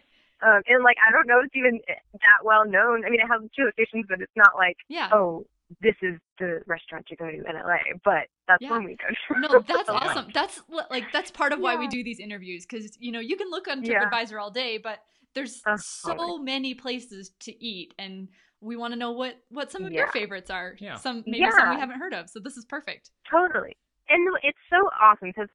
Um, 0.44 0.62
and 0.68 0.84
like 0.84 0.98
I 1.08 1.12
don't 1.12 1.28
know 1.28 1.40
it's 1.44 1.56
even 1.56 1.80
that 2.14 2.44
well 2.44 2.66
known. 2.66 3.06
I 3.06 3.10
mean, 3.10 3.20
it 3.20 3.28
has 3.28 3.42
two 3.56 3.64
locations, 3.66 4.06
but 4.10 4.22
it's 4.22 4.32
not 4.36 4.52
like 4.56 4.78
yeah. 4.90 5.10
oh, 5.12 5.46
this 5.82 5.96
is 6.02 6.20
the 6.40 6.62
restaurant 6.68 7.06
to 7.08 7.16
go 7.16 7.26
to 7.26 7.32
in 7.38 7.44
LA. 7.56 7.78
But 8.04 8.28
that's 8.48 8.62
Yeah. 8.62 8.72
when 8.72 8.84
we 8.86 8.98
go. 8.98 9.08
To. 9.36 9.40
No, 9.40 9.60
that's 9.68 9.88
Yeah. 9.90 9.96
awesome. 9.96 10.28
That's 10.34 10.62
like 10.90 11.12
that's 11.12 11.32
part 11.32 11.54
of 11.54 11.60
why 11.60 11.76
we 11.76 11.88
do 11.88 12.04
these 12.04 12.20
interviews 12.20 12.66
because 12.66 12.98
you 13.00 13.12
know 13.12 13.20
you 13.20 13.38
can 13.38 13.50
look 13.50 13.68
on 13.68 13.84
Yeah. 13.84 14.10
TripAdvisor 14.10 14.42
all 14.42 14.52
day, 14.52 14.78
but 14.78 15.00
there's 15.34 15.62
Uh, 15.66 15.78
so 15.78 16.14
totally. 16.16 16.44
many 16.44 16.74
places 16.74 17.32
to 17.42 17.64
eat, 17.64 17.94
and 18.00 18.28
we 18.62 18.76
want 18.76 18.94
to 18.94 19.00
know 19.00 19.12
what 19.12 19.38
what 19.50 19.72
some 19.72 19.86
of 19.86 19.92
your 19.92 20.08
favorites 20.08 20.50
are. 20.50 20.76
Yeah. 20.80 20.96
Some 20.96 21.24
maybe 21.28 21.50
some 21.52 21.70
we 21.70 21.76
haven't 21.78 22.00
heard 22.00 22.14
of. 22.14 22.30
So 22.30 22.40
this 22.40 22.58
is 22.58 22.66
perfect. 22.66 23.12
totally, 23.30 23.78
and 24.10 24.28
it's 24.44 24.58
so 24.70 24.90
awesome 25.00 25.30
because 25.30 25.50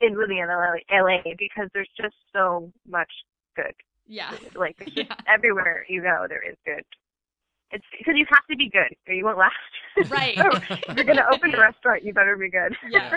in 0.00 0.18
living 0.18 0.38
in 0.38 0.48
LA, 0.48 0.76
LA 0.90 1.18
because 1.38 1.68
there's 1.74 1.90
just 2.00 2.14
so 2.32 2.72
much 2.88 3.10
good. 3.54 3.74
Yeah. 4.10 4.32
Like 4.56 4.76
Yeah. 4.96 5.04
everywhere 5.28 5.86
you 5.88 6.02
go, 6.02 6.26
there 6.28 6.42
is 6.48 6.56
good. 6.66 6.84
It's 7.72 7.84
because 7.96 8.14
you 8.16 8.26
have 8.28 8.44
to 8.50 8.56
be 8.56 8.68
good 8.68 8.92
or 9.08 9.14
you 9.14 9.24
won't 9.24 9.38
last. 9.38 9.54
Right. 10.10 10.36
so 10.38 10.44
if 10.88 10.94
you're 10.96 11.04
gonna 11.04 11.26
open 11.32 11.54
a 11.54 11.58
restaurant, 11.60 12.04
you 12.04 12.12
better 12.12 12.36
be 12.36 12.50
good. 12.50 12.74
Yeah. 12.90 13.10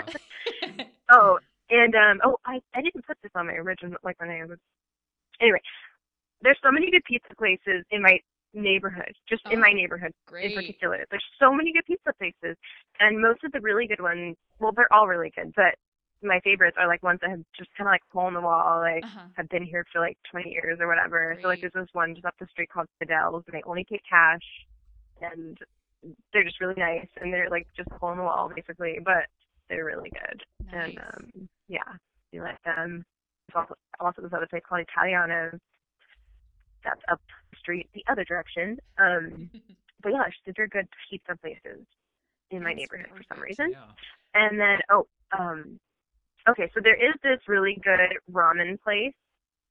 Oh, 1.10 1.38
and 1.70 1.94
um, 1.94 2.20
oh, 2.24 2.36
I 2.46 2.60
I 2.74 2.82
didn't 2.82 3.06
put 3.06 3.18
this 3.22 3.32
on 3.34 3.46
my 3.46 3.54
original 3.54 3.98
like 4.04 4.20
when 4.20 4.30
I 4.30 4.44
was. 4.44 4.58
Anyway, 5.40 5.60
there's 6.42 6.58
so 6.62 6.70
many 6.70 6.90
good 6.90 7.04
pizza 7.06 7.34
places 7.36 7.84
in 7.90 8.02
my 8.02 8.18
neighborhood, 8.54 9.12
just 9.28 9.42
in 9.50 9.60
my 9.60 9.70
Oh, 9.70 9.74
neighborhood 9.74 10.12
in 10.40 10.52
particular. 10.52 11.04
There's 11.10 11.24
so 11.40 11.52
many 11.52 11.72
good 11.72 11.84
pizza 11.86 12.12
places, 12.18 12.56
and 13.00 13.20
most 13.20 13.44
of 13.44 13.52
the 13.52 13.60
really 13.60 13.86
good 13.86 14.00
ones, 14.00 14.36
well, 14.60 14.72
they're 14.74 14.92
all 14.92 15.08
really 15.08 15.32
good, 15.36 15.52
but 15.56 15.74
my 16.24 16.40
favorites 16.40 16.76
are 16.80 16.88
like 16.88 17.02
ones 17.02 17.20
that 17.22 17.30
have 17.30 17.44
just 17.56 17.70
kind 17.76 17.88
of 17.88 17.92
like 17.92 18.02
hole 18.12 18.28
in 18.28 18.34
the 18.34 18.40
wall, 18.40 18.80
like 18.80 19.04
Uh-huh. 19.04 19.26
have 19.34 19.48
been 19.48 19.62
here 19.64 19.84
for 19.92 20.00
like 20.00 20.18
20 20.30 20.50
years 20.50 20.78
or 20.80 20.86
whatever. 20.88 21.36
So 21.42 21.48
like 21.48 21.60
there's 21.60 21.72
this 21.74 21.88
one 21.92 22.14
just 22.14 22.24
up 22.26 22.34
the 22.38 22.46
street 22.46 22.70
called 22.70 22.88
Fidel's, 22.98 23.44
and 23.46 23.54
they 23.54 23.62
only 23.64 23.84
take 23.84 24.02
cash, 24.08 24.42
and 25.20 25.58
they're 26.32 26.44
just 26.44 26.60
really 26.60 26.74
nice, 26.76 27.08
and 27.20 27.32
they're 27.32 27.50
like 27.50 27.66
just 27.76 27.88
hole 27.92 28.12
in 28.12 28.18
the 28.18 28.24
wall 28.24 28.50
basically, 28.54 28.98
but 29.04 29.26
they're 29.68 29.84
really 29.84 30.10
good. 30.10 30.42
And 30.72 30.98
um, 30.98 31.48
yeah, 31.68 31.92
you 32.32 32.42
like 32.42 32.62
them. 32.64 33.04
There's 33.48 33.56
also 33.68 33.74
also 34.00 34.22
this 34.22 34.32
other 34.32 34.46
place 34.46 34.62
called 34.68 34.82
Italiano. 34.88 35.58
That's 36.84 37.00
up 37.10 37.20
the 37.50 37.56
street 37.58 37.88
the 37.94 38.04
other 38.08 38.24
direction. 38.24 38.78
Um, 38.98 39.50
but 40.02 40.12
yeah, 40.12 40.22
there's 40.44 40.54
they're 40.56 40.68
good 40.68 40.88
pizza 41.08 41.36
places 41.40 41.86
in 42.50 42.62
my 42.62 42.70
That's 42.74 42.80
neighborhood 42.80 43.08
for 43.16 43.22
some 43.34 43.42
reason. 43.42 43.70
Yeah. 43.72 43.84
And 44.34 44.60
then 44.60 44.78
oh, 44.90 45.06
um, 45.38 45.78
okay, 46.48 46.70
so 46.74 46.80
there 46.82 46.94
is 46.96 47.14
this 47.22 47.40
really 47.48 47.78
good 47.82 47.98
ramen 48.32 48.80
place. 48.82 49.12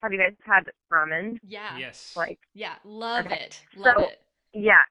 Have 0.02 0.12
you 0.12 0.20
guys 0.20 0.34
had 0.46 0.64
ramen? 0.92 1.40
yeah. 1.48 1.78
Yes. 1.78 2.14
Like 2.16 2.40
Yeah. 2.54 2.76
Love 2.84 3.26
Okay. 3.26 3.36
it. 3.46 3.62
Love 3.76 3.96
So- 3.98 4.08
it. 4.10 4.22
Yeah, 4.54 4.84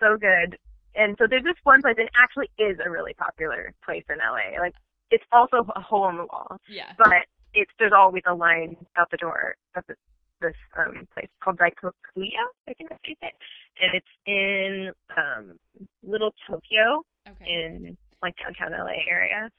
so 0.00 0.16
good. 0.18 0.58
And 0.94 1.16
so 1.18 1.26
there's 1.28 1.44
this 1.44 1.56
one 1.62 1.80
place, 1.82 1.96
and 1.98 2.08
actually 2.18 2.50
is 2.58 2.78
a 2.84 2.90
really 2.90 3.14
popular 3.14 3.72
place 3.84 4.04
in 4.10 4.18
LA. 4.18 4.58
Like 4.58 4.74
it's 5.10 5.24
also 5.32 5.64
a 5.76 5.80
hole 5.80 6.08
in 6.08 6.16
the 6.16 6.24
wall, 6.26 6.58
Yeah. 6.68 6.92
but 6.98 7.26
it's 7.54 7.70
there's 7.78 7.92
always 7.92 8.22
a 8.26 8.34
line 8.34 8.76
out 8.96 9.10
the 9.10 9.16
door 9.18 9.56
of 9.74 9.84
this 9.86 9.96
this 10.42 10.54
um 10.76 11.06
place 11.14 11.28
called 11.42 11.56
Daikokuya, 11.56 12.44
I 12.68 12.74
think 12.74 12.90
that's 12.90 13.00
how 13.02 13.08
you 13.08 13.16
say 13.22 13.28
it. 13.28 13.34
And 13.80 13.94
it's 13.94 14.14
in 14.26 14.92
um 15.16 15.58
Little 16.02 16.34
Tokyo 16.46 17.02
Okay. 17.28 17.46
in 17.50 17.96
like 18.22 18.34
downtown 18.36 18.72
LA 18.72 19.04
area. 19.08 19.50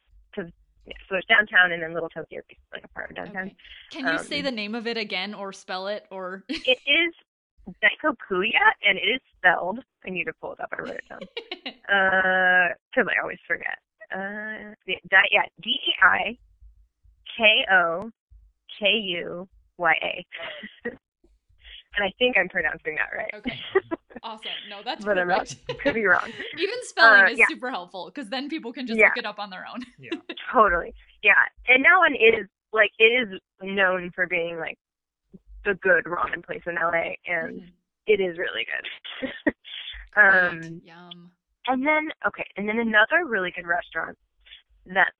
Yeah, 0.88 0.93
so 1.10 1.15
it's 1.17 1.28
downtown 1.28 1.73
and 1.73 1.84
then 1.84 1.93
Little 1.93 2.10
Tokyo 2.10 2.41
like 2.71 2.86
a 2.86 2.88
part 2.89 3.10
of 3.10 3.17
downtown. 3.17 3.47
Okay. 3.47 3.56
Can 3.91 4.08
you 4.08 4.19
say 4.19 4.39
um, 4.39 4.45
the 4.45 4.52
name 4.52 4.73
of 4.73 4.88
it 4.88 4.97
again 4.97 5.34
or 5.34 5.52
spell 5.52 5.88
it 5.88 6.06
or 6.12 6.43
It 6.47 6.80
is 6.86 7.13
Daikokuya 7.84 8.71
and 8.88 8.97
it 8.97 9.02
is 9.02 9.21
spelled. 9.38 9.80
I 10.06 10.10
need 10.10 10.26
to 10.26 10.34
pull 10.41 10.54
it 10.54 10.62
up. 10.62 10.69
I 10.71 10.82
wrote 10.82 10.91
it 10.91 11.04
down. 11.10 11.19
Uh, 11.88 12.67
because 12.91 13.08
I 13.10 13.21
always 13.21 13.38
forget. 13.47 13.78
Uh, 14.13 14.76
yeah, 14.86 15.43
D 15.62 15.69
E 15.69 15.93
I 16.04 16.38
K 17.38 17.65
O 17.71 18.12
K 18.78 18.88
U 18.89 19.47
Y 19.78 19.93
A. 20.04 20.89
And 21.98 22.06
I 22.06 22.12
think 22.20 22.38
I'm 22.38 22.48
pronouncing 22.48 22.96
that 22.96 23.10
right. 23.16 23.34
Okay. 23.34 23.60
Awesome. 24.24 24.50
No, 24.68 24.82
that's 24.84 25.06
But 25.06 25.20
I'm 25.20 25.28
not- 25.28 25.48
perfect. 25.48 25.80
Could 25.84 25.94
be 25.94 26.04
wrong. 26.06 26.28
Even 26.58 26.74
spelling 26.82 27.22
Uh, 27.22 27.30
is 27.30 27.38
yeah. 27.38 27.46
super 27.48 27.70
helpful 27.70 28.12
because 28.14 28.30
then 28.30 28.50
people 28.50 28.74
can 28.74 28.88
just 28.88 28.98
Yeah. 29.00 29.06
look 29.10 29.18
it 29.18 29.26
up 29.28 29.38
on 29.38 29.52
their 29.52 29.66
own. 29.72 29.82
Yeah. 30.00 30.10
Totally. 30.52 30.94
Yeah. 31.22 31.34
And 31.68 31.86
that 31.86 31.98
one 32.00 32.16
is 32.16 32.48
like 32.74 32.90
it 32.98 33.04
is 33.30 33.40
known 33.62 34.12
for 34.16 34.26
being 34.26 34.58
like 34.60 34.78
the 35.66 35.76
good 35.76 36.06
ramen 36.06 36.44
place 36.44 36.64
in 36.66 36.76
LA 36.76 37.14
and 37.28 37.62
Mhm. 37.62 37.72
it 38.08 38.20
is 38.20 38.40
really 38.40 38.66
good. 38.66 39.34
Great. 40.13 40.44
um 40.44 40.82
Yum. 40.84 41.32
and 41.67 41.86
then 41.86 42.10
okay, 42.26 42.46
and 42.58 42.67
then 42.67 42.80
another 42.80 43.24
really 43.26 43.52
good 43.52 43.67
restaurant 43.67 44.17
that 44.88 45.12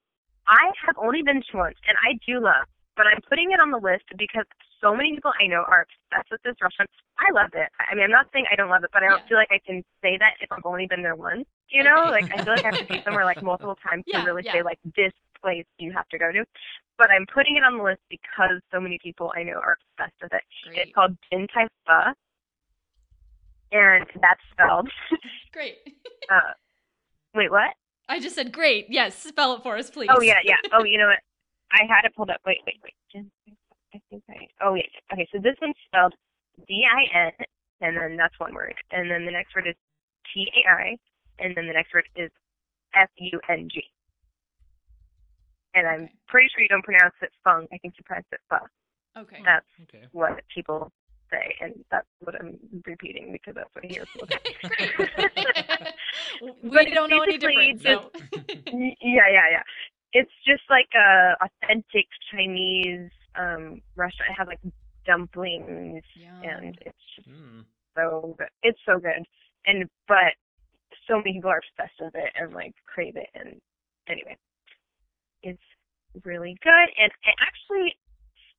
I 0.48 0.72
have 0.88 0.98
only 0.98 1.22
been 1.22 1.44
to 1.52 1.58
once 1.58 1.78
and 1.88 1.96
I 2.04 2.18
do 2.26 2.40
love, 2.40 2.66
but 2.96 3.06
I'm 3.06 3.22
putting 3.30 3.52
it 3.52 3.60
on 3.60 3.70
the 3.70 3.78
list 3.78 4.06
because 4.18 4.46
so 4.82 4.96
many 4.96 5.14
people 5.16 5.32
I 5.40 5.48
know 5.48 5.64
are 5.68 5.86
obsessed 5.88 6.32
with 6.32 6.42
this 6.44 6.56
restaurant. 6.62 6.90
I 7.20 7.32
love 7.34 7.50
it. 7.54 7.70
I 7.80 7.96
mean, 7.96 8.04
I'm 8.06 8.12
not 8.12 8.28
saying 8.34 8.46
I 8.52 8.56
don't 8.56 8.70
love 8.70 8.84
it, 8.84 8.92
but 8.94 9.04
I 9.04 9.08
don't 9.10 9.22
Yeah. 9.26 9.30
feel 9.30 9.38
like 9.38 9.52
I 9.52 9.60
can 9.66 9.84
say 10.02 10.18
that 10.18 10.36
if 10.40 10.52
I've 10.52 10.66
only 10.66 10.86
been 10.88 11.02
there 11.04 11.16
once. 11.16 11.46
You 11.70 11.84
know, 11.84 12.08
Okay. 12.08 12.24
like 12.24 12.32
I 12.32 12.44
feel 12.44 12.54
like 12.54 12.64
I 12.66 12.70
have 12.70 12.80
to 12.80 12.86
be 12.86 13.02
somewhere 13.04 13.26
like 13.26 13.42
multiple 13.42 13.76
times 13.84 14.04
Yeah, 14.08 14.20
to 14.22 14.26
really 14.26 14.44
yeah. 14.46 14.54
say 14.54 14.62
like 14.64 14.80
this 14.96 15.14
place 15.42 15.66
you 15.80 15.92
have 15.94 16.08
to 16.10 16.18
go 16.18 16.32
to. 16.32 16.46
But 16.98 17.12
I'm 17.12 17.26
putting 17.34 17.58
it 17.58 17.64
on 17.64 17.78
the 17.78 17.84
list 17.84 18.02
because 18.10 18.62
so 18.72 18.80
many 18.80 18.98
people 19.02 19.32
I 19.36 19.44
know 19.44 19.60
are 19.60 19.78
obsessed 19.98 20.18
with 20.22 20.34
it. 20.34 20.44
Great. 20.66 20.78
It's 20.88 20.94
called 20.96 21.18
Din 21.30 21.48
Tai 21.54 21.68
Pho, 21.86 22.14
and 23.72 24.06
that's 24.22 24.42
spelled. 24.52 24.90
Great. 25.54 25.76
uh, 26.32 26.54
wait, 27.36 27.52
what? 27.52 27.74
I 28.10 28.20
just 28.20 28.36
said 28.36 28.52
great. 28.54 28.86
Yes, 28.90 29.18
spell 29.18 29.54
it 29.56 29.64
for 29.64 29.76
us, 29.76 29.90
please. 29.90 30.10
Oh 30.12 30.22
yeah, 30.22 30.40
yeah. 30.44 30.56
Oh, 30.72 30.84
you 30.86 30.98
know 30.98 31.08
what? 31.08 31.20
I 31.74 31.84
had 31.90 32.06
it 32.06 32.16
pulled 32.16 32.30
up. 32.30 32.40
Wait, 32.46 32.60
wait, 32.66 32.78
wait. 32.84 33.26
Din 34.10 34.22
Tai 34.28 34.34
Pho. 34.34 34.40
I 34.40 34.40
think 34.40 34.52
I. 34.62 34.66
Oh 34.68 34.74
yeah. 34.76 35.14
Okay, 35.14 35.28
so 35.32 35.40
this 35.42 35.56
one's 35.62 35.76
spelled 35.88 36.14
D 36.68 36.84
I 36.86 37.18
N 37.28 37.32
and 37.82 37.96
then 37.98 38.18
that's 38.18 38.40
one 38.40 38.54
word. 38.54 38.74
And 38.92 39.10
then 39.12 39.26
the 39.26 39.32
next 39.32 39.56
word 39.56 39.68
is 39.68 39.76
T 40.34 40.48
A 40.66 40.70
I, 40.72 40.98
and 41.40 41.56
then 41.56 41.68
the 41.68 41.74
next 41.74 41.94
word 41.94 42.06
is 42.16 42.32
F 42.96 43.10
U 43.18 43.40
N 43.50 43.68
G. 43.72 43.84
And 45.76 45.88
I'm 45.88 46.10
pretty 46.28 46.50
sure 46.54 46.62
you 46.64 46.68
don't 46.70 46.84
pronounce 46.84 47.14
it 47.22 47.30
fung. 47.44 47.68
I 47.72 47.78
think 47.78 47.94
you 47.98 48.04
pronounce 48.06 48.26
it 48.32 48.40
fuck. 48.50 48.70
Okay. 49.18 49.42
That's 49.46 49.66
Okay. 49.84 50.06
what 50.12 50.42
people 50.54 50.92
say, 51.30 51.56
and 51.62 51.74
that's 51.92 52.08
what 52.22 52.36
I'm 52.40 52.58
repeating 52.86 53.32
because 53.32 53.54
that's 53.56 53.70
what 53.74 53.84
I 53.84 53.88
hear 53.88 54.06
people 54.14 54.28
say. 54.32 55.92
we 56.64 56.70
But 56.70 56.86
don't 56.94 57.10
know 57.10 57.22
any 57.22 57.38
basically 57.38 57.74
difference. 57.74 57.84
just- 57.84 58.34
so- 58.34 58.52
Y- 58.74 58.96
yeah, 59.02 59.28
yeah, 59.32 59.48
yeah. 59.52 59.64
It's 60.14 60.32
just 60.46 60.64
like 60.70 60.88
a 60.96 61.36
authentic 61.42 62.08
Chinese 62.32 63.12
um 63.38 63.82
restaurant. 63.96 64.32
It 64.32 64.38
has 64.38 64.48
like 64.48 64.60
dumplings, 65.06 66.04
Yum. 66.16 66.44
and 66.44 66.78
it's 66.82 66.98
just 67.16 67.30
Mm. 67.30 67.66
so 67.96 68.36
good. 68.38 68.50
It's 68.64 68.80
so 68.86 69.00
good, 69.00 69.26
and 69.66 69.90
but 70.08 70.34
so 71.08 71.18
many 71.18 71.34
people 71.34 71.50
are 71.50 71.62
obsessed 71.78 72.00
with 72.00 72.16
it 72.16 72.32
and 72.40 72.54
like 72.54 72.74
crave 72.86 73.16
it. 73.16 73.30
And 73.34 73.60
anyway, 74.08 74.38
it's 75.44 75.62
really 76.24 76.58
good. 76.64 76.88
And 77.00 77.12
it 77.24 77.36
actually 77.40 77.96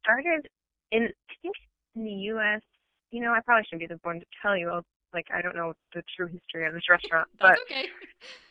started 0.03 0.49
in 0.93 1.05
I 1.31 1.35
think 1.43 1.55
in 1.97 2.05
the 2.05 2.13
U.S. 2.33 2.63
You 3.11 3.23
know, 3.23 3.33
I 3.33 3.41
probably 3.41 3.65
shouldn't 3.65 3.89
be 3.89 3.95
the 3.95 4.01
one 4.03 4.21
to 4.21 4.27
tell 4.43 4.57
you. 4.57 4.69
I'll, 4.69 4.85
like, 5.15 5.27
I 5.33 5.41
don't 5.41 5.57
know 5.57 5.73
the 5.95 6.03
true 6.15 6.27
history 6.29 6.67
of 6.67 6.75
this 6.75 6.89
restaurant, 6.91 7.27
but 7.41 7.59
okay. 7.63 7.87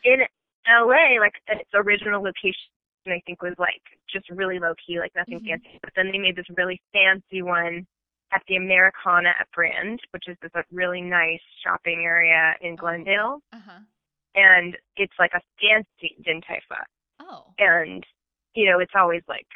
in 0.03 0.21
LA, 0.67 1.19
like 1.19 1.33
its 1.47 1.69
original 1.75 2.23
location, 2.23 2.73
I 3.11 3.21
think 3.25 3.41
was 3.41 3.55
like 3.57 3.81
just 4.11 4.29
really 4.29 4.59
low 4.59 4.73
key, 4.85 4.99
like 4.99 5.13
nothing 5.15 5.39
Mhm. 5.39 5.47
fancy. 5.47 5.79
But 5.81 5.93
then 5.95 6.11
they 6.11 6.17
made 6.17 6.35
this 6.35 6.49
really 6.57 6.81
fancy 6.93 7.41
one 7.41 7.87
at 8.31 8.43
the 8.47 8.55
Americana 8.57 9.29
at 9.39 9.49
Brand, 9.51 9.99
which 10.11 10.27
is 10.27 10.37
this 10.41 10.51
like 10.53 10.65
really 10.71 11.01
nice 11.01 11.41
shopping 11.63 12.03
area 12.03 12.55
in 12.61 12.75
Glendale, 12.75 13.41
Uh 13.51 13.59
huh. 13.59 13.79
and 14.35 14.77
it's 14.97 15.17
like 15.19 15.33
a 15.33 15.41
fancy 15.59 16.17
Din 16.23 16.41
Tai 16.41 16.59
Oh. 17.19 17.53
and 17.57 18.05
you 18.53 18.69
know 18.69 18.79
it's 18.79 18.95
always 18.95 19.23
like 19.27 19.47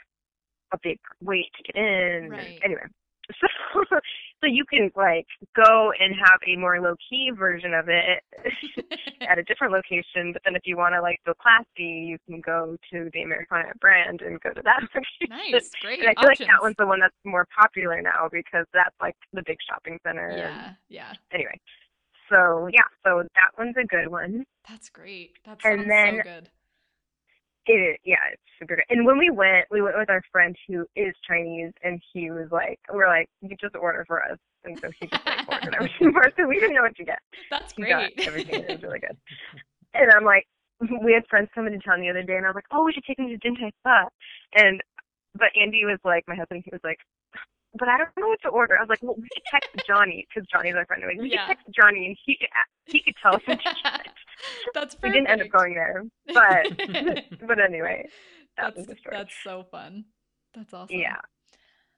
a 0.73 0.77
big 0.81 0.99
wait 1.21 1.51
to 1.55 1.63
get 1.63 1.75
in. 1.75 2.29
Right. 2.29 2.59
Anyway, 2.63 2.85
so 3.39 3.83
so 4.41 4.47
you 4.47 4.65
can 4.65 4.91
like 4.95 5.27
go 5.55 5.91
and 5.99 6.13
have 6.15 6.39
a 6.47 6.55
more 6.57 6.79
low 6.81 6.95
key 7.09 7.31
version 7.37 7.73
of 7.73 7.87
it 7.89 8.23
at 9.21 9.37
a 9.37 9.43
different 9.43 9.73
location. 9.73 10.33
But 10.33 10.41
then 10.45 10.55
if 10.55 10.63
you 10.65 10.77
want 10.77 10.95
to 10.95 11.01
like 11.01 11.19
go 11.25 11.33
classy, 11.33 11.67
you 12.09 12.17
can 12.27 12.41
go 12.41 12.77
to 12.91 13.09
the 13.13 13.21
Americana 13.21 13.71
brand 13.79 14.21
and 14.21 14.39
go 14.41 14.51
to 14.51 14.61
that 14.63 14.81
location. 14.95 15.29
nice. 15.29 15.69
Great. 15.81 15.99
And 15.99 16.09
I 16.09 16.19
feel 16.19 16.29
like 16.29 16.39
that 16.39 16.61
one's 16.61 16.75
the 16.77 16.87
one 16.87 16.99
that's 16.99 17.15
more 17.23 17.45
popular 17.57 18.01
now 18.01 18.29
because 18.31 18.65
that's 18.73 18.95
like 19.01 19.15
the 19.33 19.43
big 19.45 19.57
shopping 19.69 19.99
center. 20.05 20.27
and- 20.29 20.37
Yeah. 20.39 20.71
Yeah. 20.89 21.13
Anyway, 21.33 21.59
so 22.29 22.67
yeah, 22.71 22.87
so 23.05 23.23
that 23.35 23.51
one's 23.57 23.75
a 23.77 23.85
good 23.85 24.07
one. 24.09 24.45
That's 24.69 24.89
great. 24.89 25.31
That 25.45 25.59
And 25.63 25.81
sounds 25.81 25.87
then- 25.87 26.17
so 26.17 26.23
good. 26.23 26.49
It 27.67 27.99
yeah, 28.03 28.17
it's 28.31 28.41
super 28.59 28.75
good. 28.75 28.85
And 28.89 29.05
when 29.05 29.17
we 29.17 29.29
went, 29.29 29.65
we 29.69 29.81
went 29.81 29.97
with 29.97 30.09
our 30.09 30.21
friend 30.31 30.55
who 30.67 30.85
is 30.95 31.13
Chinese, 31.27 31.71
and 31.83 32.01
he 32.13 32.31
was 32.31 32.47
like, 32.51 32.79
we're 32.91 33.07
like, 33.07 33.29
you 33.41 33.55
just 33.59 33.75
order 33.75 34.03
for 34.07 34.23
us, 34.23 34.37
and 34.63 34.77
so 34.81 34.89
he 34.99 35.07
just 35.07 35.25
like 35.25 35.47
ordered 35.47 35.75
everything 35.75 36.11
for 36.13 36.25
us, 36.25 36.33
so 36.37 36.47
we 36.47 36.59
didn't 36.59 36.75
know 36.75 36.81
what 36.83 36.95
to 36.95 37.05
get. 37.05 37.19
That's 37.51 37.73
He 37.73 37.83
great. 37.83 38.15
got 38.17 38.25
everything. 38.27 38.61
It 38.63 38.69
was 38.71 38.81
really 38.83 38.99
good. 38.99 39.17
And 39.93 40.09
I'm 40.11 40.25
like, 40.25 40.47
we 41.03 41.13
had 41.13 41.27
friends 41.29 41.49
come 41.53 41.67
into 41.67 41.79
town 41.79 42.01
the 42.01 42.09
other 42.09 42.23
day, 42.23 42.35
and 42.37 42.45
I 42.45 42.49
was 42.49 42.55
like, 42.55 42.69
oh, 42.71 42.83
we 42.83 42.93
should 42.93 43.03
take 43.05 43.17
them 43.17 43.27
to 43.29 43.37
Din 43.37 43.55
Tai 43.55 43.71
Fung. 43.83 44.07
And 44.55 44.81
but 45.37 45.49
Andy 45.59 45.85
was 45.85 45.99
like, 46.03 46.23
my 46.27 46.35
husband, 46.35 46.63
he 46.65 46.71
was 46.73 46.81
like, 46.83 46.97
but 47.79 47.87
I 47.87 47.97
don't 47.97 48.09
know 48.19 48.27
what 48.27 48.41
to 48.41 48.49
order. 48.49 48.75
I 48.77 48.81
was 48.81 48.89
like, 48.89 48.99
well, 49.01 49.15
we 49.15 49.29
could 49.31 49.45
text 49.49 49.69
Johnny 49.87 50.27
because 50.27 50.45
Johnny's 50.51 50.75
our 50.75 50.85
friend. 50.85 51.03
Like, 51.05 51.17
we 51.21 51.29
Yeah. 51.29 51.45
could 51.47 51.55
text 51.55 51.67
Johnny, 51.75 52.05
and 52.07 52.17
he 52.25 52.35
could 52.37 52.49
he 52.87 53.01
could 53.01 53.15
tell 53.21 53.35
us 53.35 53.41
what 53.45 53.59
to 53.61 53.69
That's 54.73 54.95
We 55.01 55.09
didn't 55.09 55.27
end 55.27 55.41
up 55.41 55.49
going 55.49 55.73
there, 55.73 56.03
but 56.27 56.67
but 57.47 57.59
anyway, 57.59 58.07
that 58.57 58.75
that's 58.75 58.77
was 58.77 58.87
the 58.87 58.95
story. 58.95 59.17
that's 59.17 59.33
so 59.43 59.65
fun. 59.71 60.05
That's 60.55 60.73
awesome. 60.73 60.97
Yeah. 60.97 61.17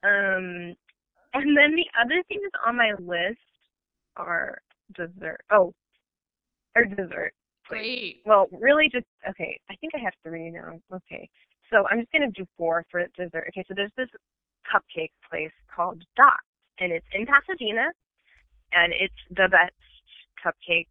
Um, 0.02 0.74
and 1.32 1.56
then 1.56 1.74
the 1.74 1.86
other 2.00 2.22
things 2.28 2.50
on 2.66 2.76
my 2.76 2.92
list 2.98 3.38
are 4.16 4.58
dessert. 4.94 5.40
Oh, 5.50 5.72
or 6.76 6.84
dessert. 6.84 7.32
please. 7.66 7.78
Great. 7.78 8.22
Well, 8.26 8.46
really 8.52 8.88
just 8.92 9.06
okay. 9.28 9.58
I 9.70 9.76
think 9.76 9.94
I 9.94 9.98
have 9.98 10.12
three 10.22 10.50
now. 10.50 10.78
Okay, 10.94 11.28
so 11.70 11.84
I'm 11.90 12.00
just 12.00 12.12
gonna 12.12 12.30
do 12.30 12.46
four 12.56 12.84
for 12.90 13.06
dessert. 13.16 13.46
Okay, 13.48 13.64
so 13.66 13.74
there's 13.74 13.92
this 13.96 14.08
cupcake 14.72 15.10
place 15.28 15.52
called 15.74 16.02
Dot, 16.16 16.40
and 16.78 16.92
it's 16.92 17.06
in 17.12 17.26
Pasadena, 17.26 17.90
and 18.72 18.92
it's 18.92 19.14
the 19.30 19.48
best 19.50 19.72
cupcakes 20.44 20.86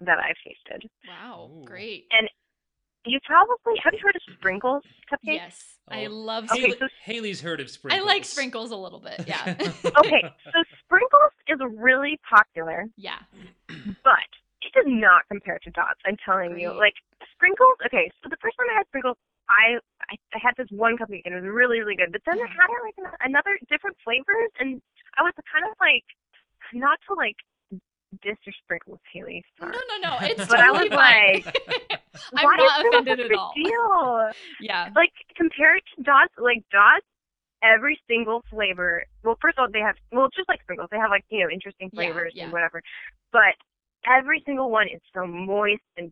that 0.00 0.18
I've 0.18 0.36
tasted. 0.44 0.88
Wow. 1.08 1.50
Ooh. 1.52 1.64
Great. 1.64 2.06
And 2.10 2.28
you 3.06 3.18
probably 3.24 3.74
have 3.82 3.94
you 3.94 4.00
heard 4.02 4.14
of 4.16 4.22
Sprinkles 4.38 4.82
cupcakes? 5.10 5.18
Yes. 5.24 5.74
I 5.88 6.04
Oh. 6.06 6.10
love 6.10 6.44
Okay, 6.44 6.60
Sprinkles. 6.60 6.78
so 6.80 6.88
Haley's 7.04 7.40
heard 7.40 7.60
of 7.60 7.70
sprinkles. 7.70 8.00
I 8.02 8.04
like 8.04 8.24
sprinkles 8.24 8.70
a 8.72 8.76
little 8.76 9.00
bit. 9.00 9.24
Yeah. 9.26 9.42
okay, 9.56 10.22
so 10.44 10.58
Sprinkles 10.84 11.32
is 11.48 11.58
really 11.76 12.18
popular. 12.28 12.86
yeah. 12.96 13.20
but 14.04 14.28
it 14.62 14.72
does 14.74 14.84
not 14.86 15.22
compare 15.28 15.58
to 15.64 15.70
dots. 15.70 16.00
I'm 16.04 16.16
telling 16.24 16.58
you, 16.60 16.72
like 16.72 16.94
sprinkles. 17.34 17.76
Okay, 17.86 18.10
so 18.22 18.28
the 18.28 18.36
first 18.42 18.56
time 18.58 18.66
I 18.70 18.76
had 18.78 18.86
sprinkles, 18.88 19.16
I, 19.48 19.80
I 20.12 20.14
I 20.36 20.38
had 20.40 20.52
this 20.58 20.68
one 20.70 20.98
cupcake 20.98 21.22
and 21.24 21.34
it 21.34 21.40
was 21.40 21.48
really 21.50 21.80
really 21.80 21.96
good. 21.96 22.12
But 22.12 22.20
then 22.26 22.36
I 22.38 22.46
had 22.46 22.68
like 22.84 22.96
another 23.24 23.58
different 23.70 23.96
flavors, 24.04 24.52
and 24.60 24.82
I 25.16 25.22
was 25.22 25.32
kind 25.50 25.64
of 25.64 25.72
like, 25.80 26.04
not 26.74 27.00
to 27.08 27.14
like 27.16 27.36
diss 28.22 28.36
your 28.44 28.54
sprinkles, 28.64 28.98
Haley. 29.12 29.44
No, 29.60 29.66
Sorry. 29.68 29.78
no, 30.00 30.10
no. 30.10 30.16
It's 30.22 30.46
But 30.48 30.60
I 30.60 30.66
totally 30.66 30.88
was 30.88 30.98
fine. 30.98 31.44
I'm 32.36 32.44
Why 32.44 32.56
not 32.56 32.80
is 32.80 32.86
offended 32.88 33.20
a 33.20 33.22
at 33.24 33.28
big 33.28 33.38
all. 33.38 33.52
Deal? 33.54 34.30
Yeah. 34.60 34.88
Like 34.96 35.12
compared 35.36 35.80
to 35.96 36.02
dots, 36.02 36.32
like 36.38 36.62
dots. 36.72 37.06
Every 37.62 38.00
single 38.08 38.42
flavor. 38.50 39.04
Well, 39.22 39.36
first 39.42 39.58
of 39.58 39.62
all, 39.64 39.68
they 39.70 39.80
have 39.80 39.94
well, 40.12 40.28
just 40.34 40.48
like 40.48 40.62
sprinkles, 40.62 40.88
they 40.90 40.96
have 40.96 41.10
like 41.10 41.24
you 41.28 41.40
know 41.44 41.50
interesting 41.52 41.90
flavors 41.90 42.32
yeah. 42.34 42.44
and 42.44 42.52
whatever. 42.54 42.82
But 43.32 43.52
every 44.10 44.42
single 44.46 44.70
one 44.70 44.86
is 44.88 45.00
so 45.12 45.26
moist 45.26 45.82
and 45.98 46.10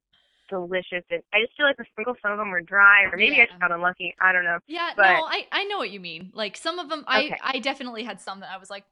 delicious. 0.50 1.04
And 1.10 1.22
I 1.32 1.40
just 1.40 1.56
feel 1.56 1.64
like 1.64 1.78
the 1.78 1.86
sprinkles, 1.90 2.18
some 2.20 2.32
of 2.32 2.38
them 2.38 2.50
were 2.50 2.60
dry, 2.60 3.04
or 3.04 3.16
maybe 3.16 3.40
I 3.40 3.44
just 3.46 3.52
Yeah. 3.52 3.68
got 3.68 3.72
unlucky. 3.74 4.14
I 4.20 4.32
don't 4.32 4.44
know. 4.44 4.58
Yeah, 4.66 4.90
But- 4.94 5.04
no, 5.12 5.24
I, 5.24 5.46
I 5.50 5.64
know 5.64 5.78
what 5.78 5.90
you 5.90 6.00
mean. 6.00 6.32
Like 6.34 6.54
some 6.56 6.78
of 6.78 6.90
them, 6.90 7.04
I, 7.06 7.24
Okay. 7.24 7.36
I 7.42 7.58
definitely 7.60 8.04
had 8.04 8.20
some 8.20 8.40
that 8.40 8.50
I 8.52 8.58
was 8.58 8.68
like, 8.68 8.84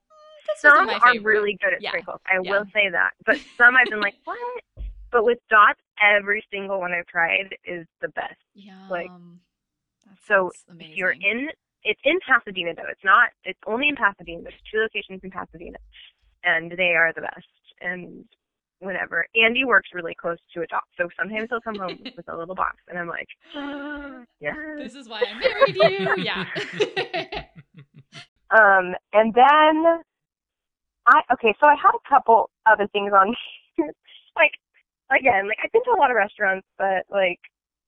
Some 0.59 0.89
are 0.89 1.01
favorite. 1.13 1.25
really 1.25 1.59
good 1.63 1.75
at 1.75 1.83
Yeah, 1.83 1.91
sprinkles. 1.91 2.21
I 2.27 2.41
yeah. 2.43 2.51
will 2.51 2.65
say 2.73 2.89
that. 2.91 3.11
But 3.25 3.39
some 3.57 3.77
I've 3.77 3.87
been 3.89 4.01
like, 4.01 4.15
what? 4.25 4.39
But 5.13 5.25
with 5.25 5.39
dots, 5.51 5.81
every 6.03 6.45
single 6.53 6.81
one 6.81 6.93
I've 6.93 7.07
tried 7.07 7.55
is 7.65 7.87
the 8.01 8.09
best. 8.09 8.35
Yum. 8.55 8.89
like- 8.91 9.11
So 10.27 10.51
amazing. 10.69 10.93
If 10.93 10.99
you're 10.99 11.13
in, 11.13 11.49
it's 11.85 12.01
in 12.05 12.19
Pasadena 12.27 12.75
though. 12.75 12.89
It's 12.91 13.05
not. 13.05 13.31
It's 13.45 13.59
only 13.67 13.89
in 13.89 13.97
Pasadena. 13.97 14.43
There's 14.43 14.55
two 14.73 14.79
locations 14.81 15.21
in 15.23 15.31
Pasadena, 15.31 15.79
and 16.45 16.71
they 16.73 16.95
are 16.97 17.13
the 17.15 17.21
best. 17.23 17.47
And 17.81 18.25
whenever 18.81 19.27
Andy 19.41 19.65
works 19.65 19.91
really 19.95 20.15
close 20.15 20.39
to 20.55 20.63
a 20.63 20.67
dot, 20.67 20.83
so 20.99 21.09
sometimes 21.19 21.49
he'll 21.49 21.61
come 21.61 21.77
home 21.77 21.99
with 22.17 22.29
a 22.29 22.37
little 22.37 22.55
box, 22.57 22.77
and 22.89 22.99
I'm 22.99 23.09
like, 23.09 23.29
yes. 24.41 24.57
This 24.79 24.95
is 24.97 25.09
why 25.09 25.23
I 25.23 25.39
married 25.39 25.77
you. 25.77 26.25
Yeah. 26.25 26.45
Um, 28.49 28.95
and 29.13 29.35
then 29.35 30.03
I 31.07 31.21
okay, 31.35 31.55
so 31.61 31.67
I 31.67 31.75
had 31.75 31.93
a 31.95 32.09
couple 32.09 32.51
other 32.67 32.87
things 32.89 33.13
on 33.13 33.35
here. 33.77 33.93
like 34.37 34.53
again, 35.11 35.49
like 35.49 35.59
I've 35.65 35.73
been 35.73 35.85
to 35.85 35.91
a 35.91 35.99
lot 36.01 36.11
of 36.11 36.17
restaurants, 36.17 36.67
but 36.79 37.05
like 37.11 37.39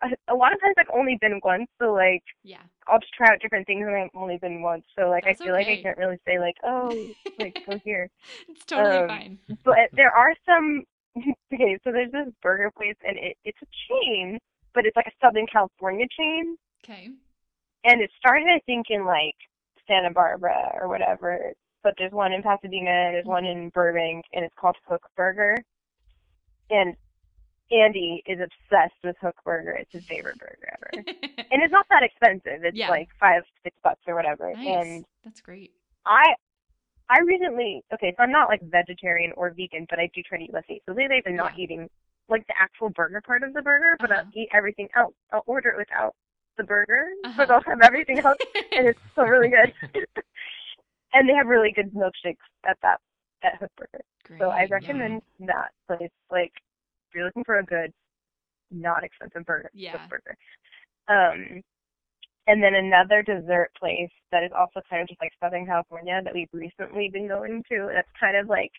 a, 0.03 0.33
a 0.33 0.37
lot 0.37 0.53
of 0.53 0.61
times 0.61 0.75
I've 0.79 0.95
only 0.95 1.19
been 1.21 1.41
once, 1.43 1.67
so 1.81 1.93
like 1.93 2.23
yeah. 2.45 2.63
I'll 2.87 3.01
just 3.01 3.13
try 3.13 3.27
out 3.33 3.41
different 3.41 3.67
things 3.67 3.85
and 3.87 3.95
I've 3.97 4.11
only 4.15 4.39
been 4.39 4.63
once. 4.63 4.85
So 4.99 5.09
like 5.11 5.25
That's 5.25 5.41
I 5.41 5.45
feel 5.45 5.53
like 5.55 5.67
I 5.67 5.83
can't 5.83 5.99
really 5.99 6.19
say 6.27 6.39
like, 6.39 6.55
oh, 6.65 6.89
like 7.39 7.59
go 7.69 7.79
here. 7.85 8.09
It's 8.49 8.65
totally 8.65 8.99
Um, 8.99 9.09
fine. 9.09 9.39
But 9.65 9.91
there 9.93 10.11
are 10.13 10.33
some 10.47 10.85
okay, 11.53 11.79
so 11.85 11.91
there's 11.93 12.13
this 12.13 12.29
burger 12.43 12.71
place 12.77 12.95
and 13.05 13.17
it, 13.19 13.37
it's 13.45 13.59
a 13.63 13.67
chain, 13.89 14.39
but 14.75 14.87
it's 14.87 14.97
like 14.97 15.07
a 15.07 15.13
Southern 15.27 15.47
California 15.47 16.07
chain. 16.17 16.57
Okay. 16.85 17.09
and 17.85 18.01
it 18.01 18.11
started 18.17 18.47
I 18.47 18.61
think 18.67 18.87
in 18.91 19.05
like 19.05 19.35
Santa 19.89 20.13
Barbara 20.13 20.71
or 20.81 20.89
whatever. 20.89 21.53
But 21.89 21.95
there's 21.97 22.13
one 22.13 22.35
in 22.35 22.43
Pasadena, 22.43 23.13
there's 23.17 23.25
one 23.25 23.47
in 23.47 23.71
Burbank, 23.71 24.27
and 24.35 24.45
it's 24.45 24.55
called 24.61 24.77
Hook 24.87 25.01
Burger. 25.17 25.57
And 26.69 26.95
Andy 27.73 28.23
is 28.27 28.39
obsessed 28.41 29.01
with 29.03 29.17
Hook 29.23 29.37
Burger. 29.43 29.71
It's 29.71 29.91
his 29.91 30.03
favorite 30.07 30.39
burger 30.39 30.69
ever. 30.77 31.03
and 31.51 31.63
it's 31.63 31.73
not 31.73 31.87
that 31.89 32.03
expensive. 32.03 32.63
It's 32.63 32.77
Yeah. 32.77 32.91
like 32.91 33.09
five, 33.19 33.41
six 33.65 33.75
bucks 33.83 34.03
or 34.07 34.15
whatever. 34.15 34.51
nice. 34.53 34.67
And 34.67 35.05
That's 35.25 35.41
great. 35.41 35.73
I 36.05 36.35
I 37.09 37.21
recently 37.21 37.83
okay, 37.95 38.13
so 38.19 38.23
I'm 38.23 38.31
not 38.33 38.51
like 38.51 38.61
vegetarian 38.65 39.33
or 39.35 39.49
vegan, 39.49 39.87
but 39.89 39.99
I 39.99 40.11
do 40.15 40.23
try 40.23 40.37
to 40.37 40.45
eat 40.45 40.53
less 40.53 40.65
meat. 40.69 40.83
So 40.85 40.93
lately 40.93 41.17
I've 41.17 41.25
been 41.25 41.37
not 41.37 41.53
Yeah. 41.57 41.65
eating 41.65 41.89
like 42.29 42.47
the 42.49 42.55
actual 42.61 42.91
burger 42.91 43.23
part 43.23 43.43
of 43.45 43.55
the 43.55 43.63
burger, 43.63 43.97
but 43.99 44.13
Uh-huh. 44.13 44.25
I'll 44.27 44.33
eat 44.43 44.51
everything 44.53 44.89
else. 44.95 45.15
I'll 45.33 45.43
order 45.47 45.71
it 45.71 45.79
without 45.79 46.15
the 46.59 46.65
burger, 46.65 47.07
Uh-huh. 47.25 47.47
but 47.47 47.51
I'll 47.51 47.63
have 47.63 47.81
everything 47.81 48.19
else, 48.19 48.37
and 48.77 48.89
it's 48.89 49.01
still 49.13 49.25
really 49.25 49.49
good. 49.49 49.73
and 51.13 51.29
they 51.29 51.35
have 51.35 51.47
really 51.47 51.73
good 51.73 51.93
milkshakes 51.93 52.37
at 52.69 52.77
that 52.83 52.99
at 53.43 53.57
Hook 53.61 53.71
Burger. 53.77 54.05
Great. 54.27 54.41
So 54.41 54.51
I 54.51 54.63
yeah. 54.63 54.67
recommend 54.71 55.23
that 55.41 55.71
place. 55.87 56.11
Like, 56.31 56.53
if 56.55 57.15
you're 57.15 57.25
looking 57.25 57.45
for 57.45 57.59
a 57.59 57.65
good, 57.65 57.93
not 58.71 59.05
expensive 59.05 59.45
burger, 59.47 59.71
Yeah. 59.73 60.07
burger. 60.09 60.37
Um, 61.09 61.63
and 62.47 62.63
then 62.63 62.75
another 62.75 63.23
dessert 63.23 63.71
place 63.79 64.11
that 64.33 64.43
is 64.43 64.51
also 64.57 64.81
kind 64.91 65.03
of 65.03 65.09
just 65.09 65.21
like 65.21 65.33
Southern 65.41 65.67
California 65.67 66.21
that 66.25 66.35
we've 66.35 66.49
recently 66.53 67.09
been 67.13 67.29
going 67.29 67.63
to. 67.71 67.91
That's 67.95 68.09
kind 68.19 68.37
of 68.37 68.49
like 68.49 68.73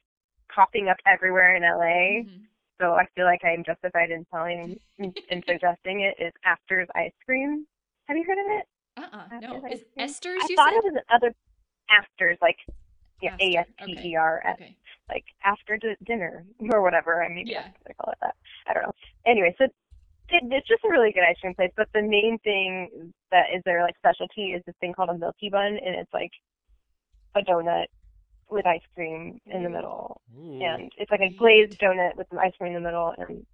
popping 0.54 0.90
up 0.90 0.98
everywhere 1.08 1.56
in 1.56 1.64
LA. 1.64 2.24
Mhm. 2.28 2.46
So 2.82 2.94
I 2.94 3.06
feel 3.16 3.26
like 3.26 3.42
I'm 3.44 3.64
justified 3.64 4.10
in 4.12 4.26
telling 4.26 4.80
in 4.98 5.44
suggesting 5.48 6.02
it. 6.02 6.16
Is 6.22 6.34
After's 6.46 6.88
Ice 6.96 7.12
Cream. 7.26 7.66
Have 8.08 8.18
you 8.18 8.24
heard 8.24 8.40
of 8.40 8.60
it? 8.60 8.68
Uh-uh. 8.98 9.40
No. 9.40 9.66
Is 9.68 9.84
Esther's 9.98 10.42
I 10.44 10.48
you 10.50 10.56
thought 10.56 10.70
said? 10.74 10.78
it 10.78 10.94
was 10.94 11.04
other 11.14 11.34
Afters, 11.92 12.38
like 12.42 12.58
yeah, 13.22 13.36
A 13.40 13.58
S 13.58 13.66
Aster, 13.80 13.86
T 13.86 13.98
okay. 14.00 14.08
E 14.10 14.16
R 14.16 14.42
S 14.46 14.56
Okay. 14.56 14.76
like 15.10 15.26
after 15.44 15.78
d- 15.78 15.96
dinner 16.06 16.46
or 16.72 16.82
whatever. 16.82 17.24
I 17.24 17.30
mean, 17.30 17.48
Yeah. 17.48 17.64
yeah, 17.66 17.72
they 17.88 17.94
call 17.94 18.12
it 18.14 18.18
that. 18.22 18.36
I 18.68 18.74
don't 18.74 18.84
know. 18.84 18.94
Anyway, 19.26 19.54
so 19.58 19.66
it's 20.32 20.68
just 20.68 20.84
a 20.86 20.90
really 20.90 21.12
good 21.12 21.24
ice 21.28 21.38
cream 21.42 21.56
place. 21.56 21.72
But 21.76 21.88
the 21.94 22.02
main 22.02 22.38
thing 22.44 23.12
that 23.32 23.46
is 23.56 23.62
their 23.66 23.82
like 23.84 23.98
specialty 23.98 24.54
is 24.54 24.64
this 24.66 24.76
thing 24.80 24.94
called 24.94 25.10
a 25.10 25.18
milky 25.18 25.50
bun, 25.50 25.78
and 25.84 25.96
it's 25.96 26.14
like 26.14 26.32
a 27.36 27.42
donut 27.42 27.86
with 28.50 28.66
ice 28.66 28.82
cream 28.96 29.40
in 29.46 29.64
the 29.64 29.70
middle, 29.70 30.22
Ooh. 30.38 30.60
and 30.62 30.92
it's 30.98 31.12
like 31.12 31.20
a 31.22 31.30
glazed 31.30 31.78
donut 31.80 32.16
with 32.16 32.28
some 32.30 32.40
ice 32.40 32.54
cream 32.58 32.76
in 32.76 32.82
the 32.82 32.88
middle. 32.88 33.14
And 33.18 33.46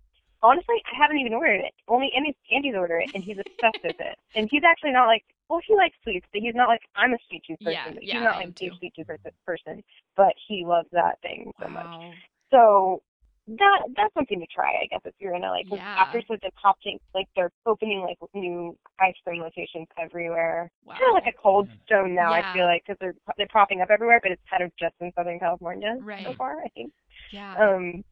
honestly, 0.42 0.76
I 0.94 0.98
haven't 1.02 1.18
even 1.18 1.34
ordered 1.34 1.60
it. 1.66 1.74
Only 1.90 2.12
Andy, 2.16 2.36
Andy's 2.52 2.76
ordered 2.76 3.00
it, 3.00 3.12
and 3.14 3.24
he's 3.24 3.38
obsessed 3.38 3.84
with 3.84 4.00
it. 4.00 4.18
And 4.36 4.48
he's 4.52 4.64
actually 4.64 4.92
not 4.92 5.08
like. 5.08 5.24
Well, 5.50 5.62
he 5.66 5.76
likes 5.76 5.96
sweets, 6.04 6.26
but 6.34 6.42
he's 6.42 6.56
not 6.56 6.68
like 6.68 6.82
I'm 6.96 7.14
a 7.14 7.18
sweet 7.30 7.44
tooth 7.48 7.60
person. 7.60 7.72
Yeah, 7.74 7.92
but 7.94 8.04
yeah, 8.04 8.14
he's 8.14 8.24
not 8.24 8.34
I 8.36 8.38
like 8.40 8.48
a 8.50 8.52
big 8.60 8.72
sweet 8.80 8.94
tooth 8.96 9.08
person- 9.08 9.32
person, 9.46 9.84
but 10.18 10.34
he 10.48 10.64
loves 10.66 10.90
that 10.92 11.22
thing 11.22 11.52
so 11.62 11.68
much. 11.70 12.16
So 12.52 13.04
that 13.48 13.82
that's 13.96 14.14
something 14.16 14.40
to 14.40 14.48
try, 14.48 14.72
I 14.82 14.88
guess, 14.90 15.02
if 15.06 15.14
you're 15.20 15.36
in 15.36 15.44
LA. 15.44 15.62
Because 15.64 15.78
Yeah. 15.78 15.96
after 16.02 16.22
such 16.28 16.44
a 16.44 16.52
popping, 16.60 17.00
like 17.14 17.28
they're 17.36 17.52
opening 17.68 18.02
like 18.02 18.18
new 18.34 18.76
ice 19.00 19.14
cream 19.24 19.42
locations 19.44 19.88
everywhere. 20.00 20.72
Wow. 20.84 20.96
Kind 20.98 21.10
of 21.10 21.14
like 21.24 21.32
a 21.32 21.38
Cold 21.38 21.70
Stone 21.86 22.16
now, 22.16 22.34
Yeah. 22.34 22.50
I 22.50 22.54
feel 22.54 22.66
like, 22.66 22.84
because 22.88 22.98
they're 23.00 23.14
they're 23.38 23.48
popping 23.48 23.82
up 23.82 23.92
everywhere, 23.92 24.20
but 24.24 24.32
it's 24.32 24.42
kind 24.50 24.64
of 24.64 24.72
just 24.78 24.96
in 25.00 25.12
Southern 25.16 25.38
California 25.40 25.96
so 26.24 26.34
far, 26.34 26.58
I 26.64 26.70
think. 26.70 26.92
Yeah. 27.32 27.54
Um, 27.56 28.04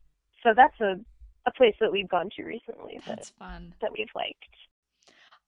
so 0.44 0.54
that's 0.56 0.80
a 0.82 1.00
a 1.46 1.52
place 1.52 1.76
that 1.82 1.92
we've 1.92 2.08
gone 2.08 2.30
to 2.38 2.44
recently 2.44 3.00
that 3.00 3.18
That's 3.18 3.30
fun. 3.32 3.74
that 3.82 3.92
we've 3.92 4.08
liked. 4.16 4.46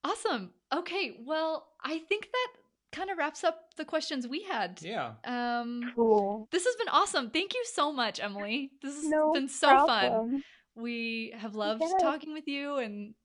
Awesome. 0.09 0.51
Okay. 0.73 1.17
Well, 1.25 1.67
I 1.83 1.97
think 1.99 2.29
that 2.31 2.47
kind 2.91 3.09
of 3.09 3.17
wraps 3.17 3.43
up 3.43 3.73
the 3.75 3.85
questions 3.85 4.27
we 4.27 4.43
had. 4.43 4.79
Yeah. 4.81 5.13
Um, 5.25 5.91
Cool. 5.95 6.47
this 6.51 6.63
has 6.65 6.75
been 6.75 6.89
awesome. 6.89 7.29
Thank 7.31 7.53
you 7.55 7.63
so 7.73 7.91
much, 7.91 8.19
Emily. 8.19 8.71
This 8.81 8.95
has 8.95 9.05
No 9.07 9.33
been 9.33 9.49
so 9.49 9.85
fun. 9.87 10.43
We 10.75 11.33
have 11.37 11.55
loved 11.55 11.81
Yes. 11.81 11.93
talking 12.01 12.33
with 12.33 12.47
you 12.47 12.77
and 12.77 13.15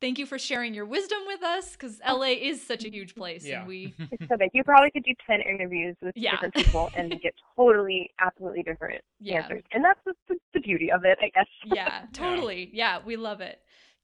thank 0.00 0.18
you 0.18 0.24
for 0.24 0.38
sharing 0.38 0.72
your 0.72 0.86
wisdom 0.86 1.18
with 1.26 1.42
us 1.42 1.72
because 1.72 2.00
LA 2.08 2.32
is 2.40 2.66
such 2.66 2.84
a 2.84 2.90
huge 2.90 3.14
place 3.14 3.44
Yeah. 3.44 3.58
and 3.60 3.68
we 3.68 3.94
It's 4.12 4.26
so 4.28 4.36
big. 4.38 4.50
You 4.54 4.64
probably 4.64 4.90
could 4.92 5.04
do 5.04 5.12
ten 5.28 5.40
interviews 5.42 5.94
with 6.00 6.16
Yeah. 6.16 6.30
different 6.32 6.54
people 6.54 6.90
and 6.96 7.10
get 7.22 7.34
totally, 7.56 8.10
absolutely 8.18 8.62
different 8.62 9.02
Yeah. 9.20 9.42
answers, 9.42 9.62
and 9.72 9.84
that's 9.84 10.00
the, 10.06 10.14
the, 10.28 10.36
the 10.54 10.60
beauty 10.60 10.90
of 10.90 11.04
it, 11.04 11.18
I 11.20 11.28
guess. 11.34 11.46
yeah, 11.66 12.06
totally. 12.14 12.70
Yeah, 12.72 13.00
we 13.04 13.16
love 13.16 13.40
it. 13.42 13.60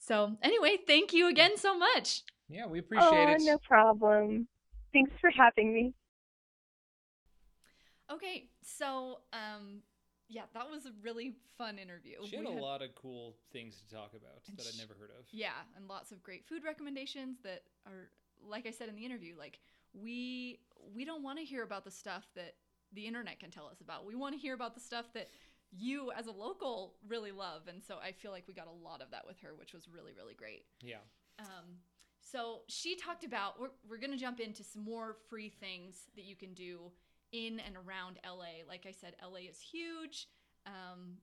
So, 0.07 0.37
anyway, 0.41 0.77
thank 0.87 1.13
you 1.13 1.29
again 1.29 1.57
so 1.57 1.77
much. 1.77 2.23
Yeah, 2.49 2.67
we 2.67 2.79
appreciate 2.79 3.09
oh, 3.11 3.33
it. 3.33 3.43
no 3.43 3.59
problem. 3.59 4.47
Thanks 4.93 5.11
for 5.21 5.31
having 5.31 5.75
me. 5.75 5.95
Okay, 8.13 8.49
so 8.63 9.19
um 9.33 9.83
yeah, 10.29 10.43
that 10.55 10.69
was 10.71 10.87
a 10.87 10.91
really 11.03 11.35
fun 11.59 11.79
interview. 11.79 12.15
She 12.29 12.37
had 12.37 12.45
We 12.45 12.51
a 12.53 12.55
had- 12.55 12.63
lot 12.63 12.83
of 12.83 12.95
cool 12.95 13.37
things 13.53 13.77
to 13.81 13.95
talk 13.95 14.11
about 14.15 14.43
And 14.49 14.57
that 14.57 14.65
sh- 14.65 14.75
I'd 14.75 14.79
never 14.81 14.95
heard 14.99 15.11
of. 15.11 15.25
Yeah, 15.33 15.51
and 15.77 15.87
lots 15.89 16.11
of 16.13 16.23
great 16.23 16.45
food 16.47 16.63
recommendations 16.65 17.39
that 17.43 17.63
are 17.87 18.11
like 18.49 18.67
I 18.67 18.71
said 18.71 18.89
in 18.89 18.95
the 18.95 19.05
interview, 19.05 19.35
like 19.37 19.59
we 19.93 20.61
we 20.95 21.05
don't 21.05 21.23
want 21.25 21.39
to 21.41 21.45
hear 21.45 21.65
about 21.65 21.85
the 21.85 21.91
stuff 21.91 22.25
that 22.37 22.55
the 22.93 23.07
internet 23.07 23.41
can 23.41 23.51
tell 23.51 23.67
us 23.67 23.81
about. 23.81 24.07
We 24.07 24.15
want 24.15 24.35
to 24.35 24.41
hear 24.41 24.55
about 24.55 24.75
the 24.75 24.81
stuff 24.81 25.07
that 25.15 25.31
you 25.71 26.13
as 26.17 26.27
a 26.27 26.33
local 26.33 26.95
really 27.07 27.33
love. 27.33 27.63
And 27.69 27.83
so 27.83 27.97
I 28.03 28.13
feel 28.13 28.31
like 28.31 28.45
we 28.47 28.55
got 28.55 28.69
a 28.69 28.85
lot 28.85 29.03
of 29.03 29.11
that 29.11 29.27
with 29.27 29.39
her, 29.41 29.55
which 29.55 29.73
was 29.73 29.89
really 29.89 30.13
really 30.17 30.35
great. 30.35 30.65
Yeah. 30.83 30.97
Um, 31.39 31.79
so 32.21 32.61
she 32.67 32.97
talked 32.97 33.25
about 33.25 33.61
we're, 33.61 33.71
we're 33.89 33.99
going 33.99 34.11
to 34.11 34.17
jump 34.17 34.41
into 34.41 34.65
some 34.65 34.83
more 34.83 35.17
free 35.29 35.49
things 35.49 36.09
that 36.17 36.25
you 36.25 36.35
can 36.35 36.55
do 36.55 36.91
in 37.33 37.61
and 37.61 37.77
around 37.77 38.19
LA. 38.27 38.67
Like 38.69 38.87
I 38.87 38.93
said, 38.93 39.15
LA 39.23 39.49
is 39.49 39.61
huge. 39.61 40.29
Um, 40.67 41.19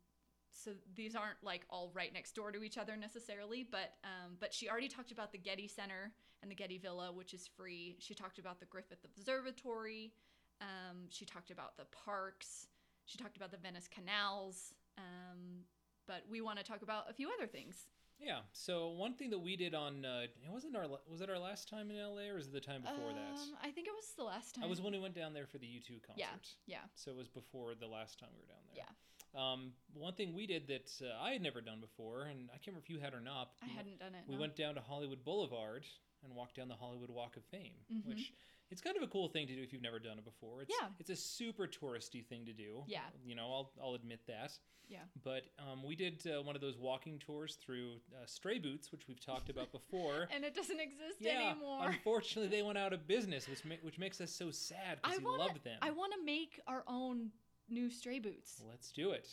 so 0.51 0.71
these 0.95 1.15
aren't 1.15 1.43
like 1.43 1.65
all 1.69 1.91
right 1.93 2.13
next 2.13 2.35
door 2.35 2.51
to 2.51 2.63
each 2.63 2.77
other 2.77 2.95
necessarily, 2.95 3.65
but 3.69 3.95
um, 4.03 4.37
but 4.39 4.53
she 4.53 4.69
already 4.69 4.87
talked 4.87 5.11
about 5.11 5.31
the 5.31 5.37
Getty 5.37 5.67
Center 5.67 6.13
and 6.41 6.51
the 6.51 6.55
Getty 6.55 6.77
Villa, 6.77 7.11
which 7.11 7.33
is 7.33 7.49
free. 7.57 7.95
She 7.99 8.13
talked 8.13 8.37
about 8.37 8.59
the 8.59 8.65
Griffith 8.67 9.03
Observatory. 9.03 10.13
Um, 10.61 11.07
she 11.09 11.25
talked 11.25 11.51
about 11.51 11.75
the 11.77 11.85
parks. 12.05 12.67
She 13.05 13.17
talked 13.17 13.37
about 13.37 13.51
the 13.51 13.57
Venice 13.57 13.87
canals. 13.87 14.73
Um, 14.97 15.65
but 16.07 16.23
we 16.29 16.41
want 16.41 16.59
to 16.59 16.65
talk 16.65 16.81
about 16.81 17.09
a 17.09 17.13
few 17.13 17.29
other 17.37 17.47
things. 17.47 17.87
Yeah. 18.19 18.39
So 18.51 18.89
one 18.89 19.15
thing 19.15 19.29
that 19.31 19.39
we 19.39 19.55
did 19.55 19.73
on 19.73 20.05
uh, 20.05 20.21
it 20.23 20.31
wasn't 20.51 20.75
our 20.75 20.85
was 21.09 21.21
it 21.21 21.29
our 21.29 21.39
last 21.39 21.67
time 21.69 21.89
in 21.91 21.97
LA 21.97 22.29
or 22.31 22.35
was 22.35 22.47
it 22.47 22.53
the 22.53 22.59
time 22.61 22.81
before 22.81 23.11
that? 23.11 23.39
Um, 23.41 23.57
I 23.61 23.71
think 23.71 23.87
it 23.87 23.93
was 23.93 24.13
the 24.17 24.23
last 24.23 24.55
time. 24.55 24.63
I 24.63 24.67
was 24.67 24.81
when 24.81 24.93
we 24.93 24.99
went 24.99 25.15
down 25.15 25.33
there 25.33 25.47
for 25.47 25.57
the 25.57 25.65
U2 25.65 26.01
concert. 26.05 26.17
Yeah, 26.17 26.77
yeah. 26.77 26.77
So 26.95 27.11
it 27.11 27.17
was 27.17 27.27
before 27.27 27.73
the 27.75 27.87
last 27.87 28.19
time 28.19 28.29
we 28.33 28.39
were 28.41 28.47
down 28.47 28.63
there. 28.73 28.83
Yeah. 28.85 28.91
Um, 29.35 29.71
one 29.93 30.13
thing 30.13 30.33
we 30.35 30.45
did 30.45 30.67
that 30.67 30.91
uh, 31.01 31.21
I 31.21 31.31
had 31.31 31.41
never 31.41 31.59
done 31.59 31.79
before, 31.81 32.25
and 32.25 32.49
I 32.51 32.57
can't 32.61 32.67
remember 32.67 32.85
if 32.85 32.89
you 32.91 32.99
had 32.99 33.13
or 33.13 33.19
not. 33.21 33.49
I 33.63 33.67
we- 33.67 33.73
hadn't 33.73 33.99
done 33.99 34.13
it. 34.13 34.23
We 34.27 34.35
no. 34.35 34.41
went 34.41 34.55
down 34.55 34.75
to 34.75 34.81
Hollywood 34.81 35.25
Boulevard 35.25 35.83
and 36.23 36.35
walked 36.35 36.55
down 36.55 36.67
the 36.67 36.75
Hollywood 36.75 37.09
Walk 37.09 37.35
of 37.35 37.43
Fame, 37.45 37.73
Mhm. 37.91 38.05
which 38.05 38.31
it's 38.71 38.81
kind 38.81 38.97
of 38.97 39.03
a 39.03 39.07
cool 39.07 39.27
thing 39.27 39.47
to 39.47 39.55
do 39.55 39.61
if 39.61 39.71
you've 39.71 39.81
never 39.81 39.99
done 39.99 40.17
it 40.17 40.25
before. 40.25 40.61
It's, 40.61 40.73
Yeah. 40.81 40.87
It's 40.99 41.09
a 41.09 41.15
super 41.15 41.67
touristy 41.67 42.25
thing 42.25 42.45
to 42.45 42.53
do. 42.53 42.83
Yeah. 42.87 42.99
You 43.25 43.35
know, 43.35 43.45
I'll, 43.51 43.71
I'll 43.81 43.93
admit 43.93 44.21
that. 44.27 44.57
Yeah. 44.89 44.99
But 45.23 45.43
um, 45.59 45.83
we 45.83 45.95
did 45.95 46.23
uh, 46.27 46.41
one 46.41 46.55
of 46.55 46.61
those 46.61 46.77
walking 46.77 47.17
tours 47.19 47.55
through 47.55 47.93
uh, 48.13 48.25
Strayboots, 48.25 48.91
which 48.91 49.07
we've 49.07 49.23
talked 49.23 49.49
about 49.49 49.71
before. 49.71 50.27
And 50.33 50.43
it 50.43 50.55
doesn't 50.55 50.79
exist 50.79 51.17
yeah. 51.19 51.51
anymore. 51.51 51.85
Unfortunately, 51.85 52.49
they 52.49 52.63
went 52.63 52.77
out 52.77 52.91
of 52.93 53.07
business, 53.07 53.47
which 53.47 53.63
ma- 53.65 53.75
which 53.81 53.97
makes 53.99 54.19
us 54.19 54.31
so 54.31 54.51
sad 54.51 54.99
because 55.01 55.19
we 55.19 55.25
wanna, 55.25 55.43
loved 55.43 55.63
them. 55.63 55.77
I 55.81 55.91
want 55.91 56.13
to 56.13 56.23
make 56.23 56.59
our 56.67 56.83
own 56.87 57.29
new 57.69 57.89
stray 57.89 58.19
boots. 58.19 58.61
Let's 58.67 58.91
do 58.91 59.11
it. 59.11 59.27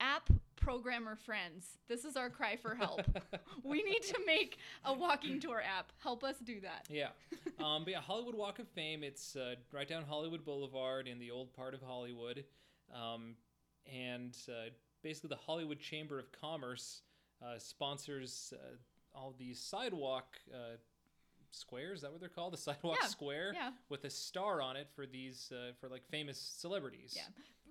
App 0.00 0.30
programmer 0.62 1.16
friends, 1.16 1.78
this 1.88 2.04
is 2.04 2.16
our 2.16 2.30
cry 2.30 2.56
for 2.56 2.74
help. 2.74 3.02
we 3.64 3.82
need 3.82 4.02
to 4.02 4.18
make 4.24 4.58
a 4.84 4.94
walking 4.94 5.40
tour 5.40 5.60
app. 5.60 5.92
Help 5.98 6.22
us 6.22 6.36
do 6.38 6.60
that. 6.60 6.86
Yeah. 6.88 7.08
Um, 7.62 7.84
but 7.84 7.92
yeah, 7.92 8.00
Hollywood 8.00 8.34
Walk 8.34 8.58
of 8.58 8.66
Fame. 8.68 9.04
It's 9.04 9.36
uh, 9.36 9.54
right 9.72 9.86
down 9.86 10.02
Hollywood 10.02 10.44
Boulevard 10.44 11.06
in 11.06 11.20
the 11.20 11.30
old 11.30 11.52
part 11.54 11.74
of 11.74 11.80
Hollywood. 11.82 12.44
Um, 12.92 13.36
and 13.92 14.36
uh, 14.48 14.70
basically, 15.02 15.28
the 15.28 15.36
Hollywood 15.36 15.78
Chamber 15.78 16.18
of 16.18 16.32
Commerce 16.32 17.02
uh, 17.40 17.58
sponsors 17.58 18.52
uh, 18.56 18.76
all 19.14 19.32
these 19.38 19.60
sidewalk 19.60 20.38
uh, 20.52 20.76
squares. 21.52 21.98
Is 21.98 22.02
that 22.02 22.10
what 22.10 22.18
they're 22.20 22.28
called? 22.30 22.52
The 22.52 22.56
sidewalk 22.58 22.98
Yeah, 23.00 23.06
square 23.08 23.52
yeah. 23.54 23.70
with 23.90 24.04
a 24.04 24.10
star 24.10 24.60
on 24.60 24.74
it 24.76 24.88
for 24.96 25.06
these 25.06 25.52
uh, 25.52 25.72
for 25.80 25.88
like 25.88 26.02
famous 26.10 26.38
celebrities. 26.38 27.12
Yeah. 27.14 27.22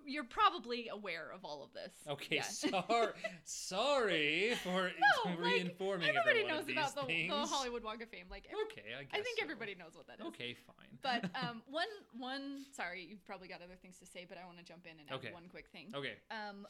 You're 0.04 0.24
probably 0.24 0.88
aware 0.88 1.30
of 1.34 1.44
all 1.44 1.62
of 1.62 1.72
this. 1.72 1.92
Okay, 2.08 2.36
Yeah. 2.36 2.42
sorry, 2.50 3.12
sorry 3.44 4.54
for 4.62 4.90
No, 5.26 5.30
like, 5.30 5.76
everybody 5.76 6.44
knows 6.44 6.68
about 6.68 7.06
the, 7.08 7.28
the 7.28 7.34
Hollywood 7.46 7.84
Walk 7.84 8.02
of 8.02 8.08
Fame. 8.08 8.26
Like, 8.30 8.46
every- 8.50 8.64
Okay, 8.64 8.94
I 8.98 9.02
guess. 9.04 9.12
I 9.12 9.22
think 9.22 9.38
so. 9.38 9.44
everybody 9.44 9.74
knows 9.74 9.92
what 9.94 10.06
that 10.08 10.20
is. 10.20 10.26
Okay, 10.26 10.54
fine. 10.66 10.98
But 11.02 11.24
um, 11.48 11.62
one, 11.70 11.88
one. 12.16 12.64
Sorry, 12.74 13.06
you've 13.08 13.24
probably 13.24 13.48
got 13.48 13.62
other 13.62 13.76
things 13.80 13.98
to 13.98 14.06
say, 14.06 14.26
but 14.28 14.38
I 14.38 14.46
want 14.46 14.58
to 14.58 14.64
jump 14.64 14.86
in 14.86 14.98
and 14.98 15.08
add 15.10 15.16
Okay. 15.16 15.32
one 15.32 15.44
quick 15.50 15.68
thing. 15.68 15.92
okay. 15.94 16.14
Um, 16.30 16.66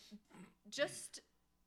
just 0.70 1.20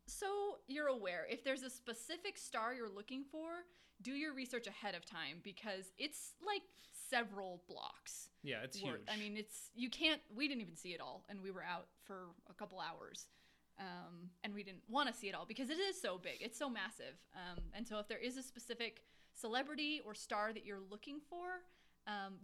so 0.07 0.57
you're 0.68 0.88
aware, 0.88 1.26
if 1.30 1.43
there's 1.43 1.63
a 1.63 1.70
specific 1.70 2.38
star 2.38 2.74
you're 2.74 2.89
looking 2.89 3.24
for, 3.32 3.66
do 4.01 4.11
your 4.11 4.34
research 4.34 4.68
ahead 4.68 4.93
of 4.95 5.05
time 5.05 5.38
because 5.43 5.91
it's 5.97 6.34
like 6.45 6.61
several 7.10 7.62
blocks. 7.68 8.30
Yeah, 8.43 8.58
it's 8.64 8.82
worth. 8.82 8.97
huge. 8.97 9.10
I 9.12 9.18
mean, 9.18 9.38
it's 9.38 9.70
you 9.76 9.89
can't. 9.89 10.22
We 10.36 10.47
didn't 10.47 10.62
even 10.62 10.76
see 10.76 10.93
it 10.93 11.01
all, 11.01 11.26
and 11.30 11.41
we 11.41 11.51
were 11.51 11.64
out 11.64 11.88
for 12.03 12.28
a 12.49 12.53
couple 12.53 12.80
hours, 12.80 13.28
um, 13.80 14.30
and 14.43 14.53
we 14.53 14.64
didn't 14.64 14.84
want 14.88 15.08
to 15.10 15.14
see 15.14 15.28
it 15.28 15.36
all 15.36 15.45
because 15.45 15.70
it 15.70 15.80
is 15.80 15.99
so 15.99 16.18
big. 16.18 16.38
It's 16.41 16.58
so 16.58 16.70
massive, 16.70 17.16
um, 17.36 17.64
and 17.74 17.88
so 17.88 17.99
if 17.99 18.08
there 18.08 18.20
is 18.20 18.38
a 18.38 18.43
specific 18.43 19.01
celebrity 19.34 20.01
or 20.06 20.14
star 20.14 20.53
that 20.53 20.66
you're 20.66 20.84
looking 20.89 21.20
for, 21.30 21.62
um, 22.08 22.36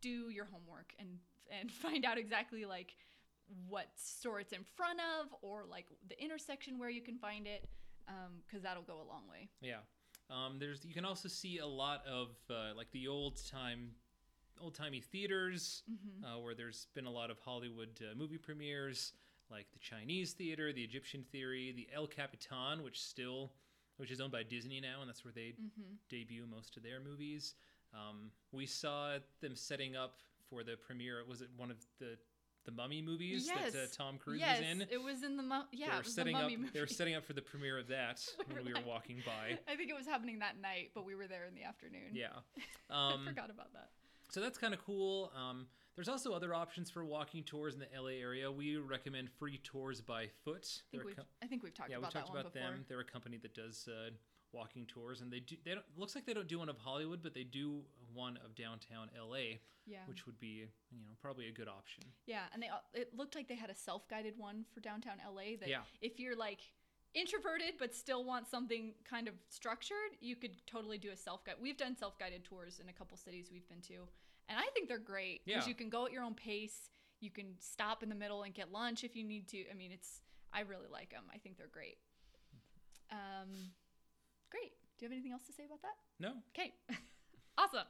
do 0.00 0.30
your 0.30 0.44
homework 0.44 0.94
and 0.98 1.08
and 1.60 1.70
find 1.84 2.04
out 2.04 2.18
exactly 2.18 2.64
like 2.64 2.94
what 3.68 3.88
store 3.96 4.40
it's 4.40 4.52
in 4.52 4.62
front 4.76 5.00
of 5.18 5.34
or 5.40 5.64
like 5.70 5.86
the 6.08 6.22
intersection 6.22 6.78
where 6.78 6.90
you 6.90 7.00
can 7.00 7.16
find 7.16 7.46
it 7.46 7.66
because 8.46 8.62
that'll 8.62 8.82
go 8.82 8.96
a 8.96 9.08
long 9.08 9.22
way 9.30 9.48
Yeah. 9.62 9.78
Um, 10.30 10.58
there's 10.58 10.84
you 10.84 10.92
can 10.92 11.06
also 11.06 11.28
see 11.28 11.58
a 11.58 11.66
lot 11.66 12.06
of 12.06 12.28
uh, 12.50 12.74
like 12.76 12.90
the 12.92 13.08
old 13.08 13.40
time, 13.50 13.92
old 14.60 14.74
timey 14.74 15.00
theaters 15.00 15.82
Mhm. 15.90 16.24
uh, 16.24 16.38
where 16.40 16.54
there's 16.54 16.86
been 16.94 17.06
a 17.06 17.10
lot 17.10 17.30
of 17.30 17.38
Hollywood 17.40 18.00
uh, 18.02 18.14
movie 18.14 18.38
premieres. 18.38 19.12
like 19.50 19.70
the 19.72 19.78
Chinese 19.78 20.34
theater, 20.34 20.74
the 20.74 20.84
Egyptian 20.84 21.24
theater, 21.24 21.52
the 21.74 21.88
El 21.90 22.06
Capitan, 22.06 22.82
which 22.82 23.00
still, 23.00 23.50
which 23.96 24.10
is 24.10 24.20
owned 24.20 24.30
by 24.30 24.42
Disney 24.42 24.78
now, 24.78 25.00
and 25.00 25.08
that's 25.08 25.24
where 25.24 25.32
they 25.32 25.54
Mm-hmm. 25.58 25.94
debut 26.10 26.46
most 26.46 26.76
of 26.76 26.82
their 26.82 27.00
movies. 27.00 27.54
Um, 27.94 28.30
we 28.52 28.66
saw 28.66 29.18
them 29.40 29.56
setting 29.56 29.96
up 29.96 30.18
for 30.50 30.62
the 30.62 30.76
premiere. 30.76 31.24
Was 31.24 31.40
it 31.40 31.48
one 31.56 31.70
of 31.70 31.78
the 31.98 32.18
the 32.64 32.72
Mummy 32.72 33.00
movies 33.00 33.46
yes. 33.46 33.72
that 33.72 33.84
uh, 33.84 33.86
Tom 33.90 34.18
Cruise 34.18 34.40
yes, 34.40 34.58
was 34.60 34.68
in? 34.68 34.82
it 34.90 35.02
was 35.02 35.22
in 35.22 35.38
the 35.38 35.42
mu- 35.42 35.62
yeah, 35.72 35.86
they 35.86 35.92
it 35.92 35.96
were 35.96 35.98
was 36.02 36.14
setting 36.14 36.32
the 36.34 36.38
up. 36.40 36.44
mummy 36.44 36.56
movie. 36.58 36.70
They 36.74 36.80
were 36.80 36.86
setting 36.86 37.14
up 37.14 37.24
for 37.24 37.32
the 37.32 37.40
premiere 37.40 37.78
of 37.78 37.88
that 37.88 38.20
We 38.50 38.54
when 38.56 38.64
we 38.66 38.74
were 38.74 38.82
walking 38.86 39.22
by. 39.24 39.58
I 39.66 39.76
think 39.76 39.88
it 39.88 39.96
was 39.96 40.04
happening 40.04 40.40
that 40.40 40.60
night, 40.60 40.90
but 40.94 41.06
we 41.06 41.14
were 41.14 41.26
there 41.26 41.46
in 41.46 41.54
the 41.54 41.62
afternoon. 41.64 42.12
Yeah. 42.12 42.36
I 42.90 43.12
Um, 43.14 43.24
forgot 43.24 43.48
about 43.48 43.72
that. 43.72 43.88
So 44.30 44.40
that's 44.40 44.58
kind 44.58 44.74
of 44.74 44.84
cool. 44.84 45.32
Um, 45.36 45.66
there's 45.94 46.08
also 46.08 46.32
other 46.32 46.54
options 46.54 46.90
for 46.90 47.04
walking 47.04 47.42
tours 47.42 47.74
in 47.74 47.80
the 47.80 47.86
LA 47.98 48.20
area. 48.20 48.50
We 48.52 48.76
recommend 48.76 49.30
free 49.30 49.58
tours 49.64 50.00
by 50.00 50.28
foot. 50.44 50.68
I 50.68 50.90
think, 50.90 51.04
we've, 51.04 51.16
co- 51.16 51.22
I 51.42 51.46
think 51.46 51.62
we've 51.62 51.74
talked 51.74 51.90
yeah, 51.90 51.96
we 51.96 52.00
about 52.00 52.12
talked 52.12 52.26
that 52.26 52.32
one 52.32 52.40
about 52.42 52.54
them. 52.54 52.84
They're 52.88 53.00
a 53.00 53.04
company 53.04 53.38
that 53.42 53.54
does 53.54 53.88
uh, 53.88 54.10
walking 54.52 54.86
tours, 54.86 55.22
and 55.22 55.32
they 55.32 55.40
do. 55.40 55.56
They 55.64 55.72
don't. 55.72 55.84
Looks 55.96 56.14
like 56.14 56.24
they 56.26 56.34
don't 56.34 56.46
do 56.46 56.58
one 56.58 56.68
of 56.68 56.76
Hollywood, 56.78 57.22
but 57.22 57.34
they 57.34 57.44
do 57.44 57.80
one 58.14 58.38
of 58.44 58.54
downtown 58.54 59.08
LA, 59.18 59.58
Yeah, 59.86 59.98
which 60.06 60.26
would 60.26 60.38
be 60.38 60.66
you 60.90 61.00
know 61.00 61.10
probably 61.20 61.48
a 61.48 61.52
good 61.52 61.68
option. 61.68 62.04
yeah, 62.26 62.42
and 62.52 62.62
they 62.62 62.68
it 62.94 63.12
looked 63.16 63.34
like 63.34 63.48
they 63.48 63.56
had 63.56 63.70
a 63.70 63.74
self-guided 63.74 64.34
one 64.36 64.64
for 64.72 64.80
downtown 64.80 65.16
LA. 65.26 65.56
That 65.58 65.68
Yeah. 65.68 65.80
if 66.00 66.20
you're 66.20 66.36
like 66.36 66.60
introverted 67.14 67.74
but 67.78 67.94
still 67.94 68.24
want 68.24 68.46
something 68.48 68.92
kind 69.08 69.28
of 69.28 69.34
structured, 69.48 70.16
you 70.20 70.36
could 70.36 70.52
totally 70.66 70.98
do 70.98 71.10
a 71.10 71.16
self-guide. 71.16 71.56
We've 71.60 71.76
done 71.76 71.96
self-guided 71.96 72.44
tours 72.44 72.80
in 72.82 72.88
a 72.88 72.92
couple 72.92 73.16
cities 73.16 73.48
we've 73.52 73.68
been 73.68 73.80
to, 73.82 74.06
and 74.48 74.58
I 74.58 74.66
think 74.74 74.88
they're 74.88 74.98
great 74.98 75.44
because 75.44 75.64
Yeah. 75.64 75.68
you 75.68 75.74
can 75.74 75.88
go 75.88 76.06
at 76.06 76.12
your 76.12 76.22
own 76.22 76.34
pace. 76.34 76.90
You 77.20 77.30
can 77.30 77.56
stop 77.60 78.02
in 78.02 78.08
the 78.08 78.14
middle 78.14 78.42
and 78.44 78.54
get 78.54 78.70
lunch 78.70 79.02
if 79.04 79.16
you 79.16 79.24
need 79.24 79.48
to. 79.48 79.68
I 79.70 79.74
mean, 79.74 79.90
it's 79.92 80.20
I 80.52 80.60
really 80.60 80.86
like 80.90 81.10
them. 81.10 81.24
I 81.34 81.38
think 81.38 81.56
they're 81.58 81.66
great. 81.66 81.98
Um, 83.10 83.72
great. 84.50 84.72
Do 84.98 85.04
you 85.04 85.08
have 85.08 85.12
anything 85.12 85.32
else 85.32 85.44
to 85.46 85.52
say 85.52 85.64
about 85.64 85.82
that? 85.82 85.96
No, 86.18 86.32
Okay. 86.54 86.74
awesome. 87.58 87.86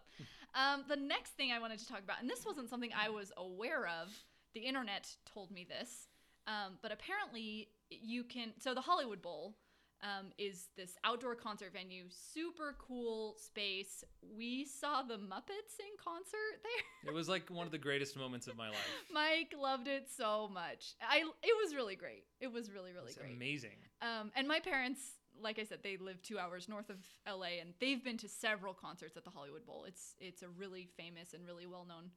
Um, 0.55 0.85
the 0.89 0.97
next 0.97 1.31
thing 1.33 1.53
I 1.53 1.59
wanted 1.59 1.79
to 1.81 1.87
talk 1.89 2.01
about, 2.03 2.21
and 2.21 2.29
this 2.31 2.45
wasn't 2.47 2.69
something 2.71 2.91
I 2.97 3.09
was 3.11 3.33
aware 3.37 3.87
of, 3.87 4.09
the 4.55 4.61
internet 4.61 5.15
told 5.27 5.51
me 5.51 5.65
this, 5.69 6.09
um, 6.47 6.79
but 6.83 6.91
apparently 6.91 7.69
you 7.91 8.25
can. 8.25 8.53
So 8.59 8.75
the 8.75 8.81
Hollywood 8.81 9.23
Bowl 9.23 9.57
um, 10.03 10.27
is 10.39 10.67
this 10.77 10.93
outdoor 11.05 11.35
concert 11.35 11.73
venue, 11.73 12.05
super 12.09 12.77
cool 12.79 13.35
space. 13.39 14.05
We 14.37 14.65
saw 14.65 15.03
the 15.03 15.15
Muppets 15.17 15.75
in 15.81 15.95
concert 16.03 16.63
there. 16.63 17.07
it 17.13 17.15
was 17.15 17.29
like 17.29 17.51
one 17.51 17.67
of 17.67 17.73
the 17.73 17.79
greatest 17.79 18.17
moments 18.17 18.47
of 18.47 18.57
my 18.57 18.69
life. 18.69 18.79
Mike 19.13 19.55
loved 19.61 19.89
it 19.89 20.09
so 20.15 20.49
much. 20.53 20.95
I 21.03 21.19
it 21.43 21.57
was 21.65 21.75
really 21.75 21.97
great. 21.97 22.25
It 22.41 22.53
was 22.53 22.71
really 22.71 22.93
really 22.93 23.09
It's 23.09 23.17
great. 23.19 23.33
amazing. 23.35 23.77
Um, 24.01 24.31
and 24.37 24.47
my 24.47 24.61
parents, 24.61 25.01
like 25.41 25.59
I 25.59 25.65
said, 25.65 25.79
they 25.83 25.97
live 25.97 26.23
two 26.23 26.39
hours 26.39 26.69
north 26.69 26.91
of 26.91 26.99
LA, 27.27 27.59
and 27.61 27.75
they've 27.81 28.03
been 28.03 28.19
to 28.19 28.29
several 28.29 28.75
concerts 28.75 29.17
at 29.17 29.25
the 29.25 29.31
Hollywood 29.31 29.67
Bowl. 29.67 29.85
It's 29.89 30.15
it's 30.21 30.43
a 30.43 30.49
really 30.49 30.89
famous 30.97 31.35
and 31.35 31.45
really 31.45 31.67
well 31.67 31.85
known 31.85 32.11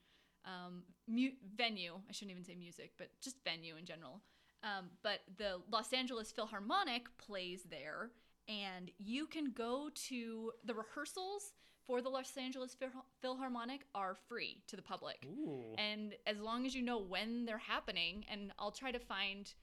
um, 0.46 0.84
mu- 1.08 1.38
venue. 1.56 1.94
I 2.08 2.12
shouldn't 2.14 2.32
even 2.32 2.44
say 2.44 2.54
music, 2.56 2.92
but 3.00 3.10
just 3.22 3.38
venue 3.44 3.76
in 3.78 3.86
general. 3.86 4.22
Um, 4.64 4.90
but 5.02 5.22
the 5.38 5.62
Los 5.72 5.92
Angeles 5.92 6.32
Philharmonic 6.32 7.08
plays 7.18 7.64
there, 7.70 8.12
and 8.48 8.92
you 8.98 9.26
can 9.26 9.52
go 9.52 9.90
to 10.10 10.52
the 10.66 10.74
rehearsals 10.74 11.54
for 11.86 12.02
the 12.02 12.10
Los 12.10 12.38
Angeles 12.38 12.76
Philharmonic 13.22 13.82
are 13.96 14.16
free 14.30 14.62
to 14.68 14.76
the 14.76 14.82
public 14.82 15.26
Ooh. 15.26 15.76
and 15.78 16.14
as 16.28 16.40
long 16.40 16.66
as 16.66 16.76
you 16.76 16.82
know 16.82 17.00
when 17.00 17.46
they're 17.46 17.58
happening 17.58 18.24
and 18.32 18.52
i'll 18.60 18.72
try 18.72 18.92
to 18.92 19.00
find 19.00 19.54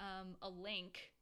um, 0.00 0.36
a 0.42 0.48
link 0.48 1.12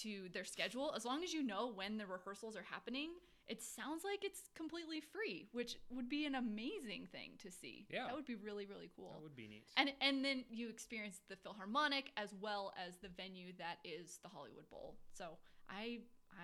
to 0.00 0.28
their 0.32 0.44
schedule 0.44 0.92
as 0.94 1.04
long 1.04 1.24
as 1.24 1.32
you 1.32 1.42
know 1.42 1.72
when 1.74 1.98
the 1.98 2.06
rehearsals 2.06 2.56
are 2.56 2.64
happening 2.70 3.10
it 3.50 3.60
sounds 3.62 4.02
like 4.04 4.22
it's 4.24 4.42
completely 4.54 5.00
free 5.00 5.48
which 5.52 5.76
would 5.90 6.08
be 6.08 6.24
an 6.24 6.34
amazing 6.36 7.06
thing 7.10 7.32
to 7.38 7.50
see 7.50 7.86
Yeah. 7.90 8.04
that 8.06 8.14
would 8.14 8.24
be 8.26 8.36
really 8.36 8.66
really 8.66 8.90
cool 8.96 9.12
that 9.14 9.22
would 9.22 9.36
be 9.36 9.48
neat. 9.48 9.64
and 9.76 9.92
and 10.00 10.24
then 10.24 10.44
you 10.50 10.68
experience 10.68 11.20
the 11.28 11.36
philharmonic 11.36 12.12
as 12.16 12.30
well 12.40 12.72
as 12.86 12.96
the 12.98 13.08
venue 13.08 13.52
that 13.58 13.78
is 13.84 14.18
the 14.22 14.28
hollywood 14.28 14.68
bowl 14.70 14.96
so 15.12 15.36
i 15.68 15.98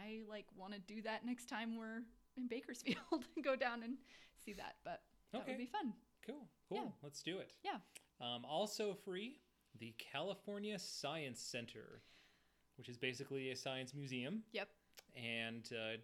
i 0.04 0.20
like 0.28 0.46
want 0.56 0.72
to 0.74 0.80
do 0.80 1.00
that 1.02 1.24
next 1.24 1.48
time 1.48 1.76
we're 1.76 2.02
in 2.36 2.48
bakersfield 2.48 2.98
and 3.36 3.44
go 3.44 3.54
down 3.56 3.82
and 3.82 3.94
see 4.44 4.52
that 4.52 4.74
but 4.84 5.02
that 5.32 5.42
Okay. 5.42 5.52
would 5.52 5.58
be 5.58 5.66
fun 5.66 5.92
Cool. 6.26 6.48
Cool. 6.68 6.78
Yeah. 6.78 6.90
Let's 7.04 7.22
do 7.22 7.38
it. 7.38 7.52
Yeah. 7.64 7.76
Um, 8.20 8.44
also 8.44 8.94
free, 9.04 9.38
the 9.78 9.94
California 9.96 10.76
Science 10.76 11.40
Center, 11.40 12.02
which 12.78 12.88
is 12.88 12.96
basically 12.98 13.50
a 13.52 13.56
science 13.56 13.94
museum, 13.94 14.42
yep 14.52 14.68
and 15.14 15.70
uh, 15.72 15.98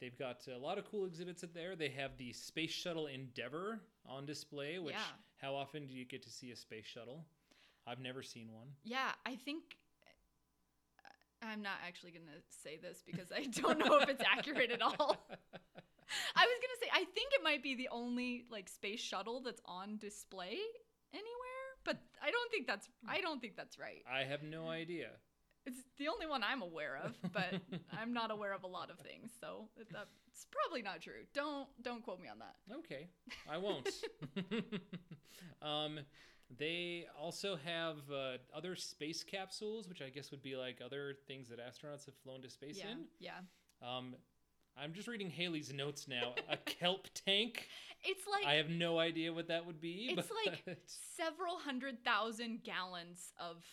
they've 0.00 0.18
got 0.18 0.46
a 0.54 0.58
lot 0.58 0.78
of 0.78 0.90
cool 0.90 1.04
exhibits 1.06 1.42
at 1.42 1.54
there. 1.54 1.76
They 1.76 1.88
have 1.90 2.16
the 2.18 2.32
Space 2.32 2.70
Shuttle 2.72 3.06
Endeavour 3.06 3.80
on 4.06 4.26
display. 4.26 4.78
Which 4.78 4.94
Yeah. 4.94 5.02
how 5.38 5.54
often 5.54 5.86
do 5.86 5.94
you 5.94 6.04
get 6.04 6.22
to 6.22 6.30
see 6.30 6.50
a 6.50 6.56
space 6.56 6.86
shuttle? 6.86 7.24
I've 7.86 8.00
never 8.00 8.22
seen 8.22 8.52
one. 8.52 8.68
Yeah, 8.84 9.12
I 9.24 9.36
think 9.36 9.76
uh, 10.98 11.46
I'm 11.46 11.62
not 11.62 11.78
actually 11.86 12.12
going 12.12 12.26
to 12.26 12.42
say 12.48 12.78
this 12.78 13.02
because 13.06 13.30
I 13.32 13.44
don't 13.60 13.78
know 13.78 13.98
if 13.98 14.08
it's 14.08 14.22
accurate 14.36 14.70
at 14.70 14.82
all. 14.82 15.26
I 16.36 16.44
was 16.46 16.58
going 16.60 16.74
to 16.74 16.80
say 16.82 16.88
I 16.92 17.04
think 17.14 17.32
it 17.32 17.42
might 17.42 17.62
be 17.62 17.74
the 17.74 17.88
only 17.90 18.44
like 18.50 18.68
space 18.68 19.00
shuttle 19.00 19.40
that's 19.40 19.60
on 19.64 19.98
display 19.98 20.58
anywhere, 21.12 21.66
but 21.84 21.98
I 22.22 22.30
don't 22.30 22.50
think 22.50 22.66
that's 22.66 22.88
hmm. 23.04 23.10
I 23.10 23.20
don't 23.20 23.40
think 23.40 23.56
that's 23.56 23.78
right. 23.78 24.02
I 24.12 24.24
have 24.24 24.42
no 24.42 24.68
idea. 24.68 25.10
It's 25.66 25.78
the 25.98 26.08
only 26.08 26.26
one 26.26 26.42
I'm 26.44 26.62
aware 26.62 27.00
of, 27.04 27.14
but 27.32 27.60
I'm 28.00 28.12
not 28.12 28.30
aware 28.30 28.54
of 28.54 28.62
a 28.62 28.68
lot 28.68 28.90
of 28.90 28.98
things, 28.98 29.30
so 29.40 29.68
that's 29.92 30.46
probably 30.50 30.82
not 30.82 31.00
true. 31.00 31.24
Don't 31.34 31.68
don't 31.82 32.02
quote 32.02 32.20
me 32.20 32.28
on 32.28 32.38
that. 32.38 32.54
Okay, 32.78 33.08
I 33.50 33.58
won't. 33.58 33.88
um, 35.62 36.00
they 36.56 37.06
also 37.20 37.58
have 37.64 37.96
uh, 38.12 38.38
other 38.54 38.76
space 38.76 39.24
capsules, 39.24 39.88
which 39.88 40.00
I 40.00 40.08
guess 40.08 40.30
would 40.30 40.42
be 40.42 40.56
like 40.56 40.80
other 40.84 41.14
things 41.26 41.48
that 41.48 41.58
astronauts 41.58 42.06
have 42.06 42.14
flown 42.22 42.42
to 42.42 42.50
space 42.50 42.78
yeah. 42.78 42.92
in. 42.92 42.98
Yeah. 43.18 43.30
Um, 43.82 44.14
I'm 44.80 44.92
just 44.92 45.08
reading 45.08 45.30
Haley's 45.30 45.72
notes 45.72 46.06
now. 46.06 46.34
A 46.50 46.56
kelp 46.64 47.08
tank. 47.26 47.66
It's 48.04 48.24
like 48.30 48.46
I 48.46 48.54
have 48.54 48.68
no 48.68 48.98
idea 48.98 49.32
what 49.32 49.48
that 49.48 49.66
would 49.66 49.80
be. 49.80 50.14
It's 50.16 50.30
like 50.44 50.78
several 51.16 51.58
hundred 51.58 52.04
thousand 52.04 52.62
gallons 52.62 53.32
of 53.40 53.64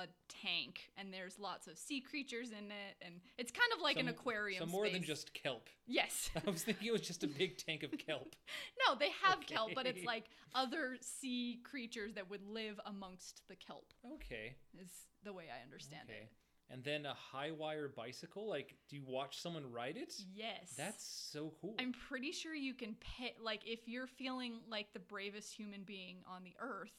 a 0.00 0.06
tank, 0.28 0.90
and 0.96 1.12
there's 1.12 1.38
lots 1.38 1.66
of 1.66 1.78
sea 1.78 2.00
creatures 2.00 2.50
in 2.50 2.70
it, 2.70 2.96
and 3.02 3.14
it's 3.38 3.50
kind 3.52 3.70
of 3.76 3.80
like 3.82 3.98
an 3.98 4.08
aquarium. 4.08 4.66
So 4.66 4.70
more 4.70 4.88
than 4.88 5.02
just 5.02 5.32
kelp. 5.34 5.68
yes. 5.86 6.30
I 6.46 6.50
was 6.50 6.62
thinking 6.62 6.88
it 6.88 6.92
was 6.92 7.02
just 7.02 7.22
a 7.22 7.28
big 7.28 7.56
tank 7.58 7.82
of 7.82 7.90
kelp. 7.98 8.34
no, 8.88 8.94
they 8.98 9.10
have 9.22 9.46
kelp, 9.46 9.70
but 9.74 9.86
it's 9.86 10.04
like 10.04 10.24
other 10.54 10.96
sea 11.00 11.60
creatures 11.62 12.14
that 12.14 12.28
would 12.30 12.42
live 12.42 12.80
amongst 12.86 13.42
the 13.48 13.54
kelp. 13.56 13.92
Okay. 14.14 14.56
Is 14.80 14.90
the 15.24 15.32
way 15.32 15.44
I 15.48 15.62
understand 15.62 16.02
Okay. 16.08 16.18
it. 16.22 16.28
And 16.72 16.84
then 16.84 17.04
a 17.04 17.14
high 17.14 17.50
wire 17.50 17.88
bicycle. 17.88 18.48
Like, 18.48 18.76
do 18.88 18.94
you 18.94 19.02
watch 19.04 19.40
someone 19.42 19.64
ride 19.72 19.96
it? 19.96 20.14
Yes. 20.32 20.72
That's 20.76 21.04
so 21.32 21.52
cool. 21.60 21.74
I'm 21.80 21.92
pretty 22.08 22.30
sure 22.30 22.54
you 22.54 22.74
can 22.74 22.94
pay 23.00 23.34
like 23.42 23.62
if 23.66 23.88
you're 23.88 24.06
feeling 24.06 24.60
like 24.70 24.92
the 24.92 25.00
bravest 25.00 25.52
human 25.52 25.82
being 25.82 26.18
on 26.32 26.44
the 26.44 26.54
earth, 26.60 26.92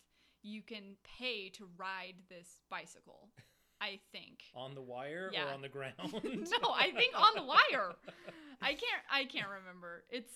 you 0.43 0.61
can 0.61 0.95
pay 1.19 1.49
to 1.49 1.67
ride 1.77 2.15
this 2.29 2.59
bicycle. 2.69 3.29
I 3.79 3.99
think. 4.11 4.43
on 4.55 4.75
the 4.75 4.81
wire 4.81 5.29
Yeah. 5.33 5.49
or 5.49 5.53
on 5.53 5.61
the 5.61 5.69
ground? 5.69 5.95
no, 6.03 6.69
I 6.73 6.91
think 6.95 7.13
on 7.15 7.33
the 7.35 7.43
wire. 7.43 7.93
I 8.61 8.73
can't 8.73 9.03
I 9.11 9.25
can't 9.25 9.47
remember. 9.49 10.03
It's 10.09 10.31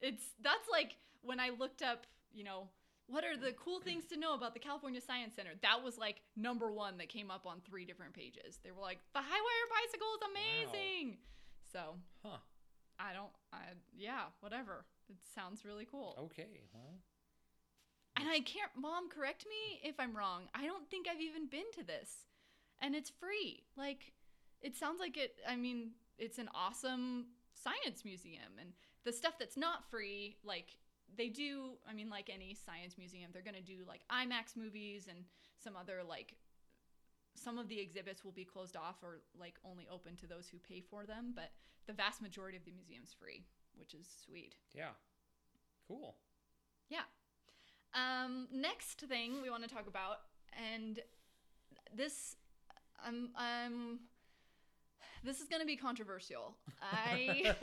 it's 0.00 0.24
that's 0.42 0.68
like 0.70 0.96
when 1.22 1.40
I 1.40 1.50
looked 1.58 1.82
up, 1.82 2.06
you 2.32 2.44
know, 2.44 2.68
what 3.06 3.24
are 3.24 3.36
the 3.36 3.52
cool 3.52 3.80
things 3.80 4.04
to 4.06 4.16
know 4.16 4.34
about 4.34 4.54
the 4.54 4.60
California 4.60 5.00
Science 5.00 5.34
Center? 5.34 5.50
That 5.62 5.82
was 5.82 5.98
like 5.98 6.20
number 6.36 6.70
1 6.72 6.98
that 6.98 7.08
came 7.08 7.30
up 7.30 7.46
on 7.46 7.60
three 7.68 7.84
different 7.84 8.14
pages. 8.14 8.58
They 8.62 8.70
were 8.70 8.80
like, 8.80 8.98
"The 9.12 9.20
high 9.20 9.42
wire 9.48 9.68
bicycle 9.82 10.08
is 10.16 10.22
amazing." 10.30 11.18
So, 11.72 11.96
Huh. 12.22 12.38
I 12.98 13.12
don't 13.12 13.32
I 13.52 13.58
yeah, 13.96 14.26
whatever. 14.40 14.84
It 15.10 15.16
sounds 15.34 15.64
really 15.64 15.84
cool. 15.84 16.14
Okay. 16.26 16.60
Well, 16.72 16.94
And 18.16 18.28
I 18.28 18.40
can't, 18.40 18.70
mom, 18.76 19.08
correct 19.10 19.44
me 19.48 19.80
if 19.88 19.98
I'm 19.98 20.16
wrong. 20.16 20.42
I 20.54 20.66
don't 20.66 20.88
think 20.88 21.08
I've 21.08 21.20
even 21.20 21.48
been 21.48 21.70
to 21.78 21.84
this. 21.84 22.26
And 22.80 22.94
it's 22.94 23.10
free. 23.10 23.64
Like, 23.76 24.12
it 24.60 24.76
sounds 24.76 25.00
like 25.00 25.16
it, 25.16 25.34
I 25.48 25.56
mean, 25.56 25.90
it's 26.18 26.38
an 26.38 26.48
awesome 26.54 27.26
science 27.54 28.04
museum. 28.04 28.58
And 28.60 28.70
the 29.04 29.12
stuff 29.12 29.34
that's 29.38 29.56
not 29.56 29.90
free, 29.90 30.36
like, 30.44 30.76
they 31.16 31.28
do, 31.28 31.72
I 31.88 31.92
mean, 31.92 32.08
like 32.08 32.30
any 32.32 32.54
science 32.54 32.96
museum, 32.98 33.30
they're 33.32 33.42
going 33.42 33.54
to 33.54 33.62
do 33.62 33.84
like 33.86 34.02
IMAX 34.10 34.56
movies 34.56 35.06
and 35.08 35.24
some 35.62 35.76
other, 35.76 36.02
like, 36.08 36.36
some 37.34 37.58
of 37.58 37.68
the 37.68 37.80
exhibits 37.80 38.24
will 38.24 38.32
be 38.32 38.44
closed 38.44 38.76
off 38.76 39.02
or 39.02 39.20
like 39.38 39.54
only 39.64 39.86
open 39.92 40.16
to 40.16 40.26
those 40.26 40.48
who 40.48 40.58
pay 40.58 40.80
for 40.80 41.04
them. 41.04 41.32
But 41.34 41.50
the 41.86 41.92
vast 41.92 42.22
majority 42.22 42.56
of 42.56 42.64
the 42.64 42.72
museum's 42.72 43.14
free, 43.18 43.44
which 43.76 43.94
is 43.94 44.06
sweet. 44.24 44.54
yeah. 44.74 44.94
Cool. 45.86 46.16
Yeah. 46.88 47.02
Um, 47.94 48.48
next 48.52 49.00
thing 49.00 49.40
we 49.42 49.50
want 49.50 49.62
to 49.62 49.68
talk 49.72 49.86
about, 49.86 50.18
and 50.74 51.00
this, 51.94 52.36
I'm, 53.04 53.30
I'm. 53.36 54.00
This 55.22 55.40
is 55.40 55.48
gonna 55.48 55.64
be 55.64 55.76
controversial. 55.76 56.56
I, 56.82 57.54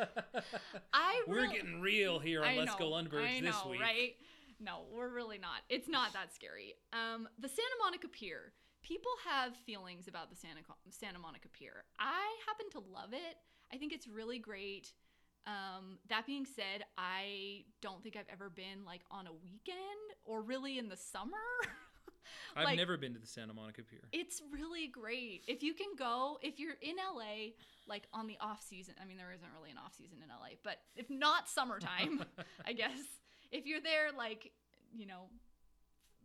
I. 0.93 1.23
We're 1.27 1.41
real- 1.43 1.51
getting 1.51 1.82
real 1.82 2.19
here 2.19 2.43
on 2.43 2.55
Let's 2.55 2.75
Go 2.75 2.89
know, 2.89 2.95
Lundbergs 2.95 3.41
this 3.41 3.55
know, 3.63 3.69
week. 3.71 3.82
right? 3.82 4.15
No, 4.59 4.84
we're 4.91 5.09
really 5.09 5.38
not. 5.38 5.61
It's 5.69 5.88
not 5.88 6.13
that 6.13 6.34
scary. 6.34 6.75
Um, 6.93 7.27
the 7.39 7.49
Santa 7.49 7.75
Monica 7.84 8.07
Pier. 8.07 8.53
People 8.84 9.11
have 9.29 9.55
feelings 9.55 10.07
about 10.07 10.29
the 10.32 10.36
Santa 10.36 10.61
Santa 10.89 11.19
Monica 11.19 11.49
Pier. 11.49 11.84
I 11.99 12.36
happen 12.47 12.69
to 12.71 12.79
love 12.91 13.13
it. 13.13 13.38
I 13.73 13.77
think 13.77 13.93
it's 13.93 14.07
really 14.07 14.39
great. 14.39 14.93
Um, 15.48 15.98
that 16.10 16.26
being 16.26 16.46
said, 16.46 16.84
I 16.98 17.64
don't 17.82 18.04
think 18.04 18.16
I've 18.16 18.30
ever 18.32 18.50
been 18.50 18.86
like 18.86 19.02
on 19.10 19.28
a 19.28 19.34
weekend 19.34 19.78
or 20.26 20.42
really 20.42 20.78
in 20.78 20.89
the 20.89 20.98
summer. 20.98 21.38
I've 22.56 22.66
like- 22.66 22.78
never 22.78 22.98
been 22.98 23.14
to 23.14 23.20
the 23.20 23.28
Santa 23.28 23.54
Monica 23.54 23.82
Pier. 23.84 24.02
It's 24.12 24.42
really 24.52 24.88
great. 24.88 25.44
If 25.48 25.64
you 25.64 25.74
can 25.74 25.96
go, 25.98 26.38
if 26.42 26.60
you're 26.60 26.76
in 26.82 26.96
LA, 26.98 27.52
like 27.88 28.04
on 28.14 28.28
the 28.28 28.38
off 28.39 28.62
season, 28.62 28.96
I 29.02 29.06
mean, 29.06 29.18
there 29.18 29.32
isn't 29.32 29.50
really 29.58 29.72
an 29.72 29.78
off 29.78 29.94
season 29.96 30.18
in 30.24 30.30
LA, 30.30 30.56
but 30.64 30.78
if 30.96 31.10
not 31.10 31.50
summertime, 31.50 32.24
I 32.66 32.74
guess, 32.74 33.00
if 33.52 33.66
you're 33.66 33.82
there, 33.82 34.12
like, 34.16 34.52
you 34.94 35.06
know, 35.06 35.30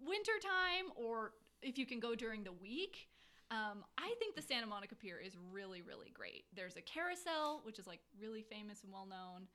wintertime, 0.05 0.93
or 0.95 1.33
if 1.63 1.79
you 1.79 1.87
can 1.87 2.01
go 2.01 2.15
during 2.15 2.45
the 2.45 2.53
week, 2.53 3.09
um, 3.51 3.85
I 3.99 4.13
think 4.19 4.35
the 4.35 4.43
Santa 4.43 4.67
Monica 4.67 4.95
Pier 4.95 5.19
is 5.25 5.37
really, 5.53 5.83
really 5.83 6.11
great. 6.13 6.45
There's 6.55 6.77
a 6.77 6.81
carousel, 6.83 7.61
which 7.65 7.79
is 7.79 7.87
like 7.87 8.01
really 8.21 8.43
famous 8.43 8.83
and 8.83 8.93
well 8.93 9.07
known. 9.07 9.47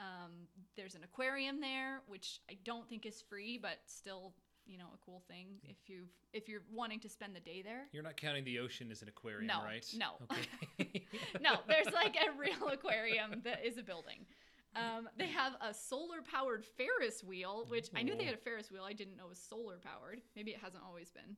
Um, 0.00 0.32
there's 0.76 0.94
an 0.94 1.04
aquarium 1.04 1.60
there, 1.60 2.00
which 2.06 2.40
I 2.50 2.58
don't 2.64 2.88
think 2.88 3.06
is 3.06 3.22
free, 3.22 3.58
but 3.60 3.78
still, 3.86 4.34
you 4.66 4.78
know, 4.78 4.86
a 4.92 4.98
cool 5.04 5.22
thing 5.28 5.46
if 5.62 5.76
you 5.88 6.04
if 6.32 6.48
you're 6.48 6.62
wanting 6.72 7.00
to 7.00 7.08
spend 7.08 7.34
the 7.34 7.40
day 7.40 7.62
there. 7.62 7.84
You're 7.92 8.02
not 8.02 8.16
counting 8.16 8.44
the 8.44 8.58
ocean 8.58 8.90
as 8.90 9.00
an 9.02 9.08
aquarium, 9.08 9.46
No, 9.46 9.62
right? 9.64 9.86
no. 9.96 10.14
Okay. 10.30 11.04
no, 11.40 11.56
there's 11.68 11.92
like 11.94 12.16
a 12.16 12.38
real 12.38 12.68
aquarium 12.72 13.40
that 13.44 13.64
is 13.64 13.78
a 13.78 13.82
building. 13.82 14.26
Um, 14.74 15.08
they 15.16 15.28
have 15.28 15.54
a 15.62 15.72
solar 15.72 16.20
powered 16.20 16.66
Ferris 16.66 17.24
wheel, 17.24 17.64
which 17.68 17.88
I 17.96 18.02
knew 18.02 18.14
they 18.14 18.24
had 18.24 18.34
a 18.34 18.38
Ferris 18.38 18.70
wheel. 18.70 18.82
I 18.84 18.92
didn't 18.92 19.16
know 19.16 19.24
it 19.24 19.30
was 19.30 19.38
solar 19.38 19.78
powered. 19.78 20.20
Maybe 20.34 20.50
it 20.50 20.58
hasn't 20.58 20.82
always 20.86 21.10
been. 21.10 21.36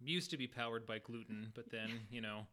Used 0.00 0.30
to 0.30 0.36
be 0.36 0.46
powered 0.46 0.86
by 0.86 0.98
gluten, 0.98 1.52
but 1.54 1.70
then, 1.70 1.90
you 2.10 2.20
know, 2.20 2.46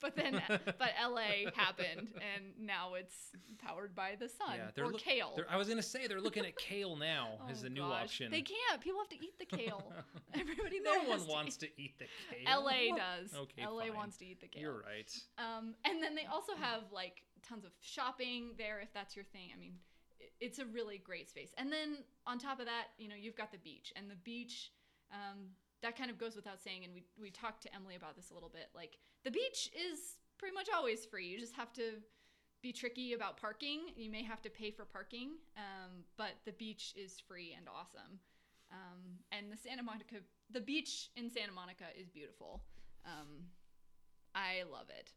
But 0.00 0.16
then, 0.16 0.40
but 0.48 0.92
LA 1.02 1.50
happened, 1.54 2.08
and 2.34 2.44
now 2.58 2.94
it's 2.94 3.16
powered 3.58 3.94
by 3.94 4.16
the 4.18 4.28
sun 4.28 4.54
yeah, 4.56 4.70
they're 4.74 4.84
or 4.86 4.92
look- 4.92 5.00
kale. 5.02 5.36
I 5.50 5.56
was 5.58 5.68
gonna 5.68 5.82
say 5.82 6.06
they're 6.06 6.20
looking 6.22 6.46
at 6.46 6.56
kale 6.56 6.96
now 6.96 7.38
as 7.50 7.58
Oh, 7.60 7.62
the 7.64 7.70
new 7.70 7.82
gosh. 7.82 8.04
option. 8.04 8.30
They 8.30 8.40
can't. 8.42 8.80
People 8.80 9.00
have 9.00 9.08
to 9.10 9.16
eat 9.22 9.38
the 9.38 9.44
kale. 9.44 9.92
Everybody 10.32 10.80
no 10.80 11.02
one 11.04 11.26
wants 11.26 11.56
eat- 11.56 11.60
to 11.76 11.82
eat 11.82 11.98
the 11.98 12.06
kale. 12.34 12.62
LA 12.64 12.96
does. 12.96 13.34
Okay, 13.34 13.66
LA 13.66 13.82
fine. 13.86 13.94
wants 13.94 14.16
to 14.18 14.24
eat 14.26 14.40
the 14.40 14.46
kale. 14.48 14.62
You're 14.62 14.82
right. 14.82 15.12
Um, 15.38 15.74
and 15.84 16.02
then 16.02 16.14
they 16.14 16.24
also 16.32 16.54
have 16.54 16.84
like 16.92 17.22
tons 17.46 17.64
of 17.66 17.72
shopping 17.80 18.52
there 18.56 18.80
if 18.80 18.92
that's 18.94 19.14
your 19.16 19.24
thing. 19.26 19.50
I 19.54 19.58
mean, 19.58 19.72
it's 20.40 20.60
a 20.60 20.64
really 20.66 20.96
great 20.98 21.28
space. 21.28 21.52
And 21.58 21.70
then 21.70 21.98
on 22.26 22.38
top 22.38 22.58
of 22.60 22.66
that, 22.66 22.86
you 22.96 23.08
know, 23.08 23.16
you've 23.20 23.36
got 23.36 23.52
the 23.52 23.58
beach, 23.58 23.92
and 23.96 24.08
the 24.10 24.16
beach. 24.24 24.70
Um, 25.12 25.48
that 25.82 25.96
kind 25.96 26.10
of 26.10 26.18
goes 26.18 26.36
without 26.36 26.60
saying, 26.60 26.84
and 26.84 26.92
we 26.92 27.04
we 27.20 27.30
talked 27.30 27.62
to 27.62 27.74
Emily 27.74 27.96
about 27.96 28.16
this 28.16 28.30
a 28.30 28.34
little 28.34 28.48
bit. 28.48 28.68
Like 28.74 28.98
the 29.24 29.30
beach 29.30 29.70
is 29.74 30.16
pretty 30.38 30.54
much 30.54 30.68
always 30.74 31.04
free. 31.04 31.26
You 31.26 31.38
just 31.38 31.54
have 31.54 31.72
to 31.74 32.00
be 32.62 32.72
tricky 32.72 33.14
about 33.14 33.36
parking. 33.36 33.80
You 33.96 34.10
may 34.10 34.22
have 34.22 34.42
to 34.42 34.50
pay 34.50 34.70
for 34.70 34.84
parking, 34.84 35.30
um, 35.56 36.04
but 36.16 36.32
the 36.44 36.52
beach 36.52 36.94
is 36.96 37.20
free 37.26 37.54
and 37.56 37.66
awesome. 37.68 38.20
Um, 38.70 39.18
and 39.32 39.50
the 39.50 39.56
Santa 39.56 39.82
Monica, 39.82 40.16
the 40.52 40.60
beach 40.60 41.10
in 41.16 41.30
Santa 41.30 41.52
Monica 41.52 41.84
is 41.98 42.08
beautiful. 42.08 42.62
Um, 43.04 43.46
I 44.34 44.62
love 44.70 44.86
it. 44.90 45.12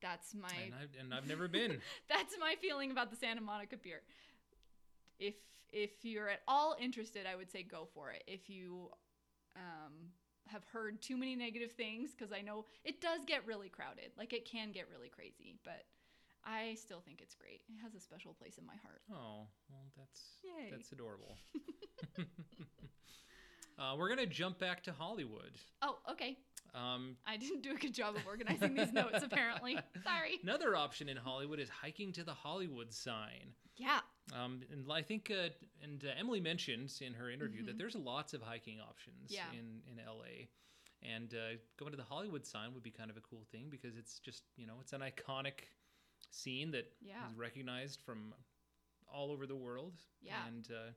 That's 0.00 0.34
my 0.34 0.48
And 0.48 0.74
I've, 0.74 1.00
and 1.00 1.14
I've 1.14 1.28
never 1.28 1.48
been. 1.48 1.78
that's 2.08 2.34
my 2.38 2.54
feeling 2.60 2.90
about 2.90 3.10
the 3.10 3.16
Santa 3.16 3.40
Monica 3.40 3.76
Pier. 3.76 4.02
If 5.18 5.34
if 5.72 5.90
you're 6.02 6.28
at 6.28 6.40
all 6.48 6.74
interested, 6.80 7.26
I 7.26 7.36
would 7.36 7.50
say 7.50 7.62
go 7.62 7.86
for 7.94 8.10
it. 8.10 8.24
If 8.26 8.48
you 8.48 8.90
um, 9.56 10.12
have 10.48 10.64
heard 10.72 11.00
too 11.00 11.16
many 11.16 11.36
negative 11.36 11.72
things, 11.72 12.10
because 12.16 12.32
I 12.32 12.40
know 12.40 12.64
it 12.84 13.00
does 13.00 13.24
get 13.26 13.46
really 13.46 13.68
crowded, 13.68 14.12
like 14.16 14.32
it 14.32 14.44
can 14.44 14.72
get 14.72 14.88
really 14.90 15.08
crazy, 15.08 15.58
but 15.64 15.84
I 16.44 16.74
still 16.74 17.00
think 17.00 17.20
it's 17.20 17.34
great. 17.34 17.60
It 17.68 17.82
has 17.82 17.94
a 17.94 18.00
special 18.00 18.34
place 18.34 18.58
in 18.58 18.66
my 18.66 18.76
heart. 18.82 19.02
Oh, 19.12 19.46
well, 19.68 19.86
that's 19.96 20.40
Yay. 20.42 20.70
that's 20.70 20.92
adorable. 20.92 21.36
uh, 23.78 23.94
we're 23.96 24.08
gonna 24.08 24.26
jump 24.26 24.58
back 24.58 24.82
to 24.84 24.92
Hollywood. 24.92 25.52
Oh, 25.82 25.98
okay. 26.10 26.36
Um, 26.74 27.16
I 27.26 27.36
didn't 27.36 27.62
do 27.62 27.72
a 27.72 27.74
good 27.76 27.92
job 27.94 28.14
of 28.14 28.22
organizing 28.26 28.74
these 28.74 28.92
notes, 28.92 29.22
apparently. 29.24 29.76
Sorry. 30.04 30.38
another 30.42 30.76
option 30.76 31.08
in 31.08 31.16
Hollywood 31.16 31.58
is 31.58 31.68
hiking 31.68 32.12
to 32.12 32.22
the 32.22 32.32
Hollywood 32.34 32.92
sign. 32.92 33.54
Yeah. 33.76 34.00
Um, 34.32 34.60
and 34.70 34.84
I 34.92 35.02
think, 35.02 35.30
uh, 35.32 35.48
and 35.82 36.04
uh, 36.04 36.08
Emily 36.18 36.40
mentioned 36.40 36.92
in 37.00 37.12
her 37.14 37.28
interview 37.30 37.64
that 37.64 37.74
Mhm. 37.74 37.78
there's 37.78 37.96
lots 37.96 38.34
of 38.34 38.42
hiking 38.42 38.80
options 38.80 39.32
Yeah. 39.32 39.50
in 39.52 39.82
in 39.90 39.98
LA, 40.04 40.46
and 41.02 41.34
uh, 41.34 41.56
going 41.76 41.90
to 41.90 41.96
the 41.96 42.04
Hollywood 42.04 42.46
sign 42.46 42.72
would 42.74 42.82
be 42.84 42.90
kind 42.92 43.10
of 43.10 43.16
a 43.16 43.20
cool 43.22 43.44
thing 43.50 43.68
because 43.70 43.96
it's 43.96 44.20
just 44.20 44.44
you 44.56 44.66
know 44.66 44.74
it's 44.80 44.92
an 44.92 45.00
iconic 45.00 45.64
scene 46.30 46.70
that 46.72 46.86
is 46.86 46.92
Yeah. 47.00 47.26
recognized 47.36 48.02
from 48.02 48.32
all 49.12 49.32
over 49.32 49.46
the 49.46 49.56
world. 49.56 49.98
Yeah. 50.22 50.46
and 50.46 50.70
uh, 50.70 50.92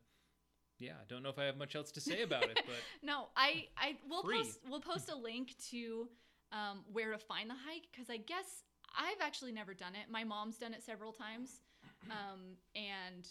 yeah, 0.79 0.93
I 1.01 1.05
don't 1.07 1.23
know 1.23 1.29
if 1.29 1.39
I 1.39 1.45
have 1.45 1.57
much 1.57 1.75
else 1.75 1.91
to 1.91 2.01
say 2.01 2.21
about 2.21 2.43
it, 2.43 2.59
but 2.65 2.75
No, 3.03 3.27
I 3.35 3.67
I 3.77 3.97
we'll 4.09 4.23
post 4.23 4.59
we'll 4.69 4.81
post 4.81 5.09
a 5.09 5.15
link 5.15 5.55
to 5.71 6.09
um, 6.51 6.83
where 6.91 7.11
to 7.11 7.17
find 7.17 7.49
the 7.49 7.55
hike 7.55 7.87
because 7.91 8.09
I 8.09 8.17
guess 8.17 8.63
I've 8.97 9.21
actually 9.21 9.51
never 9.51 9.73
done 9.73 9.95
it. 9.95 10.11
My 10.11 10.23
mom's 10.23 10.57
done 10.57 10.73
it 10.73 10.83
several 10.83 11.11
times, 11.11 11.61
um, 12.11 12.57
and 12.75 13.27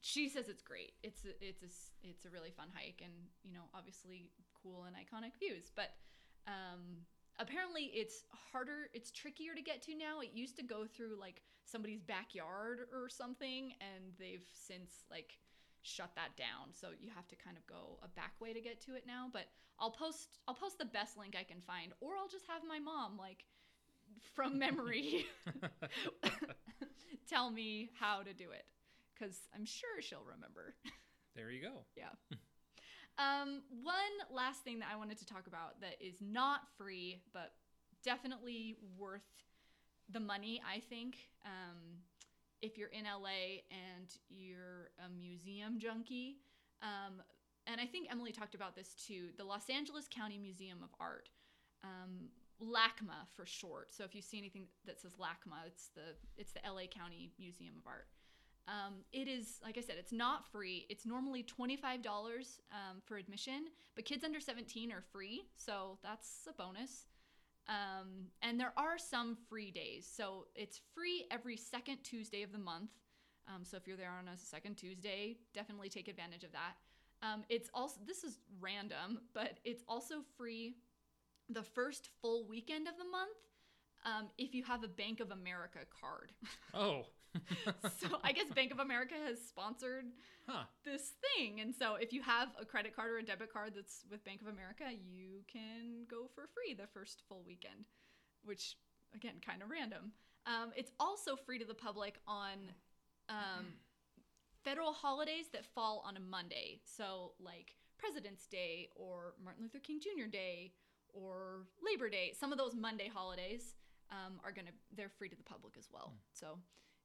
she 0.00 0.28
says 0.28 0.48
it's 0.48 0.62
great. 0.62 0.92
It's 1.02 1.24
a, 1.24 1.30
it's 1.40 1.62
a 1.62 2.08
it's 2.08 2.24
a 2.24 2.30
really 2.30 2.50
fun 2.50 2.68
hike, 2.74 3.02
and 3.02 3.12
you 3.42 3.52
know 3.52 3.64
obviously 3.74 4.30
cool 4.62 4.84
and 4.84 4.96
iconic 4.96 5.38
views. 5.38 5.70
But 5.74 5.94
um, 6.46 7.04
apparently 7.38 7.90
it's 7.94 8.24
harder, 8.52 8.88
it's 8.94 9.10
trickier 9.10 9.54
to 9.54 9.62
get 9.62 9.82
to 9.82 9.96
now. 9.96 10.20
It 10.20 10.30
used 10.32 10.56
to 10.56 10.62
go 10.62 10.86
through 10.86 11.18
like 11.18 11.42
somebody's 11.64 12.02
backyard 12.02 12.80
or 12.92 13.08
something, 13.08 13.72
and 13.80 14.12
they've 14.18 14.44
since 14.52 15.04
like 15.10 15.38
shut 15.86 16.10
that 16.16 16.36
down 16.36 16.72
so 16.72 16.88
you 17.00 17.10
have 17.14 17.28
to 17.28 17.36
kind 17.36 17.56
of 17.56 17.66
go 17.66 17.98
a 18.02 18.08
back 18.08 18.32
way 18.40 18.52
to 18.52 18.60
get 18.60 18.80
to 18.80 18.94
it 18.94 19.04
now 19.06 19.28
but 19.32 19.46
i'll 19.78 19.90
post 19.90 20.38
i'll 20.48 20.54
post 20.54 20.78
the 20.78 20.84
best 20.84 21.16
link 21.16 21.36
i 21.38 21.44
can 21.44 21.60
find 21.60 21.92
or 22.00 22.12
i'll 22.18 22.28
just 22.28 22.46
have 22.48 22.62
my 22.68 22.78
mom 22.78 23.16
like 23.16 23.44
from 24.34 24.58
memory 24.66 25.26
tell 27.30 27.50
me 27.50 27.90
how 27.98 28.22
to 28.22 28.32
do 28.32 28.50
it 28.50 28.64
because 29.14 29.36
i'm 29.54 29.64
sure 29.64 30.00
she'll 30.00 30.26
remember 30.28 30.74
there 31.36 31.50
you 31.50 31.60
go. 31.60 31.84
Yeah. 31.94 32.08
um, 33.18 33.60
one 33.82 33.94
last 34.34 34.62
thing 34.64 34.78
that 34.80 34.88
i 34.92 34.96
wanted 34.96 35.18
to 35.18 35.26
talk 35.26 35.46
about 35.46 35.80
that 35.80 35.96
is 36.00 36.16
not 36.20 36.62
free 36.76 37.20
but 37.32 37.52
definitely 38.02 38.76
worth 38.98 39.44
the 40.10 40.20
money 40.20 40.62
i 40.68 40.80
think 40.80 41.16
um, 41.44 41.98
if 42.62 42.78
you're 42.78 42.88
in 42.88 43.04
LA 43.04 43.62
and 43.70 44.08
you're 44.28 44.90
a 45.04 45.08
museum 45.08 45.78
junkie. 45.78 46.38
Um, 46.82 47.22
and 47.66 47.80
I 47.80 47.86
think 47.86 48.08
Emily 48.10 48.32
talked 48.32 48.54
about 48.54 48.76
this 48.76 48.94
too. 49.06 49.28
The 49.36 49.44
Los 49.44 49.68
Angeles 49.68 50.06
County 50.08 50.38
Museum 50.38 50.78
of 50.82 50.90
Art, 51.00 51.28
um, 51.82 52.28
LACMA 52.62 53.26
for 53.34 53.44
short. 53.44 53.92
So 53.92 54.04
if 54.04 54.14
you 54.14 54.22
see 54.22 54.38
anything 54.38 54.64
that 54.86 55.00
says 55.00 55.12
LACMA, 55.20 55.66
it's 55.66 55.88
the 55.94 56.14
it's 56.36 56.52
the 56.52 56.60
LA 56.64 56.86
County 56.86 57.32
Museum 57.38 57.74
of 57.76 57.86
Art. 57.86 58.06
Um, 58.68 58.94
it 59.12 59.28
is 59.28 59.60
like 59.64 59.78
I 59.78 59.80
said, 59.80 59.96
it's 59.98 60.12
not 60.12 60.46
free. 60.50 60.86
It's 60.88 61.06
normally 61.06 61.42
twenty 61.42 61.76
five 61.76 62.02
dollars 62.02 62.60
um, 62.72 62.98
for 63.04 63.16
admission, 63.16 63.66
but 63.94 64.04
kids 64.04 64.24
under 64.24 64.40
seventeen 64.40 64.92
are 64.92 65.02
free, 65.12 65.42
so 65.56 65.98
that's 66.02 66.48
a 66.48 66.52
bonus. 66.52 67.06
Um, 67.68 68.28
and 68.42 68.60
there 68.60 68.72
are 68.76 68.98
some 68.98 69.36
free 69.48 69.70
days. 69.70 70.08
So 70.10 70.46
it's 70.54 70.80
free 70.94 71.26
every 71.30 71.56
second 71.56 71.98
Tuesday 72.04 72.42
of 72.42 72.52
the 72.52 72.58
month. 72.58 72.90
Um, 73.48 73.64
so 73.64 73.76
if 73.76 73.86
you're 73.86 73.96
there 73.96 74.14
on 74.18 74.28
a 74.28 74.36
second 74.36 74.76
Tuesday, 74.76 75.36
definitely 75.54 75.88
take 75.88 76.08
advantage 76.08 76.44
of 76.44 76.52
that. 76.52 76.74
Um, 77.22 77.44
it's 77.48 77.70
also, 77.72 77.98
this 78.06 78.24
is 78.24 78.38
random, 78.60 79.20
but 79.34 79.58
it's 79.64 79.82
also 79.88 80.16
free 80.36 80.76
the 81.48 81.62
first 81.62 82.10
full 82.20 82.46
weekend 82.46 82.88
of 82.88 82.94
the 82.98 83.04
month 83.04 83.36
um, 84.04 84.28
if 84.38 84.54
you 84.54 84.62
have 84.64 84.84
a 84.84 84.88
Bank 84.88 85.20
of 85.20 85.30
America 85.30 85.80
card. 86.00 86.32
Oh, 86.74 87.06
so 88.00 88.18
I 88.22 88.32
guess 88.32 88.46
Bank 88.54 88.72
of 88.72 88.78
America 88.78 89.14
has 89.26 89.38
sponsored 89.40 90.06
huh. 90.48 90.64
this 90.84 91.12
thing. 91.22 91.60
And 91.60 91.74
so 91.74 91.96
if 91.96 92.12
you 92.12 92.22
have 92.22 92.48
a 92.60 92.64
credit 92.64 92.94
card 92.94 93.10
or 93.10 93.18
a 93.18 93.22
debit 93.22 93.52
card 93.52 93.72
that's 93.74 94.04
with 94.10 94.24
Bank 94.24 94.40
of 94.40 94.48
America, 94.48 94.84
you 94.90 95.44
can 95.50 96.04
go 96.10 96.28
for 96.34 96.48
free 96.54 96.74
the 96.74 96.86
first 96.92 97.22
full 97.28 97.42
weekend, 97.46 97.86
which 98.44 98.76
again, 99.14 99.34
kind 99.44 99.62
of 99.62 99.70
random. 99.70 100.12
Um, 100.46 100.72
it's 100.76 100.92
also 101.00 101.36
free 101.36 101.58
to 101.58 101.64
the 101.64 101.74
public 101.74 102.18
on 102.26 102.70
um, 103.28 103.66
federal 104.64 104.92
holidays 104.92 105.46
that 105.52 105.64
fall 105.64 106.04
on 106.06 106.16
a 106.16 106.20
Monday. 106.20 106.80
So 106.84 107.32
like 107.40 107.74
President's 107.98 108.46
Day 108.46 108.88
or 108.94 109.34
Martin 109.42 109.64
Luther 109.64 109.78
King 109.78 110.00
Jr. 110.00 110.28
Day 110.30 110.72
or 111.12 111.66
Labor 111.84 112.08
Day. 112.08 112.32
Some 112.38 112.52
of 112.52 112.58
those 112.58 112.74
Monday 112.74 113.10
holidays 113.12 113.74
um, 114.10 114.38
are 114.44 114.52
gonna 114.52 114.70
they're 114.96 115.08
free 115.08 115.28
to 115.28 115.36
the 115.36 115.42
public 115.42 115.74
as 115.78 115.88
well. 115.92 116.12
So 116.32 116.58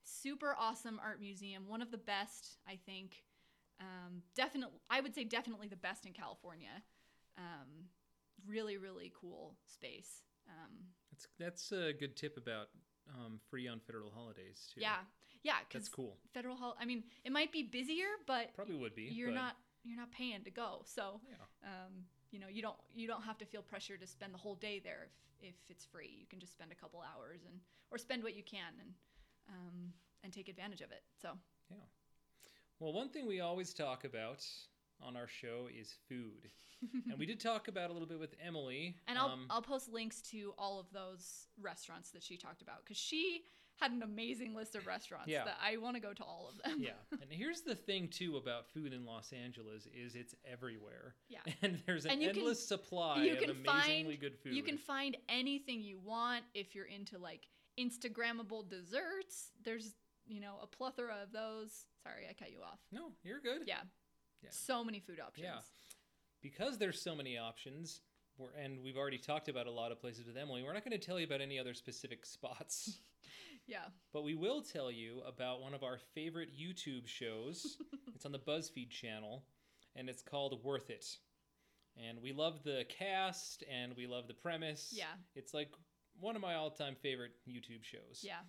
super 0.03 0.55
awesome 0.59 0.99
art 1.03 1.19
museum, 1.19 1.67
one 1.67 1.81
of 1.81 1.91
the 1.91 1.97
best 1.97 2.57
I 2.67 2.77
think. 2.85 3.23
Um, 3.79 4.21
definitely, 4.35 4.77
I 4.89 5.01
would 5.01 5.15
say 5.15 5.23
definitely 5.23 5.67
the 5.67 5.75
best 5.75 6.05
in 6.05 6.13
California. 6.13 6.83
Um, 7.37 7.85
really, 8.47 8.77
really 8.77 9.11
cool 9.19 9.55
space. 9.65 10.21
Um, 10.47 10.71
That's 11.11 11.27
that's 11.39 11.71
a 11.71 11.93
good 11.93 12.15
tip 12.15 12.37
about 12.37 12.67
um, 13.09 13.39
free 13.49 13.67
on 13.67 13.79
federal 13.79 14.11
holidays 14.11 14.67
too. 14.73 14.81
yeah, 14.81 14.97
yeah, 15.43 15.55
that's 15.73 15.89
cool. 15.89 16.17
federal 16.33 16.55
hol- 16.55 16.77
I 16.79 16.85
mean, 16.85 17.03
it 17.23 17.31
might 17.31 17.51
be 17.51 17.63
busier, 17.63 18.05
but 18.27 18.53
Probably 18.55 18.75
would 18.75 18.95
be. 18.95 19.03
you're 19.03 19.29
but- 19.29 19.35
not 19.35 19.55
you're 19.83 19.97
not 19.97 20.11
paying 20.11 20.43
to 20.43 20.51
go. 20.51 20.83
So, 20.85 21.19
Yeah. 21.27 21.69
um, 21.71 22.05
you 22.29 22.37
know, 22.39 22.47
you 22.47 22.61
don't 22.61 22.77
you 22.93 23.07
don't 23.07 23.23
have 23.23 23.37
to 23.39 23.45
feel 23.45 23.63
pressure 23.63 23.97
to 23.97 24.05
spend 24.05 24.31
the 24.33 24.37
whole 24.37 24.55
day 24.55 24.79
there 24.79 25.07
if, 25.41 25.49
if 25.49 25.55
it's 25.69 25.85
free. 25.85 26.15
You 26.19 26.27
can 26.27 26.39
just 26.39 26.51
spend 26.53 26.71
a 26.71 26.75
couple 26.75 27.01
hours 27.01 27.41
and 27.47 27.59
or 27.89 27.97
spend 27.97 28.21
what 28.23 28.35
you 28.35 28.43
can 28.43 28.73
and 28.79 28.93
um, 29.49 29.93
and 30.23 30.31
take 30.33 30.49
advantage 30.49 30.81
of 30.81 30.91
it. 30.91 31.03
So, 31.21 31.29
Yeah. 31.69 31.77
Well, 32.79 32.93
one 32.93 33.09
thing 33.09 33.27
we 33.27 33.41
always 33.41 33.73
talk 33.73 34.05
about 34.05 34.43
on 35.03 35.15
our 35.15 35.27
show 35.27 35.67
is 35.75 35.93
food, 36.09 36.49
and 37.09 37.17
we 37.19 37.25
did 37.25 37.39
talk 37.39 37.67
about 37.67 37.89
a 37.89 37.93
little 37.93 38.07
bit 38.07 38.19
with 38.19 38.33
Emily. 38.43 38.95
and 39.07 39.17
I'll 39.19 39.29
um, 39.29 39.45
I'll 39.49 39.61
post 39.61 39.91
links 39.91 40.21
to 40.31 40.53
all 40.57 40.79
of 40.79 40.87
those 40.91 41.47
restaurants 41.59 42.09
that 42.11 42.23
she 42.23 42.37
talked 42.37 42.61
about 42.61 42.83
because 42.83 42.97
she 42.97 43.41
had 43.79 43.91
an 43.91 44.03
amazing 44.03 44.53
list 44.55 44.75
of 44.75 44.85
restaurants 44.85 45.27
Yeah. 45.27 45.43
that 45.45 45.57
I 45.63 45.77
want 45.77 45.95
to 45.95 46.01
go 46.01 46.13
to 46.13 46.23
all 46.23 46.49
of 46.51 46.61
them. 46.63 46.81
yeah, 46.81 46.91
and 47.19 47.31
here's 47.31 47.61
the 47.61 47.73
thing 47.75 48.07
too 48.09 48.37
about 48.37 48.67
food 48.73 48.93
in 48.93 49.05
Los 49.05 49.31
Angeles 49.33 49.87
is 49.87 50.15
it's 50.15 50.35
everywhere. 50.45 51.15
Yeah. 51.29 51.39
and 51.63 51.79
there's 51.87 52.05
an 52.05 52.11
And 52.11 52.21
you 52.21 52.29
can- 52.29 52.37
endless 52.39 52.67
supply 52.67 53.23
you 53.23 53.33
of 53.33 53.39
can 53.39 53.49
amazingly 53.51 54.03
find 54.05 54.19
good 54.19 54.37
food. 54.37 54.53
You 54.53 54.61
can 54.63 54.77
find 54.77 55.17
anything 55.29 55.81
you 55.81 55.99
want 55.99 56.43
if 56.53 56.75
you're 56.75 56.85
into 56.85 57.17
like 57.17 57.47
Instagrammable 57.81 58.69
desserts. 58.69 59.51
There's, 59.63 59.95
you 60.27 60.39
know, 60.39 60.55
a 60.61 60.67
plethora 60.67 61.15
of 61.23 61.31
those. 61.31 61.85
Sorry, 62.03 62.23
I 62.29 62.33
cut 62.33 62.51
you 62.51 62.59
off. 62.61 62.79
no, 62.91 63.11
you're 63.23 63.39
good. 63.41 63.63
Yeah. 63.65 63.81
Yeah. 64.43 64.49
So 64.51 64.83
many 64.83 64.99
food 64.99 65.19
options. 65.19 65.45
Yeah. 65.45 65.59
because 66.41 66.77
there's 66.77 67.01
so 67.01 67.15
many 67.15 67.37
options. 67.37 68.01
We're, 68.37 68.49
and 68.59 68.81
we've 68.83 68.97
already 68.97 69.17
talked 69.19 69.49
about 69.49 69.67
a 69.67 69.71
lot 69.71 69.91
of 69.91 69.99
places 69.99 70.25
with 70.25 70.37
Emily. 70.37 70.63
We're 70.63 70.73
not 70.73 70.83
going 70.83 70.99
to 70.99 71.05
tell 71.05 71.19
you 71.19 71.25
about 71.27 71.41
any 71.41 71.59
other 71.59 71.73
specific 71.73 72.25
spots. 72.25 72.97
Yeah. 73.67 73.85
But 74.11 74.23
we 74.23 74.33
will 74.33 74.61
tell 74.63 74.91
you 74.91 75.21
about 75.25 75.61
one 75.61 75.73
of 75.75 75.83
our 75.83 75.99
favorite 76.15 76.49
YouTube 76.51 77.07
shows. 77.07 77.77
it's 78.15 78.25
on 78.25 78.31
the 78.31 78.39
BuzzFeed 78.39 78.89
channel, 78.89 79.43
and 79.95 80.09
it's 80.09 80.23
called 80.23 80.59
Worth 80.63 80.89
It. 80.89 81.05
And 81.95 82.21
we 82.21 82.33
love 82.33 82.63
the 82.63 82.85
cast, 82.89 83.63
and 83.71 83.93
we 83.95 84.07
love 84.07 84.27
the 84.27 84.33
premise. 84.33 84.91
Yeah. 84.91 85.13
It's 85.35 85.53
like 85.53 85.69
one 86.21 86.35
of 86.35 86.41
my 86.41 86.55
all-time 86.55 86.95
favorite 87.01 87.31
YouTube 87.49 87.83
shows. 87.83 88.21
Yeah. 88.21 88.39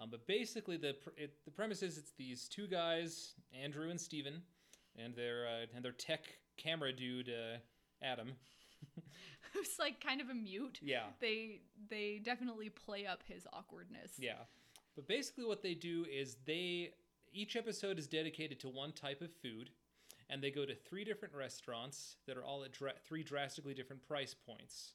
Um, 0.00 0.08
but 0.10 0.26
basically, 0.26 0.76
the 0.76 0.94
pr- 0.94 1.10
it, 1.16 1.32
the 1.44 1.50
premise 1.50 1.82
is 1.82 1.98
it's 1.98 2.12
these 2.16 2.48
two 2.48 2.66
guys, 2.66 3.34
Andrew 3.52 3.90
and 3.90 4.00
Steven, 4.00 4.42
and 4.96 5.14
their 5.14 5.46
uh, 5.46 5.66
and 5.74 5.84
their 5.84 5.92
tech 5.92 6.24
camera 6.56 6.92
dude, 6.92 7.28
uh, 7.28 7.58
Adam. 8.02 8.32
Who's 9.52 9.78
like 9.78 10.04
kind 10.04 10.20
of 10.20 10.28
a 10.30 10.34
mute. 10.34 10.78
Yeah. 10.82 11.04
They 11.20 11.60
they 11.90 12.20
definitely 12.22 12.70
play 12.70 13.06
up 13.06 13.22
his 13.26 13.46
awkwardness. 13.52 14.12
Yeah. 14.18 14.44
But 14.94 15.08
basically, 15.08 15.44
what 15.44 15.62
they 15.62 15.74
do 15.74 16.06
is 16.10 16.36
they 16.46 16.94
each 17.32 17.56
episode 17.56 17.98
is 17.98 18.06
dedicated 18.06 18.60
to 18.60 18.68
one 18.68 18.92
type 18.92 19.20
of 19.20 19.30
food, 19.42 19.70
and 20.28 20.42
they 20.42 20.50
go 20.50 20.64
to 20.64 20.74
three 20.74 21.04
different 21.04 21.34
restaurants 21.34 22.16
that 22.26 22.36
are 22.36 22.44
all 22.44 22.64
at 22.64 22.72
dra- 22.72 22.94
three 23.06 23.22
drastically 23.22 23.74
different 23.74 24.06
price 24.06 24.34
points, 24.34 24.92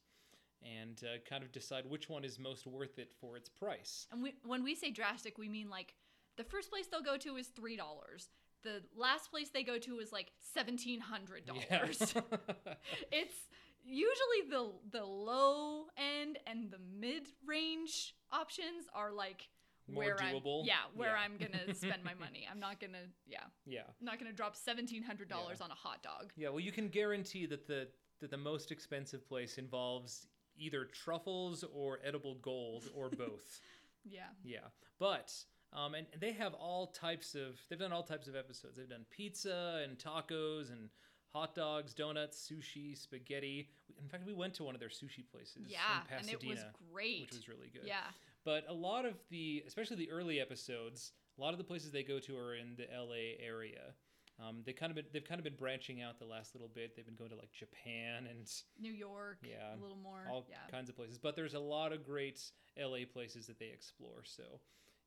and 0.63 1.01
uh, 1.03 1.17
kind 1.29 1.43
of 1.43 1.51
decide 1.51 1.85
which 1.85 2.09
one 2.09 2.23
is 2.23 2.39
most 2.39 2.65
worth 2.67 2.99
it 2.99 3.11
for 3.19 3.37
its 3.37 3.49
price. 3.49 4.07
And 4.11 4.21
we, 4.23 4.33
when 4.45 4.63
we 4.63 4.75
say 4.75 4.91
drastic, 4.91 5.37
we 5.37 5.47
mean 5.49 5.69
like 5.69 5.93
the 6.37 6.43
first 6.43 6.69
place 6.69 6.87
they'll 6.87 7.01
go 7.01 7.17
to 7.17 7.35
is 7.37 7.47
three 7.47 7.75
dollars. 7.77 8.29
The 8.63 8.81
last 8.95 9.29
place 9.31 9.49
they 9.49 9.63
go 9.63 9.77
to 9.77 9.99
is 9.99 10.11
like 10.11 10.31
seventeen 10.53 10.99
hundred 10.99 11.45
dollars. 11.45 12.13
it's 13.11 13.35
usually 13.83 14.49
the 14.49 14.71
the 14.91 15.05
low 15.05 15.85
end 15.97 16.37
and 16.47 16.71
the 16.71 16.79
mid 16.99 17.27
range 17.45 18.15
options 18.31 18.85
are 18.93 19.11
like 19.13 19.47
More 19.89 20.03
where 20.03 20.15
doable? 20.17 20.61
I'm 20.61 20.65
yeah 20.65 20.73
where 20.95 21.11
Yeah. 21.11 21.21
I'm 21.23 21.37
gonna 21.37 21.73
spend 21.75 22.03
my 22.03 22.13
money. 22.15 22.47
I'm 22.51 22.59
not 22.59 22.79
gonna 22.79 23.05
yeah 23.27 23.39
yeah. 23.65 23.81
I'm 23.99 24.05
not 24.05 24.19
gonna 24.19 24.33
drop 24.33 24.55
seventeen 24.55 25.03
hundred 25.03 25.29
dollars 25.29 25.57
Yeah. 25.59 25.65
on 25.65 25.71
a 25.71 25.75
hot 25.75 26.03
dog. 26.03 26.33
Yeah. 26.35 26.49
Well, 26.49 26.59
you 26.59 26.71
can 26.71 26.87
guarantee 26.89 27.45
that 27.45 27.67
the 27.67 27.87
that 28.19 28.31
the 28.31 28.37
most 28.37 28.71
expensive 28.71 29.27
place 29.27 29.57
involves 29.57 30.27
either 30.57 30.85
truffles 30.85 31.63
or 31.73 31.99
edible 32.03 32.35
gold 32.41 32.89
or 32.95 33.09
both. 33.17 33.59
Yeah. 34.03 34.21
Yeah, 34.43 34.59
but 34.99 35.33
um, 35.73 35.95
and 35.95 36.07
they 36.19 36.31
have 36.33 36.53
all 36.53 36.87
types 36.87 37.35
of. 37.35 37.59
They've 37.69 37.79
done 37.79 37.91
all 37.91 38.03
types 38.03 38.27
of 38.27 38.35
episodes. 38.35 38.77
They've 38.77 38.89
done 38.89 39.05
pizza 39.09 39.83
and 39.83 39.97
tacos 39.97 40.71
and 40.71 40.89
hot 41.33 41.55
dogs, 41.55 41.93
donuts, 41.93 42.49
sushi, 42.49 42.97
spaghetti. 42.97 43.69
In 44.01 44.07
fact, 44.09 44.25
we 44.25 44.33
went 44.33 44.53
to 44.55 44.63
one 44.63 44.75
of 44.75 44.79
their 44.79 44.89
sushi 44.89 45.29
places. 45.29 45.65
Yeah, 45.67 45.79
in 46.09 46.17
and 46.17 46.25
Pasadena, 46.25 46.51
it 46.51 46.55
was 46.55 46.63
great. 46.91 47.21
which 47.21 47.31
was 47.31 47.47
really 47.47 47.69
good. 47.71 47.83
Yeah. 47.85 48.05
But 48.45 48.63
a 48.69 48.73
lot 48.73 49.05
of 49.05 49.15
the, 49.29 49.63
especially 49.67 49.97
the 49.97 50.09
early 50.09 50.39
episodes, 50.39 51.11
a 51.37 51.41
lot 51.41 51.51
of 51.51 51.57
the 51.57 51.65
places 51.65 51.91
they 51.91 52.03
go 52.03 52.19
to 52.19 52.37
are 52.37 52.55
in 52.55 52.75
the 52.77 52.87
LA 52.95 53.35
area. 53.45 53.93
Um, 54.39 54.57
they 54.65 54.73
kind 54.73 54.91
of 54.91 54.95
been, 54.95 55.05
they've 55.11 55.23
kind 55.27 55.39
of 55.39 55.43
been 55.43 55.55
branching 55.55 56.01
out 56.01 56.19
the 56.19 56.25
last 56.25 56.53
little 56.53 56.69
bit. 56.73 56.95
They've 56.95 57.05
been 57.05 57.15
going 57.15 57.31
to 57.31 57.35
like 57.35 57.51
Japan 57.51 58.27
and 58.29 58.47
New 58.79 58.91
York. 58.91 59.39
Yeah, 59.41 59.73
A 59.75 59.81
little 59.81 59.97
more. 59.97 60.27
all 60.31 60.45
yeah. 60.49 60.57
kinds 60.69 60.89
of 60.89 60.95
places. 60.95 61.17
But 61.17 61.35
there's 61.35 61.55
a 61.55 61.59
lot 61.59 61.91
of 61.91 62.05
great 62.05 62.39
LA 62.79 62.99
places 63.11 63.47
that 63.47 63.57
they 63.57 63.71
explore. 63.73 64.23
So 64.23 64.43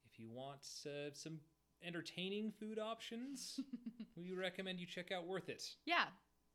if 0.05 0.18
you 0.18 0.28
want 0.31 0.66
uh, 0.85 1.11
some 1.12 1.39
entertaining 1.87 2.51
food 2.51 2.78
options, 2.81 3.61
we 4.16 4.33
recommend 4.33 4.81
you 4.81 4.87
check 4.87 5.12
out 5.12 5.26
Worth 5.26 5.49
It. 5.49 5.62
Yeah. 5.87 6.05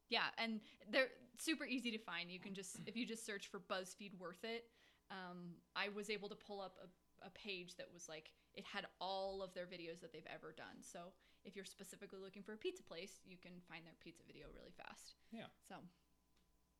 Yeah, 0.10 0.26
and 0.38 0.60
they're 0.92 1.08
super 1.38 1.66
easy 1.66 1.92
to 1.92 1.98
find. 1.98 2.30
You 2.30 2.40
can 2.40 2.54
just 2.54 2.78
if 2.86 2.96
you 2.96 3.06
just 3.08 3.26
search 3.26 3.48
for 3.48 3.60
BuzzFeed 3.60 4.20
worth 4.20 4.44
it. 4.44 4.66
Um, 5.12 5.54
I 5.76 5.90
was 5.90 6.10
able 6.10 6.30
to 6.30 6.36
pull 6.36 6.62
up 6.62 6.76
a, 6.84 6.88
a 7.26 7.30
page 7.32 7.76
that 7.78 7.88
was 7.94 8.08
like 8.08 8.32
it 8.54 8.64
had 8.66 8.86
all 9.02 9.42
of 9.44 9.54
their 9.54 9.66
videos 9.66 10.00
that 10.02 10.14
they've 10.14 10.28
ever 10.34 10.54
done. 10.56 10.82
So 10.82 11.12
if 11.44 11.56
you're 11.56 11.66
specifically 11.66 12.20
looking 12.24 12.44
for 12.44 12.54
a 12.54 12.58
pizza 12.58 12.84
place, 12.84 13.20
you 13.26 13.38
can 13.42 13.52
find 13.70 13.86
their 13.86 13.94
pizza 14.04 14.24
video 14.26 14.48
really 14.56 14.72
fast. 14.78 15.16
Yeah. 15.32 15.48
So 15.68 15.76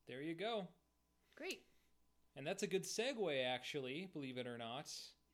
There 0.08 0.22
you 0.22 0.36
go. 0.36 0.68
great, 1.36 1.64
And 2.38 2.46
that's 2.48 2.64
a 2.64 2.68
good 2.68 2.84
segue, 2.84 3.44
actually, 3.46 4.08
believe 4.14 4.38
it 4.38 4.48
or 4.48 4.58
not, 4.58 4.88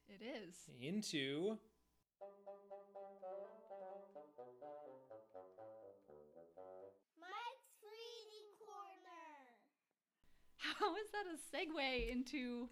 it 0.10 0.22
is. 0.24 0.56
into. 0.82 1.58
Mike's 7.20 7.76
Reading 7.84 8.50
Corner. 8.60 9.30
How 10.58 10.96
is 10.96 11.08
that 11.12 11.26
a 11.30 11.38
segue 11.52 12.12
into 12.12 12.70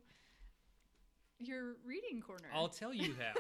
your 1.40 1.76
reading 1.86 2.22
corner? 2.22 2.48
I'll 2.54 2.68
tell 2.70 2.94
you 2.94 3.16
how. 3.20 3.34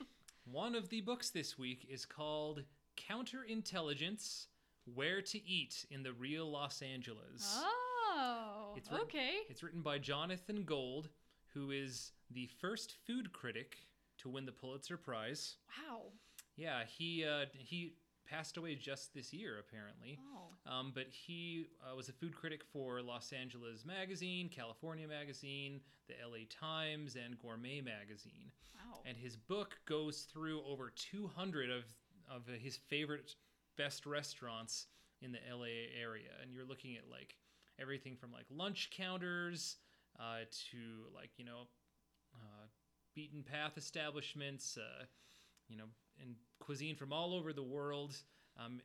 One 0.50 0.74
of 0.74 0.88
the 0.88 1.00
books 1.00 1.30
this 1.30 1.58
week 1.58 1.86
is 1.90 2.04
called 2.04 2.62
Counterintelligence 2.96 4.46
Where 4.94 5.20
to 5.22 5.38
Eat 5.48 5.84
in 5.90 6.02
the 6.02 6.12
Real 6.12 6.50
Los 6.50 6.82
Angeles. 6.82 7.58
Oh, 7.58 8.72
It's 8.76 8.90
written- 8.90 9.06
okay. 9.06 9.34
It's 9.48 9.62
written 9.62 9.82
by 9.82 9.98
Jonathan 9.98 10.64
Gold, 10.64 11.08
who 11.54 11.70
is 11.70 12.12
the 12.30 12.48
first 12.60 12.94
food 13.06 13.32
critic 13.32 13.76
to 14.18 14.28
win 14.28 14.46
the 14.46 14.52
Pulitzer 14.52 14.96
Prize. 14.96 15.56
Wow. 15.88 16.02
Yeah, 16.56 16.84
he 16.86 17.24
uh, 17.24 17.46
he 17.52 17.94
passed 18.26 18.56
away 18.56 18.74
just 18.74 19.14
this 19.14 19.32
year, 19.32 19.58
apparently. 19.58 20.18
Oh. 20.34 20.70
Um, 20.70 20.92
but 20.94 21.06
he 21.10 21.66
uh, 21.80 21.94
was 21.94 22.08
a 22.08 22.12
food 22.12 22.34
critic 22.34 22.62
for 22.72 23.00
Los 23.02 23.32
Angeles 23.32 23.84
Magazine, 23.84 24.48
California 24.48 25.06
Magazine, 25.06 25.80
the 26.08 26.14
LA 26.24 26.44
Times, 26.48 27.16
and 27.16 27.38
Gourmet 27.38 27.80
Magazine. 27.80 28.50
Wow. 28.74 29.00
And 29.06 29.16
his 29.16 29.36
book 29.36 29.78
goes 29.86 30.26
through 30.32 30.62
over 30.64 30.92
200 30.94 31.70
of, 31.70 31.84
of 32.30 32.42
his 32.60 32.76
favorite 32.76 33.34
best 33.76 34.06
restaurants 34.06 34.86
in 35.22 35.32
the 35.32 35.38
LA 35.50 35.88
area. 36.00 36.30
And 36.42 36.52
you're 36.52 36.64
looking 36.64 36.96
at 36.96 37.04
like 37.10 37.36
everything 37.80 38.16
from 38.16 38.32
like 38.32 38.46
lunch 38.50 38.90
counters 38.96 39.76
uh, 40.18 40.44
to 40.70 40.78
like, 41.14 41.30
you 41.36 41.44
know, 41.44 41.68
uh, 42.34 42.66
beaten 43.14 43.42
path 43.42 43.76
establishments, 43.76 44.76
uh, 44.76 45.04
you 45.68 45.76
know, 45.76 45.86
and 46.20 46.34
cuisine 46.60 46.96
from 46.96 47.12
all 47.12 47.34
over 47.34 47.52
the 47.52 47.62
world. 47.62 48.16
Um, 48.58 48.80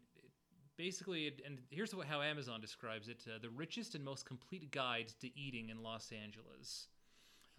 basically, 0.78 1.28
it- 1.28 1.42
and 1.46 1.60
here's 1.70 1.94
what, 1.96 2.08
how 2.08 2.22
Amazon 2.22 2.62
describes 2.62 3.08
it: 3.08 3.26
uh, 3.28 3.40
the 3.42 3.50
richest 3.50 3.96
and 3.96 4.04
most 4.04 4.26
complete 4.26 4.72
guide 4.72 5.08
to 5.22 5.40
eating 5.40 5.70
in 5.70 5.82
Los 5.84 6.12
Angeles. 6.12 6.88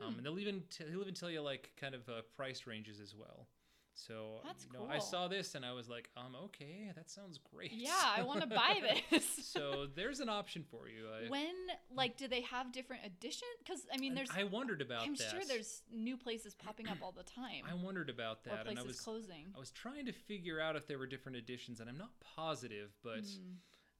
Um, 0.00 0.14
and 0.16 0.26
they'll 0.26 0.38
even 0.38 0.62
t- 0.70 0.84
he'll 0.90 1.02
even 1.02 1.14
tell 1.14 1.30
you 1.30 1.42
like 1.42 1.70
kind 1.76 1.94
of 1.94 2.08
uh, 2.08 2.22
price 2.36 2.66
ranges 2.66 2.98
as 3.00 3.14
well. 3.14 3.46
So 3.94 4.40
That's 4.44 4.64
you 4.64 4.78
know, 4.78 4.88
I 4.90 4.98
saw 4.98 5.28
this 5.28 5.54
and 5.54 5.64
I 5.64 5.72
was 5.72 5.88
like, 5.88 6.08
um, 6.16 6.34
okay, 6.46 6.90
that 6.96 7.10
sounds 7.10 7.38
great. 7.38 7.72
Yeah, 7.72 7.90
I 8.16 8.22
want 8.24 8.40
to 8.40 8.46
buy 8.46 8.80
this. 9.10 9.24
so 9.44 9.86
there's 9.94 10.20
an 10.20 10.28
option 10.28 10.64
for 10.70 10.88
you. 10.88 11.04
I, 11.08 11.28
when 11.28 11.52
like 11.94 12.16
do 12.16 12.26
they 12.26 12.40
have 12.42 12.72
different 12.72 13.04
editions? 13.04 13.42
Because 13.64 13.80
I 13.92 13.98
mean, 13.98 14.14
there's 14.14 14.30
I 14.36 14.44
wondered 14.44 14.80
about 14.80 15.02
I'm 15.02 15.14
that. 15.14 15.30
sure 15.30 15.40
there's 15.46 15.82
new 15.92 16.16
places 16.16 16.54
popping 16.54 16.88
up 16.88 16.98
all 17.02 17.12
the 17.12 17.22
time. 17.22 17.64
I 17.70 17.74
wondered 17.74 18.08
about 18.10 18.38
or 18.46 18.56
that, 18.56 18.60
and 18.66 18.70
I 18.78 18.82
places 18.82 18.86
was 18.86 19.00
closing. 19.00 19.46
I 19.54 19.58
was 19.58 19.70
trying 19.70 20.06
to 20.06 20.12
figure 20.12 20.60
out 20.60 20.74
if 20.76 20.86
there 20.86 20.98
were 20.98 21.06
different 21.06 21.36
editions, 21.36 21.80
and 21.80 21.88
I'm 21.88 21.98
not 21.98 22.10
positive, 22.36 22.90
but 23.02 23.24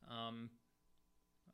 Hmm. 0.09 0.13
um, 0.13 0.51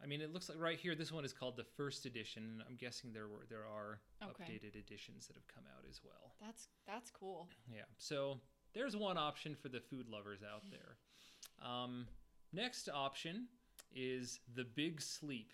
I 0.02 0.06
mean, 0.06 0.20
it 0.20 0.32
looks 0.32 0.48
like 0.48 0.58
right 0.60 0.78
here, 0.78 0.94
this 0.94 1.10
one 1.10 1.24
is 1.24 1.32
called 1.32 1.56
the 1.56 1.64
first 1.64 2.06
edition. 2.06 2.42
and 2.44 2.62
I'm 2.68 2.76
guessing 2.76 3.12
there 3.12 3.28
were 3.28 3.46
there 3.48 3.66
are 3.66 4.00
Okay. 4.22 4.44
updated 4.44 4.76
editions 4.76 5.26
that 5.26 5.34
have 5.36 5.46
come 5.48 5.64
out 5.76 5.84
as 5.88 6.00
well. 6.04 6.34
That's 6.40 6.68
that's 6.86 7.10
cool. 7.10 7.48
Yeah. 7.72 7.82
So 7.98 8.40
there's 8.74 8.96
one 8.96 9.18
option 9.18 9.54
for 9.54 9.68
the 9.68 9.80
food 9.80 10.08
lovers 10.08 10.40
out 10.42 10.62
there. 10.70 10.96
Um, 11.68 12.06
next 12.52 12.88
option 12.88 13.48
is 13.94 14.40
The 14.54 14.64
Big 14.64 15.00
Sleep 15.00 15.52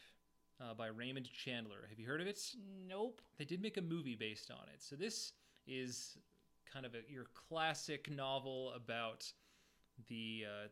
uh, 0.61 0.75
by 0.75 0.89
Raymond 0.89 1.29
Chandler. 1.33 1.87
Have 1.89 1.99
you 1.99 2.07
heard 2.07 2.21
of 2.21 2.27
it? 2.27 2.39
Nope. 2.87 3.23
They 3.39 3.45
did 3.45 3.63
make 3.63 3.77
a 3.79 3.83
movie 3.83 4.17
based 4.17 4.51
on 4.51 4.69
it. 4.75 4.83
So 4.83 4.97
this 4.97 5.33
is 5.67 6.19
kind 6.71 6.85
of 6.85 6.95
a, 6.95 6.99
your 7.11 7.27
classic 7.49 8.11
novel 8.11 8.73
about 8.75 9.31
the 10.09 10.45
uh, 10.47 10.69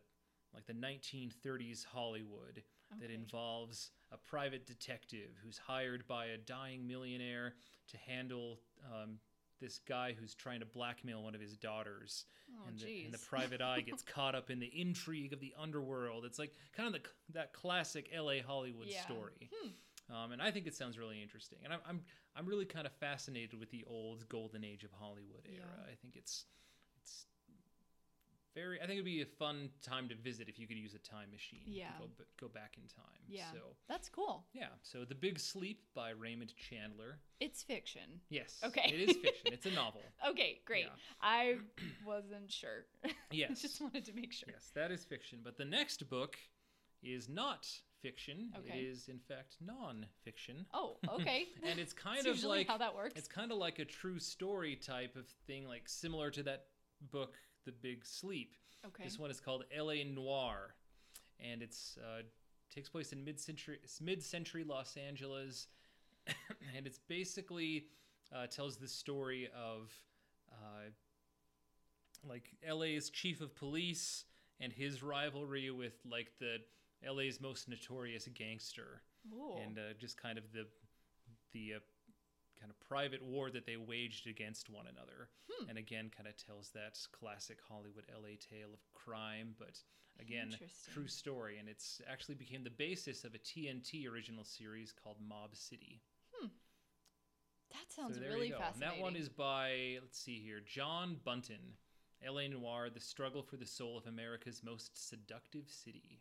like 0.52 0.66
the 0.66 0.74
1930s 0.74 1.86
Hollywood 1.86 2.62
that 3.00 3.10
involves 3.10 3.90
a 4.10 4.16
private 4.16 4.66
detective 4.66 5.30
who's 5.44 5.58
hired 5.58 6.06
by 6.06 6.26
a 6.26 6.38
dying 6.38 6.86
millionaire 6.86 7.54
to 7.90 7.96
handle 7.98 8.60
um, 8.92 9.18
this 9.60 9.78
guy 9.78 10.14
who's 10.18 10.34
trying 10.34 10.60
to 10.60 10.66
blackmail 10.66 11.22
one 11.22 11.34
of 11.34 11.40
his 11.40 11.56
daughters. 11.56 12.24
Oh, 12.58 12.68
and, 12.68 12.78
the, 12.78 13.04
and 13.04 13.14
the 13.14 13.18
private 13.18 13.60
eye 13.60 13.80
gets 13.80 14.02
caught 14.14 14.34
up 14.34 14.50
in 14.50 14.58
the 14.60 14.66
intrigue 14.78 15.32
of 15.32 15.40
the 15.40 15.54
underworld. 15.58 16.24
It's 16.24 16.38
like 16.38 16.52
kind 16.76 16.94
of 16.94 17.00
the, 17.02 17.08
that 17.34 17.52
classic 17.52 18.10
LA 18.16 18.42
Hollywood 18.46 18.88
Yeah. 18.88 19.02
story. 19.02 19.50
Um, 20.10 20.32
and 20.32 20.42
I 20.42 20.50
think 20.50 20.66
it 20.66 20.74
sounds 20.74 20.98
really 20.98 21.22
interesting. 21.22 21.58
And 21.64 21.72
I'm, 21.72 21.78
I'm, 21.88 22.00
I'm 22.36 22.46
really 22.46 22.64
kind 22.66 22.86
of 22.86 22.92
fascinated 22.94 23.58
with 23.58 23.70
the 23.70 23.84
old 23.86 24.28
golden 24.28 24.64
age 24.64 24.84
of 24.84 24.90
Hollywood 24.92 25.46
era. 25.46 25.64
Yeah. 25.78 25.90
I 25.90 25.94
think 26.02 26.16
it's 26.16 26.44
very, 28.54 28.78
I 28.80 28.86
think 28.86 28.92
it'd 28.94 29.04
be 29.04 29.22
a 29.22 29.26
fun 29.26 29.70
time 29.82 30.08
to 30.08 30.14
visit 30.14 30.48
if 30.48 30.58
you 30.58 30.66
could 30.66 30.76
use 30.76 30.94
a 30.94 30.98
time 30.98 31.30
machine. 31.30 31.62
Yeah. 31.66 31.86
Go, 31.98 32.06
go 32.40 32.48
back 32.52 32.74
in 32.76 32.82
time. 32.88 33.20
Yeah. 33.28 33.44
So, 33.52 33.58
That's 33.88 34.08
cool. 34.08 34.44
yeah. 34.52 34.66
So 34.82 35.04
The 35.04 35.14
Big 35.14 35.38
Sleep 35.38 35.80
by 35.94 36.10
Raymond 36.10 36.52
Chandler. 36.56 37.18
It's 37.40 37.62
fiction. 37.62 38.20
Yes. 38.28 38.60
Okay. 38.64 38.90
It 38.92 39.08
is 39.10 39.16
fiction. 39.16 39.52
It's 39.52 39.66
a 39.66 39.70
novel. 39.74 40.02
Okay, 40.28 40.60
great. 40.66 40.84
Yeah. 40.84 40.90
I 41.20 41.56
wasn't 42.06 42.50
sure. 42.50 42.86
Yes. 43.30 43.62
Just 43.62 43.80
wanted 43.80 44.04
to 44.04 44.12
make 44.12 44.30
sure. 44.30 44.50
Yes, 44.52 44.70
that 44.74 44.90
is 44.90 45.04
fiction. 45.04 45.38
But 45.42 45.56
the 45.56 45.64
next 45.64 46.10
book 46.10 46.36
is 47.02 47.30
not 47.30 47.66
fiction. 48.02 48.50
Okay. 48.58 48.78
It 48.80 48.84
is, 48.84 49.08
in 49.08 49.18
fact, 49.18 49.56
non-fiction. 49.64 50.66
Oh, 50.74 50.96
okay. 51.08 51.46
and 51.66 51.78
it's 51.78 51.92
kind 51.94 52.18
That's 52.24 52.42
of 52.42 52.48
like 52.50 52.66
how 52.66 52.76
that 52.78 52.94
works. 52.94 53.14
it's 53.16 53.28
kind 53.28 53.50
of 53.50 53.56
like 53.58 53.78
a 53.78 53.84
true 53.86 54.18
story 54.18 54.76
type 54.76 55.16
of 55.16 55.26
thing, 55.46 55.66
like 55.66 55.88
similar 55.88 56.30
to 56.32 56.42
that 56.42 56.66
book, 57.10 57.36
The 57.64 57.72
Big 57.72 58.04
Sleep. 58.04 58.54
okay. 58.86 59.04
This 59.04 59.18
one 59.18 59.30
is 59.30 59.40
called 59.40 59.64
L.A. 59.74 60.04
Noir, 60.04 60.74
and 61.40 61.62
it's 61.62 61.96
uh, 61.98 62.22
takes 62.74 62.88
place 62.88 63.12
in 63.12 63.24
mid-century 63.24 63.78
mid-century 64.00 64.64
Los 64.64 64.96
Angeles, 64.96 65.68
and 66.76 66.86
it's 66.86 66.98
basically 66.98 67.86
uh, 68.34 68.46
tells 68.46 68.76
the 68.76 68.88
story 68.88 69.48
of 69.56 69.92
uh, 70.50 70.90
like 72.28 72.50
LA's 72.68 73.10
chief 73.10 73.40
of 73.40 73.54
police 73.54 74.24
and 74.60 74.72
his 74.72 75.02
rivalry 75.02 75.70
with 75.70 75.94
like 76.08 76.32
the 76.38 76.56
LA's 77.08 77.40
most 77.40 77.68
notorious 77.68 78.28
gangster 78.34 79.02
Ooh. 79.34 79.56
and 79.64 79.78
uh, 79.78 79.94
just 79.98 80.20
kind 80.20 80.38
of 80.38 80.44
the 80.52 80.66
the 81.52 81.74
uh, 81.76 81.78
kind 82.62 82.70
of 82.70 82.78
private 82.88 83.22
war 83.22 83.50
that 83.50 83.66
they 83.66 83.76
waged 83.76 84.28
against 84.28 84.70
one 84.70 84.86
another. 84.86 85.28
Hmm. 85.50 85.68
And 85.68 85.78
again, 85.78 86.10
kind 86.16 86.28
of 86.28 86.36
tells 86.36 86.70
that 86.70 86.96
classic 87.10 87.58
Hollywood 87.68 88.04
LA 88.08 88.38
tale 88.38 88.72
of 88.72 88.80
crime, 88.94 89.56
but 89.58 89.80
again, 90.20 90.54
true 90.94 91.08
story. 91.08 91.58
And 91.58 91.68
it's 91.68 92.00
actually 92.08 92.36
became 92.36 92.62
the 92.62 92.70
basis 92.70 93.24
of 93.24 93.34
a 93.34 93.38
TNT 93.38 94.08
original 94.08 94.44
series 94.44 94.92
called 94.92 95.16
Mob 95.20 95.56
City. 95.56 96.00
that 97.72 97.92
sounds 97.92 98.16
so 98.16 98.22
really 98.22 98.50
go. 98.50 98.60
And 98.72 98.82
that 98.82 99.00
one 99.00 99.16
is 99.16 99.28
by 99.28 99.98
let's 100.00 100.18
see 100.18 100.40
here, 100.40 100.60
John 100.64 101.16
Buntin. 101.26 101.74
LA 102.24 102.46
Noir: 102.46 102.88
The 102.88 103.00
Struggle 103.00 103.42
for 103.42 103.56
the 103.56 103.66
Soul 103.66 103.98
of 103.98 104.06
America's 104.06 104.62
Most 104.62 105.08
Seductive 105.08 105.68
City. 105.68 106.20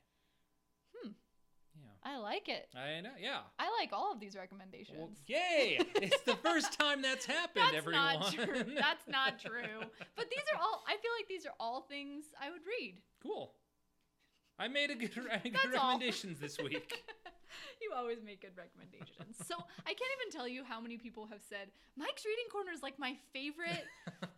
Yeah. 1.76 2.12
I 2.12 2.18
like 2.18 2.50
it. 2.50 2.68
I 2.76 3.02
know. 3.02 3.12
Yeah. 3.20 3.40
I 3.60 3.70
like 3.80 3.92
all 3.94 4.12
of 4.12 4.20
these 4.20 4.36
recommendations. 4.36 4.98
Well, 4.98 5.10
yay! 5.28 5.80
it's 5.96 6.22
the 6.24 6.36
first 6.38 6.74
time 6.80 7.02
that's 7.02 7.26
happened, 7.26 7.66
That's 7.66 7.78
everyone. 7.78 8.20
not 8.20 8.34
true. 8.34 8.64
That's 8.80 9.08
not 9.08 9.40
true. 9.40 9.80
But 10.16 10.26
these 10.30 10.44
are 10.56 10.60
all. 10.62 10.84
I 10.88 10.92
feel 10.94 11.12
like 11.18 11.28
these 11.30 11.46
are 11.46 11.54
all 11.60 11.82
things 11.82 12.26
I 12.42 12.50
would 12.50 12.62
read. 12.66 12.98
cool. 13.22 13.54
I 14.60 14.68
made 14.68 14.92
a 14.92 14.96
good, 14.96 15.12
I 15.32 15.42
made 15.44 15.54
good 15.54 15.72
recommendations 15.74 16.40
this 16.40 16.58
week. 16.64 17.02
you 17.82 17.92
always 17.96 18.20
make 18.24 18.42
good 18.42 18.56
recommendations. 18.56 19.36
So 19.48 19.56
I 19.56 19.90
can't 19.90 20.12
even 20.22 20.32
tell 20.32 20.48
you 20.48 20.64
how 20.64 20.80
many 20.80 20.98
people 20.98 21.26
have 21.32 21.42
said 21.50 21.70
Mike's 21.98 22.26
reading 22.26 22.46
corner 22.52 22.72
is 22.72 22.84
like 22.84 23.00
my 23.00 23.16
favorite 23.34 23.86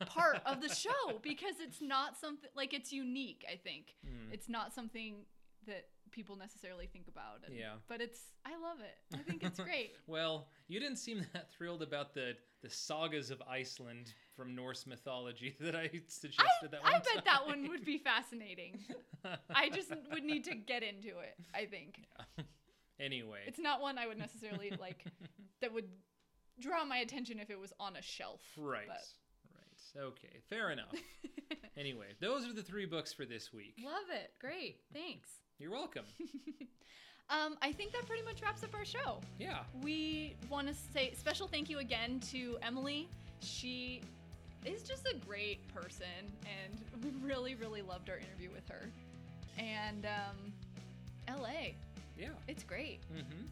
part 0.06 0.40
of 0.46 0.62
the 0.62 0.70
show 0.74 1.20
because 1.22 1.56
it's 1.60 1.82
not 1.82 2.18
something 2.18 2.50
like 2.56 2.74
it's 2.74 2.94
unique. 2.94 3.44
I 3.52 3.58
think 3.58 3.96
Hmm. 4.06 4.32
it's 4.32 4.48
not 4.48 4.74
something 4.74 5.26
that 5.68 5.88
people 6.14 6.36
necessarily 6.38 6.88
think 6.88 7.08
about. 7.10 7.42
and- 7.46 7.56
Yeah. 7.56 7.74
but 7.90 8.00
it's 8.00 8.20
I 8.46 8.52
love 8.58 8.78
it. 8.80 8.98
I 9.18 9.22
think 9.24 9.44
it's 9.44 9.60
great. 9.60 9.92
Well, 10.08 10.48
you 10.68 10.80
didn't 10.80 10.98
seem 10.98 11.26
that 11.34 11.52
thrilled 11.52 11.82
about 11.82 12.14
the 12.14 12.36
the 12.62 12.70
sagas 12.70 13.30
of 13.32 13.42
Iceland 13.50 14.14
from 14.36 14.56
Norse 14.56 14.88
mythology 14.88 15.56
that 15.60 15.76
I 15.76 15.90
suggested 16.08 16.72
that 16.72 16.82
one 16.84 16.94
I 16.94 17.00
bet 17.00 17.26
that 17.26 17.46
one 17.46 17.68
would 17.70 17.84
be 17.84 17.98
fascinating. 17.98 18.80
I 19.54 19.70
just 19.70 19.92
would 20.12 20.24
need 20.24 20.46
to 20.46 20.56
get 20.56 20.82
into 20.84 21.10
it. 21.20 21.36
I 21.54 21.66
think 21.66 22.00
anyway, 23.00 23.40
it's 23.48 23.60
not 23.60 23.82
one 23.82 23.98
I 23.98 24.08
would 24.08 24.18
necessarily 24.18 24.72
like 24.80 25.04
that 25.62 25.74
would 25.74 25.90
draw 26.60 26.86
my 26.86 26.98
attention 26.98 27.40
if 27.40 27.50
it 27.50 27.60
was 27.60 27.74
on 27.80 27.96
a 27.98 28.02
shelf. 28.02 28.42
right, 28.58 28.88
but- 28.88 28.98
right, 29.56 30.04
okay, 30.06 30.40
fair 30.50 30.72
enough. 30.72 30.94
anyway, 31.78 32.08
those 32.22 32.48
are 32.48 32.54
the 32.54 32.64
three 32.64 32.86
books 32.86 33.12
for 33.12 33.26
this 33.26 33.52
week. 33.52 33.76
Love 33.84 34.10
it. 34.12 34.32
Great. 34.40 34.78
Thanks. 34.94 35.30
You're 35.64 35.72
welcome. 35.72 36.04
Um, 37.30 37.56
I 37.64 37.72
think 37.72 37.94
that 37.94 38.06
pretty 38.06 38.22
much 38.22 38.44
wraps 38.44 38.64
up 38.64 38.76
our 38.76 38.86
show. 38.86 39.20
Yeah. 39.40 39.60
We 39.82 40.36
want 40.52 40.68
to 40.68 40.74
say 40.94 41.14
special 41.18 41.48
thank 41.48 41.68
you 41.68 41.80
again 41.80 42.20
to 42.32 42.58
Emily. 42.62 43.08
She 43.40 44.02
is 44.66 44.84
just 44.84 45.08
a 45.08 45.16
great 45.26 45.66
person, 45.74 46.06
and 46.44 46.80
we 47.02 47.12
really, 47.26 47.56
really 47.56 47.82
loved 47.82 48.10
our 48.10 48.18
interview 48.18 48.50
with 48.54 48.68
her. 48.70 48.88
And 49.58 50.06
um, 50.06 51.40
LA, 51.40 51.72
Yeah. 52.20 52.28
it's 52.48 52.64
great. 52.64 53.00
Mm-hmm. 53.12 53.46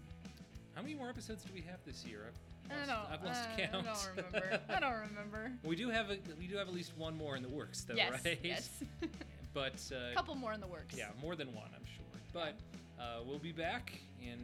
How 0.76 0.82
many 0.84 0.94
more 0.94 1.10
episodes 1.10 1.44
do 1.44 1.52
we 1.56 1.62
have 1.62 1.80
this 1.86 2.06
year? 2.06 2.26
I've 2.28 2.72
I 2.72 2.78
don't 2.78 2.88
know. 2.88 3.02
I've 3.12 3.24
lost 3.24 3.50
uh, 3.54 3.58
count. 3.58 3.88
I 3.88 3.94
don't 3.94 4.10
remember. 4.18 4.60
I 4.70 4.80
don't 4.80 5.10
remember. 5.10 5.52
we 5.64 5.76
do 5.78 5.90
have 5.90 6.12
a 6.12 6.18
we 6.38 6.46
do 6.46 6.58
have 6.58 6.68
at 6.68 6.74
least 6.74 6.92
one 6.98 7.18
more 7.18 7.36
in 7.38 7.42
the 7.42 7.50
works 7.50 7.82
though, 7.84 7.96
yes, 7.96 8.22
right? 8.24 8.40
yes. 8.44 8.70
But 9.54 9.82
uh, 9.92 10.12
a 10.12 10.16
couple 10.16 10.36
more 10.36 10.54
in 10.54 10.62
the 10.62 10.68
works. 10.68 10.96
yeah, 10.98 11.08
more 11.22 11.36
than 11.36 11.54
one, 11.54 11.68
I'm 11.76 11.86
sure. 11.86 12.01
But 12.34 12.56
uh, 13.00 13.20
we'll 13.26 13.40
be 13.40 13.52
back 13.52 13.92
in 14.22 14.38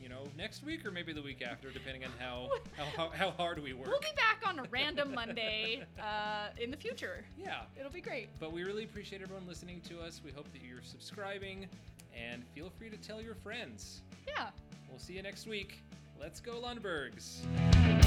you 0.00 0.08
know 0.08 0.24
next 0.36 0.64
week 0.64 0.84
or 0.84 0.90
maybe 0.90 1.12
the 1.12 1.22
week 1.22 1.42
after, 1.42 1.70
depending 1.70 2.04
on 2.04 2.10
how 2.18 2.48
how, 2.76 2.84
how, 2.96 3.08
how 3.10 3.30
hard 3.30 3.62
we 3.62 3.72
work. 3.72 3.88
We'll 3.88 4.00
be 4.00 4.06
back 4.16 4.48
on 4.48 4.58
a 4.58 4.64
random 4.70 5.14
Monday 5.14 5.84
uh, 6.00 6.48
in 6.60 6.70
the 6.70 6.76
future. 6.76 7.24
yeah. 7.38 7.62
It'll 7.78 7.90
be 7.90 8.00
great. 8.00 8.28
But 8.38 8.52
we 8.52 8.64
really 8.64 8.84
appreciate 8.84 9.22
everyone 9.22 9.46
listening 9.48 9.80
to 9.88 10.00
us. 10.00 10.20
We 10.24 10.30
hope 10.30 10.50
that 10.52 10.62
you're 10.62 10.82
subscribing, 10.82 11.66
and 12.14 12.44
feel 12.54 12.70
free 12.78 12.90
to 12.90 12.96
tell 12.96 13.20
your 13.20 13.34
friends. 13.34 14.02
Yeah. 14.26 14.48
We'll 14.88 14.98
see 14.98 15.14
you 15.14 15.22
next 15.22 15.46
week. 15.46 15.82
Let's 16.20 16.40
go, 16.40 16.52
Lundbergs. 16.52 18.03